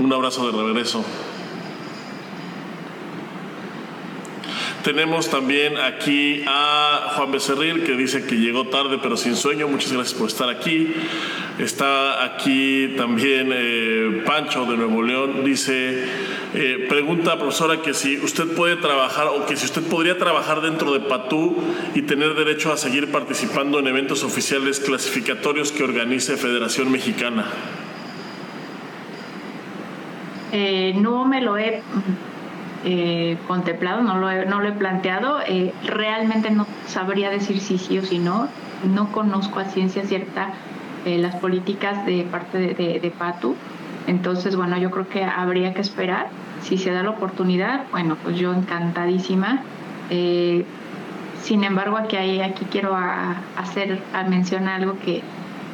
[0.00, 1.04] Un abrazo de regreso.
[4.82, 9.68] Tenemos también aquí a Juan Becerril que dice que llegó tarde pero sin sueño.
[9.68, 10.94] Muchas gracias por estar aquí.
[11.58, 15.44] Está aquí también eh, Pancho de Nuevo León.
[15.44, 16.02] Dice,
[16.54, 20.94] eh, pregunta profesora que si usted puede trabajar o que si usted podría trabajar dentro
[20.94, 21.62] de PATU
[21.94, 27.52] y tener derecho a seguir participando en eventos oficiales clasificatorios que organice Federación Mexicana.
[30.52, 31.82] Eh, no me lo he
[32.84, 35.40] eh, contemplado, no lo he, no lo he planteado.
[35.46, 38.48] Eh, realmente no sabría decir si sí o si no.
[38.84, 40.52] No conozco a ciencia cierta
[41.04, 43.56] las políticas de parte de, PATU.
[44.06, 46.28] Entonces, bueno, yo creo que habría que esperar.
[46.60, 49.62] Si se da la oportunidad, bueno, pues yo encantadísima.
[51.42, 52.94] sin embargo, aquí, hay, aquí quiero
[53.56, 55.22] hacer, a mencionar algo que,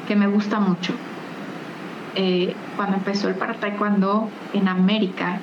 [0.07, 0.93] que me gusta mucho.
[2.19, 5.39] Eh, cuando empezó el para taekwondo en América,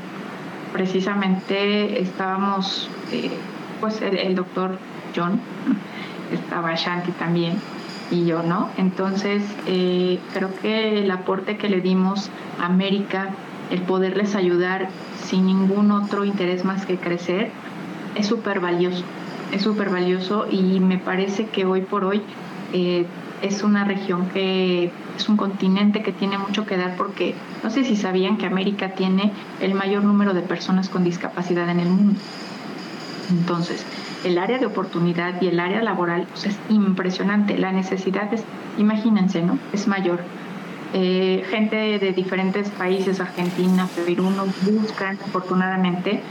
[0.72, 3.30] precisamente estábamos, eh,
[3.80, 4.80] pues el, doctor
[5.16, 5.40] John,
[6.34, 7.60] estaba Shanti también
[8.10, 8.70] y yo, ¿no?
[8.78, 13.30] Entonces, eh, creo que el aporte que le dimos a América,
[13.70, 14.90] el poderles ayudar
[15.24, 17.52] sin ningún otro interés más que crecer,
[18.16, 19.04] es súper valioso,
[19.52, 22.24] es súper valioso y me parece que hoy por hoy
[23.44, 27.84] es una región que es un continente que tiene mucho que dar porque no sé
[27.84, 29.32] si sabían que América tiene
[29.62, 32.20] el mayor número de personas con discapacidad en el mundo.
[33.30, 33.86] Entonces,
[34.24, 37.58] el área de oportunidad y el área laboral es impresionante.
[37.58, 38.44] La necesidad es,
[38.78, 39.58] imagínense, ¿no?
[39.72, 40.22] Es mayor.
[40.94, 46.22] Eh, gente de diferentes países, Argentina, Perú, nos buscan afortunadamente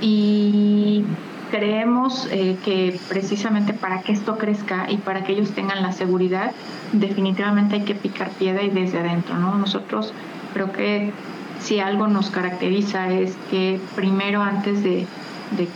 [0.00, 1.04] y
[1.50, 6.52] creemos eh, que precisamente para que esto crezca y para que ellos tengan la seguridad,
[6.92, 9.54] definitivamente hay que picar piedra y desde adentro, ¿no?
[9.56, 10.12] Nosotros
[10.54, 11.12] creo que
[11.60, 15.06] si algo nos caracteriza es que primero antes de,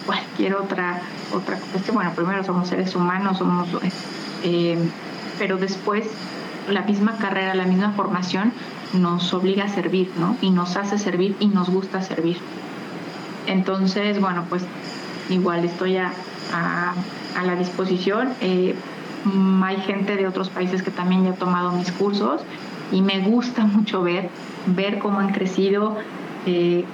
[0.07, 1.01] cualquier otra
[1.35, 3.67] otra cuestión, bueno, primero somos seres humanos, somos,
[4.45, 4.77] eh,
[5.39, 6.05] pero después
[6.69, 8.53] la misma carrera, la misma formación
[8.93, 10.37] nos obliga a servir, ¿no?
[10.43, 12.37] Y nos hace servir y nos gusta servir.
[13.47, 14.63] Entonces, bueno, pues
[15.33, 16.13] igual estoy a,
[16.53, 18.35] a, la disposición.
[18.41, 18.75] Eh,
[19.25, 22.43] mm, hay gente de otros países que también ya ha tomado mis cursos
[22.93, 24.29] y me gusta mucho ver,
[24.67, 25.97] ver cómo han crecido.
[26.47, 26.85] Eh,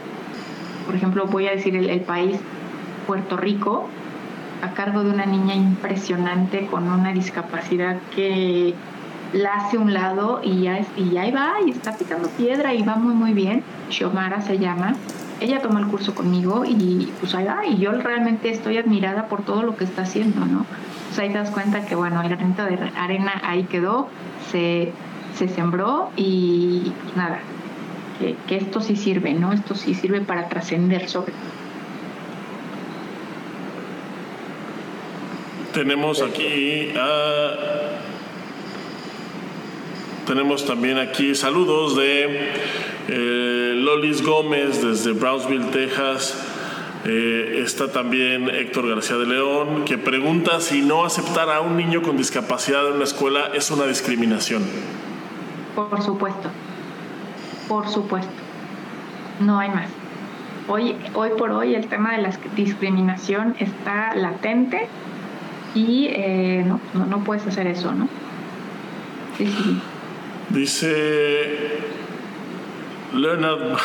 [0.86, 2.39] por ejemplo, voy a decir el, país,
[3.06, 3.89] Puerto Rico,
[4.62, 8.74] a cargo de una niña impresionante con una discapacidad que
[9.35, 12.97] la hace un lado y ya, y ahí va y está picando piedra y va
[12.97, 13.62] muy muy bien.
[13.90, 14.94] Xiomara se llama
[15.40, 19.77] ella toma el curso conmigo y pues ahí yo realmente estoy admirada por todo lo
[19.77, 20.66] que está haciendo, ¿no?
[21.09, 24.09] Pues ahí te das cuenta que, bueno, el granito de arena ahí quedó,
[24.51, 24.93] se,
[25.36, 27.40] se sembró y pues nada,
[28.47, 29.52] que, esto sí sirve, ¿no?
[29.52, 31.32] Esto sí sirve para trascender sobre.
[35.73, 36.93] Tenemos aquí.
[40.27, 42.52] Tenemos también aquí saludos de
[43.09, 46.36] eh, Lolis Gómez desde Brownsville, Texas.
[47.05, 52.02] Eh, está también Héctor García de León, que pregunta si no aceptar a un niño
[52.02, 54.62] con discapacidad en una escuela es una discriminación.
[55.74, 56.51] Por supuesto,
[57.68, 58.32] por supuesto.
[59.40, 59.89] No hay más.
[60.66, 64.86] Hoy, hoy por hoy el tema de la discriminación está latente
[65.74, 68.09] y eh, no, no, puedes hacer eso, ¿no?
[69.39, 69.80] Sí, sí.
[70.51, 71.78] Dice
[73.14, 73.60] Leonard,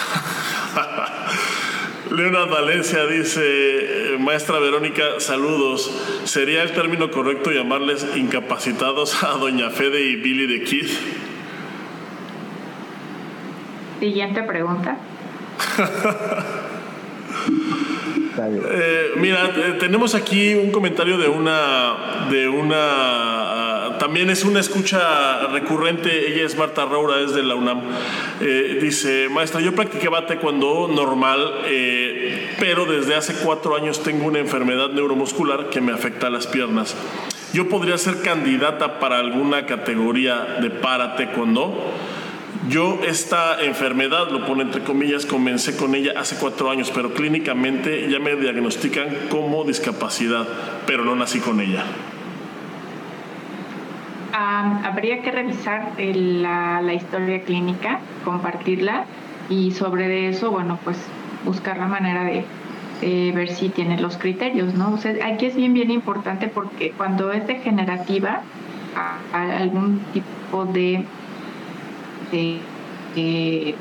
[2.11, 5.89] Leonard Valencia dice, maestra Verónica, saludos.
[6.25, 10.87] ¿Sería el término correcto llamarles incapacitados a Doña Fede y Billy de Kid?
[13.99, 14.97] Siguiente pregunta.
[18.35, 24.59] Eh, mira, eh, tenemos aquí un comentario de una, de una, ah, también es una
[24.59, 26.33] escucha recurrente.
[26.33, 27.81] Ella es Marta Raura, es de la UNAM.
[28.41, 30.09] Eh, dice, maestra, yo practiqué
[30.41, 31.61] cuando normal,
[32.59, 36.95] pero desde hace cuatro años tengo una enfermedad neuromuscular que me afecta a las piernas.
[37.53, 41.93] Yo podría ser candidata para alguna categoría de para taekwondo.
[42.69, 48.09] Yo esta enfermedad, lo pone entre comillas, comencé con ella hace cuatro años, pero clínicamente
[48.09, 50.47] ya me diagnostican como discapacidad,
[50.87, 51.83] pero no nací con ella.
[54.31, 59.05] habría que revisar la, historia clínica, compartirla
[59.49, 60.97] y sobre eso, bueno, pues
[61.43, 62.45] buscar la manera de,
[63.33, 64.93] ver si tiene los criterios, ¿no?
[64.93, 68.41] O sea, aquí es bien, bien importante porque cuando es degenerativa,
[69.33, 71.03] algún tipo de
[72.33, 73.75] de,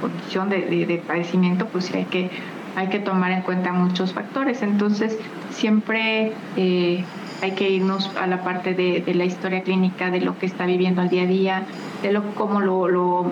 [0.00, 2.30] condición de, padecimiento, pues hay que,
[2.76, 4.62] hay que tomar en cuenta muchos factores.
[4.62, 5.18] Entonces,
[5.50, 7.04] siempre eh,
[7.42, 11.00] hay que irnos a la parte de, la historia clínica, de lo que está viviendo
[11.00, 11.62] al día a día,
[12.02, 13.30] de lo, cómo, lo, lo,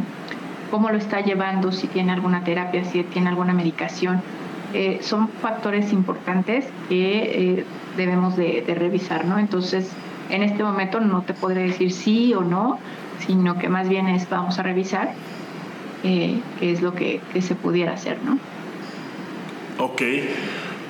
[0.70, 4.20] cómo lo está llevando, si tiene alguna terapia, si tiene alguna medicación.
[4.74, 7.64] Eh, son factores importantes que eh,
[7.96, 9.38] debemos de, de revisar, ¿no?
[9.38, 9.90] Entonces,
[10.28, 12.78] en este momento no te podré decir sí o no,
[13.26, 15.14] sino que más bien es vamos a revisar
[16.04, 18.38] eh, qué es lo que, se pudiera hacer, ¿no?
[19.78, 20.02] Ok.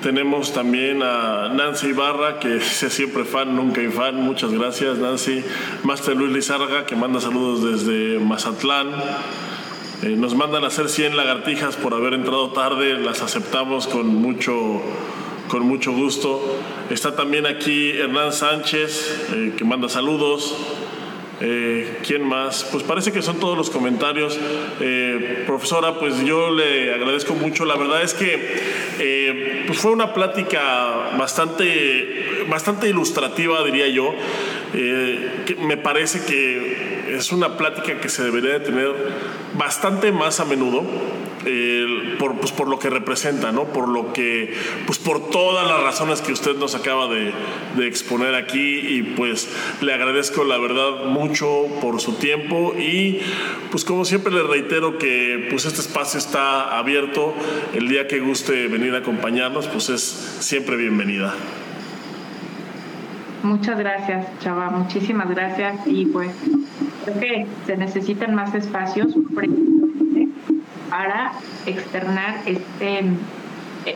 [0.01, 4.21] Tenemos también a Nancy Ibarra, que es siempre fan, nunca fan.
[4.21, 5.43] Muchas gracias, Nancy.
[5.83, 8.89] Master Luis Lizarga, que manda saludos desde Mazatlán.
[10.03, 12.99] Eh, nos mandan a hacer 100 lagartijas por haber entrado tarde.
[12.99, 14.81] Las aceptamos con mucho,
[15.47, 16.59] con mucho gusto.
[16.91, 20.55] Está también aquí Hernán Sánchez, eh, que manda saludos.
[21.39, 22.67] Eh, ¿Quién más?
[22.71, 24.39] Pues parece que son todos los comentarios.
[24.79, 27.65] Eh, profesora, pues yo le agradezco mucho.
[27.65, 28.55] La verdad es que
[28.99, 34.13] eh, pues fue una plática bastante, bastante ilustrativa, diría yo.
[35.59, 38.91] Me parece que es una plática que se debería de tener
[39.57, 40.83] bastante más a menudo
[42.19, 43.65] por, pues, por lo que representa, ¿no?
[43.65, 44.53] Por lo que,
[44.85, 47.31] pues por todas las razones que usted nos acaba de,
[47.75, 49.47] de exponer aquí y pues
[49.81, 53.21] le agradezco la verdad mucho por su tiempo y
[53.71, 57.33] pues como siempre le reitero que pues este espacio está abierto,
[57.73, 60.01] el día que guste venir a acompañarnos pues es
[60.39, 61.35] siempre bienvenida.
[63.47, 65.79] Muchas gracias, Chava, muchísimas gracias.
[65.85, 66.31] Y pues
[67.05, 69.15] creo que se necesitan más espacios
[70.89, 71.31] para
[71.65, 73.03] externar este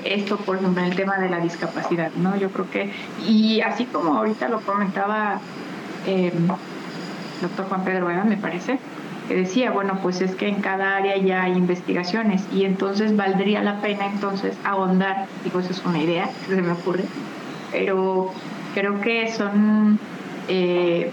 [0.06, 2.94] esto por ejemplo el tema de la discapacidad no yo creo que
[3.28, 5.42] y así como ahorita lo comentaba
[6.08, 6.32] eh,
[7.42, 8.80] doctor Juan Pedro Vega me parece
[9.28, 13.62] que decía bueno pues es que en cada área ya hay investigaciones y entonces valdría
[13.64, 17.04] la pena entonces ahondar digo eso es una idea que se me ocurre
[17.72, 18.32] pero
[18.74, 20.00] creo que son
[20.48, 21.12] eh,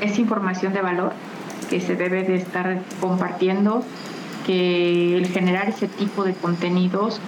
[0.00, 1.12] es información de valor
[1.70, 3.84] que se debe de estar compartiendo
[4.46, 7.20] que el generar ese tipo de contenidos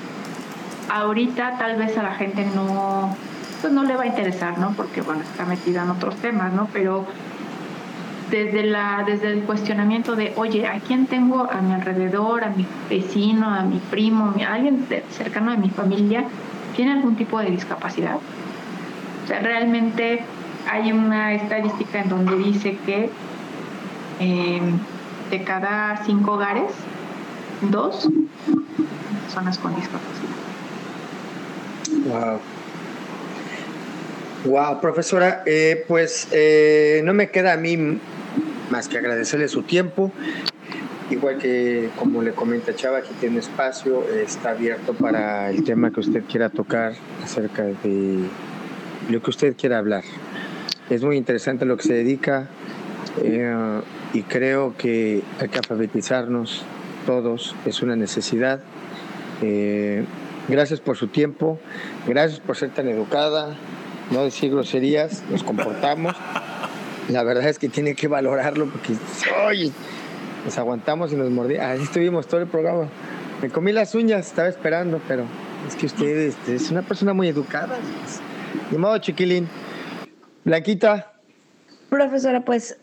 [0.91, 3.15] ahorita tal vez a la gente no
[3.61, 4.73] pues no le va a interesar, ¿no?
[4.73, 6.69] Porque bueno, está metida en otros temas, ¿no?
[6.73, 7.05] Pero
[8.31, 12.67] desde la desde el cuestionamiento de, "Oye, ¿a quién tengo a mi alrededor, a mi
[12.89, 16.25] vecino, a mi primo, a alguien cercano a mi familia
[16.75, 18.17] tiene algún tipo de discapacidad?"
[19.31, 20.25] Sea, realmente
[20.69, 23.09] hay una estadística en donde dice que
[24.19, 24.61] eh,
[25.31, 26.73] de cada cinco hogares
[27.71, 28.09] dos
[29.23, 30.31] personas con discapacidad.
[32.09, 32.41] Wow.
[34.47, 38.01] Wow, profesora, eh, pues eh, no me queda a mí
[38.69, 40.11] más que agradecerle su tiempo.
[41.09, 46.01] Igual que como le comenta Chava, aquí tiene espacio, está abierto para el tema que
[46.01, 48.25] usted quiera tocar acerca de
[49.09, 50.05] lo que usted quiera hablar.
[50.91, 52.49] Es muy interesante lo que se dedica
[53.23, 53.81] eh,
[54.13, 56.65] y creo que hay que alfabetizarnos
[57.07, 58.61] todos, es una necesidad.
[59.43, 60.05] Eh,
[60.49, 61.59] gracias por su tiempo,
[62.07, 63.57] gracias por ser tan educada,
[64.11, 66.15] no decir groserías, nos comportamos.
[67.09, 68.95] La verdad es que tiene que valorarlo porque
[69.49, 69.73] oye,
[70.45, 71.65] nos aguantamos y nos mordimos.
[71.65, 72.89] Ahí estuvimos todo el programa.
[73.43, 75.25] Me comí las uñas, estaba esperando, pero
[75.67, 77.79] es que usted es una persona muy educada.
[78.71, 79.49] Ni modo, chiquilín.
[80.45, 81.13] Blanquita.
[81.89, 82.79] Profesora, pues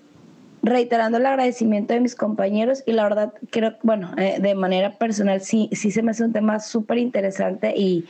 [0.63, 5.41] reiterando el agradecimiento de mis compañeros y la verdad creo, bueno, eh, de manera personal
[5.41, 8.05] sí, sí se me hace un tema súper interesante y,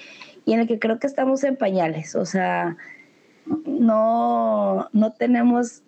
[0.45, 2.77] y, en el que creo que estamos en pañales, o sea,
[3.65, 5.83] no, no tenemos,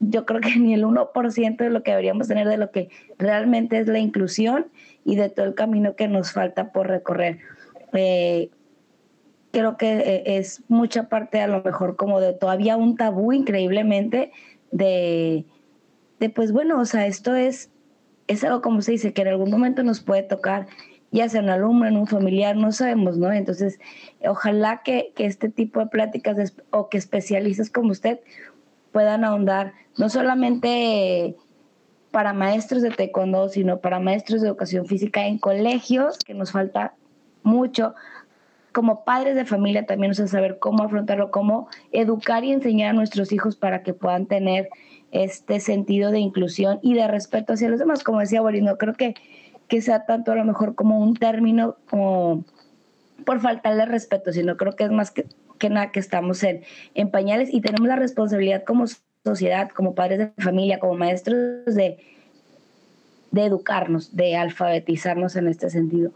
[0.00, 2.88] yo creo que ni el 1% de lo que deberíamos tener de lo que
[3.18, 4.66] realmente es la inclusión
[5.04, 7.38] y de todo el camino que nos falta por recorrer.
[7.92, 8.50] Eh,
[9.52, 14.32] creo que eh, es mucha parte a lo mejor como de todavía un tabú increíblemente
[14.70, 15.44] de
[16.20, 17.70] de pues bueno, o sea, esto es,
[18.28, 20.68] es algo como se dice, que en algún momento nos puede tocar,
[21.10, 23.32] ya sea un alumno, en un familiar, no sabemos, ¿no?
[23.32, 23.80] Entonces,
[24.24, 28.20] ojalá que, que este tipo de pláticas o que especialistas como usted
[28.92, 31.34] puedan ahondar, no solamente
[32.10, 36.94] para maestros de taekwondo, sino para maestros de educación física en colegios, que nos falta
[37.42, 37.94] mucho,
[38.72, 42.92] como padres de familia también, o sea, saber cómo afrontarlo, cómo educar y enseñar a
[42.92, 44.68] nuestros hijos para que puedan tener
[45.12, 48.04] este sentido de inclusión y de respeto hacia los demás.
[48.04, 49.14] Como decía Boris, no creo que,
[49.68, 52.44] que sea tanto a lo mejor como un término como
[53.24, 55.26] por faltarle respeto, sino creo que es más que,
[55.58, 56.62] que nada que estamos en,
[56.94, 58.86] en pañales y tenemos la responsabilidad como
[59.24, 61.98] sociedad, como padres de familia, como maestros de,
[63.30, 66.12] de educarnos, de alfabetizarnos en este sentido.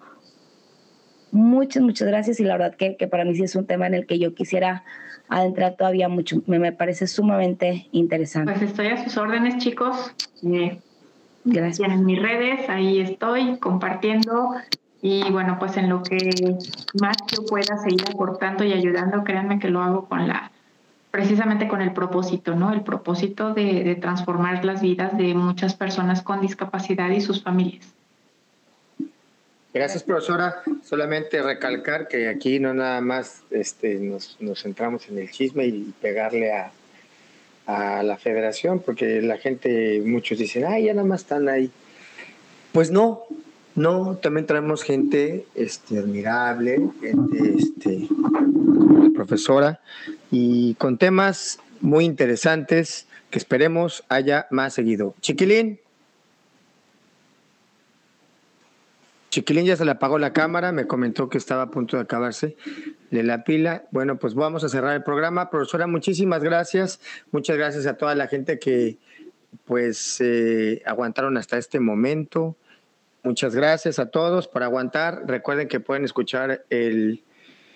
[1.35, 3.95] Muchas, muchas gracias y la verdad que, que para mí sí es un tema en
[3.95, 4.85] el que yo quisiera
[5.29, 6.43] adentrar todavía mucho.
[6.47, 8.53] Me, me parece sumamente interesante.
[8.53, 10.15] Pues estoy a sus órdenes, chicos.
[10.45, 10.79] Eh,
[11.45, 11.91] Gracias.
[11.91, 14.55] En mis redes, ahí estoy compartiendo.
[15.03, 16.17] Y bueno, pues en lo que
[17.01, 20.51] más yo pueda seguir aportando y ayudando, créanme que lo hago con la,
[21.11, 22.73] precisamente con el propósito, ¿no?
[22.73, 27.93] El propósito de, de transformar las vidas de muchas personas con discapacidad y sus familias.
[29.75, 30.63] Gracias, profesora.
[30.85, 35.93] Solamente recalcar que aquí no nada más este, nos, nos centramos en el chisme y
[36.01, 36.71] pegarle a,
[37.67, 41.73] a la federación, porque la gente, muchos dicen, ay, ya nada más están ahí.
[42.71, 43.25] Pues no,
[43.75, 49.81] no, también traemos gente este, admirable, gente este, como la profesora,
[50.31, 55.17] y con temas muy interesantes que esperemos haya más seguido.
[55.21, 55.81] Chiquilín.
[59.35, 62.57] Chiquilín ya se le apagó la cámara, me comentó que estaba a punto de acabarse
[63.11, 63.83] de la pila.
[63.91, 65.51] Bueno, pues vamos a cerrar el programa.
[65.51, 67.01] Profesora, muchísimas gracias.
[67.33, 68.97] Muchas gracias a toda la gente que
[69.65, 72.55] pues eh, aguantaron hasta este momento.
[73.25, 75.25] Muchas gracias a todos por aguantar.
[75.27, 77.25] Recuerden que pueden escuchar el,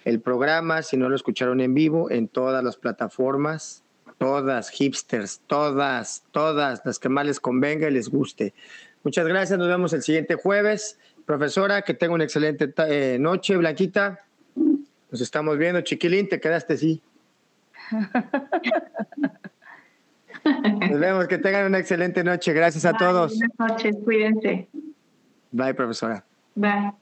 [0.05, 3.83] el programa, si no lo escucharon en vivo, en todas las plataformas,
[4.19, 8.55] todas, hipsters, todas, todas, las que más les convenga y les guste.
[9.03, 11.01] Muchas gracias, nos vemos el siguiente jueves.
[11.29, 14.19] Profesora, que tenga una excelente eh, noche, Blanquita.
[15.11, 15.83] Nos estamos viendo.
[15.83, 17.03] Chiquilín, te quedaste así.
[20.89, 22.55] Nos vemos, que tengan una excelente noche.
[22.55, 23.37] Gracias a Bye, todos.
[23.37, 24.71] Buenas noches, cuídense.
[25.53, 26.25] Bye, profesora.
[26.55, 26.95] Bye.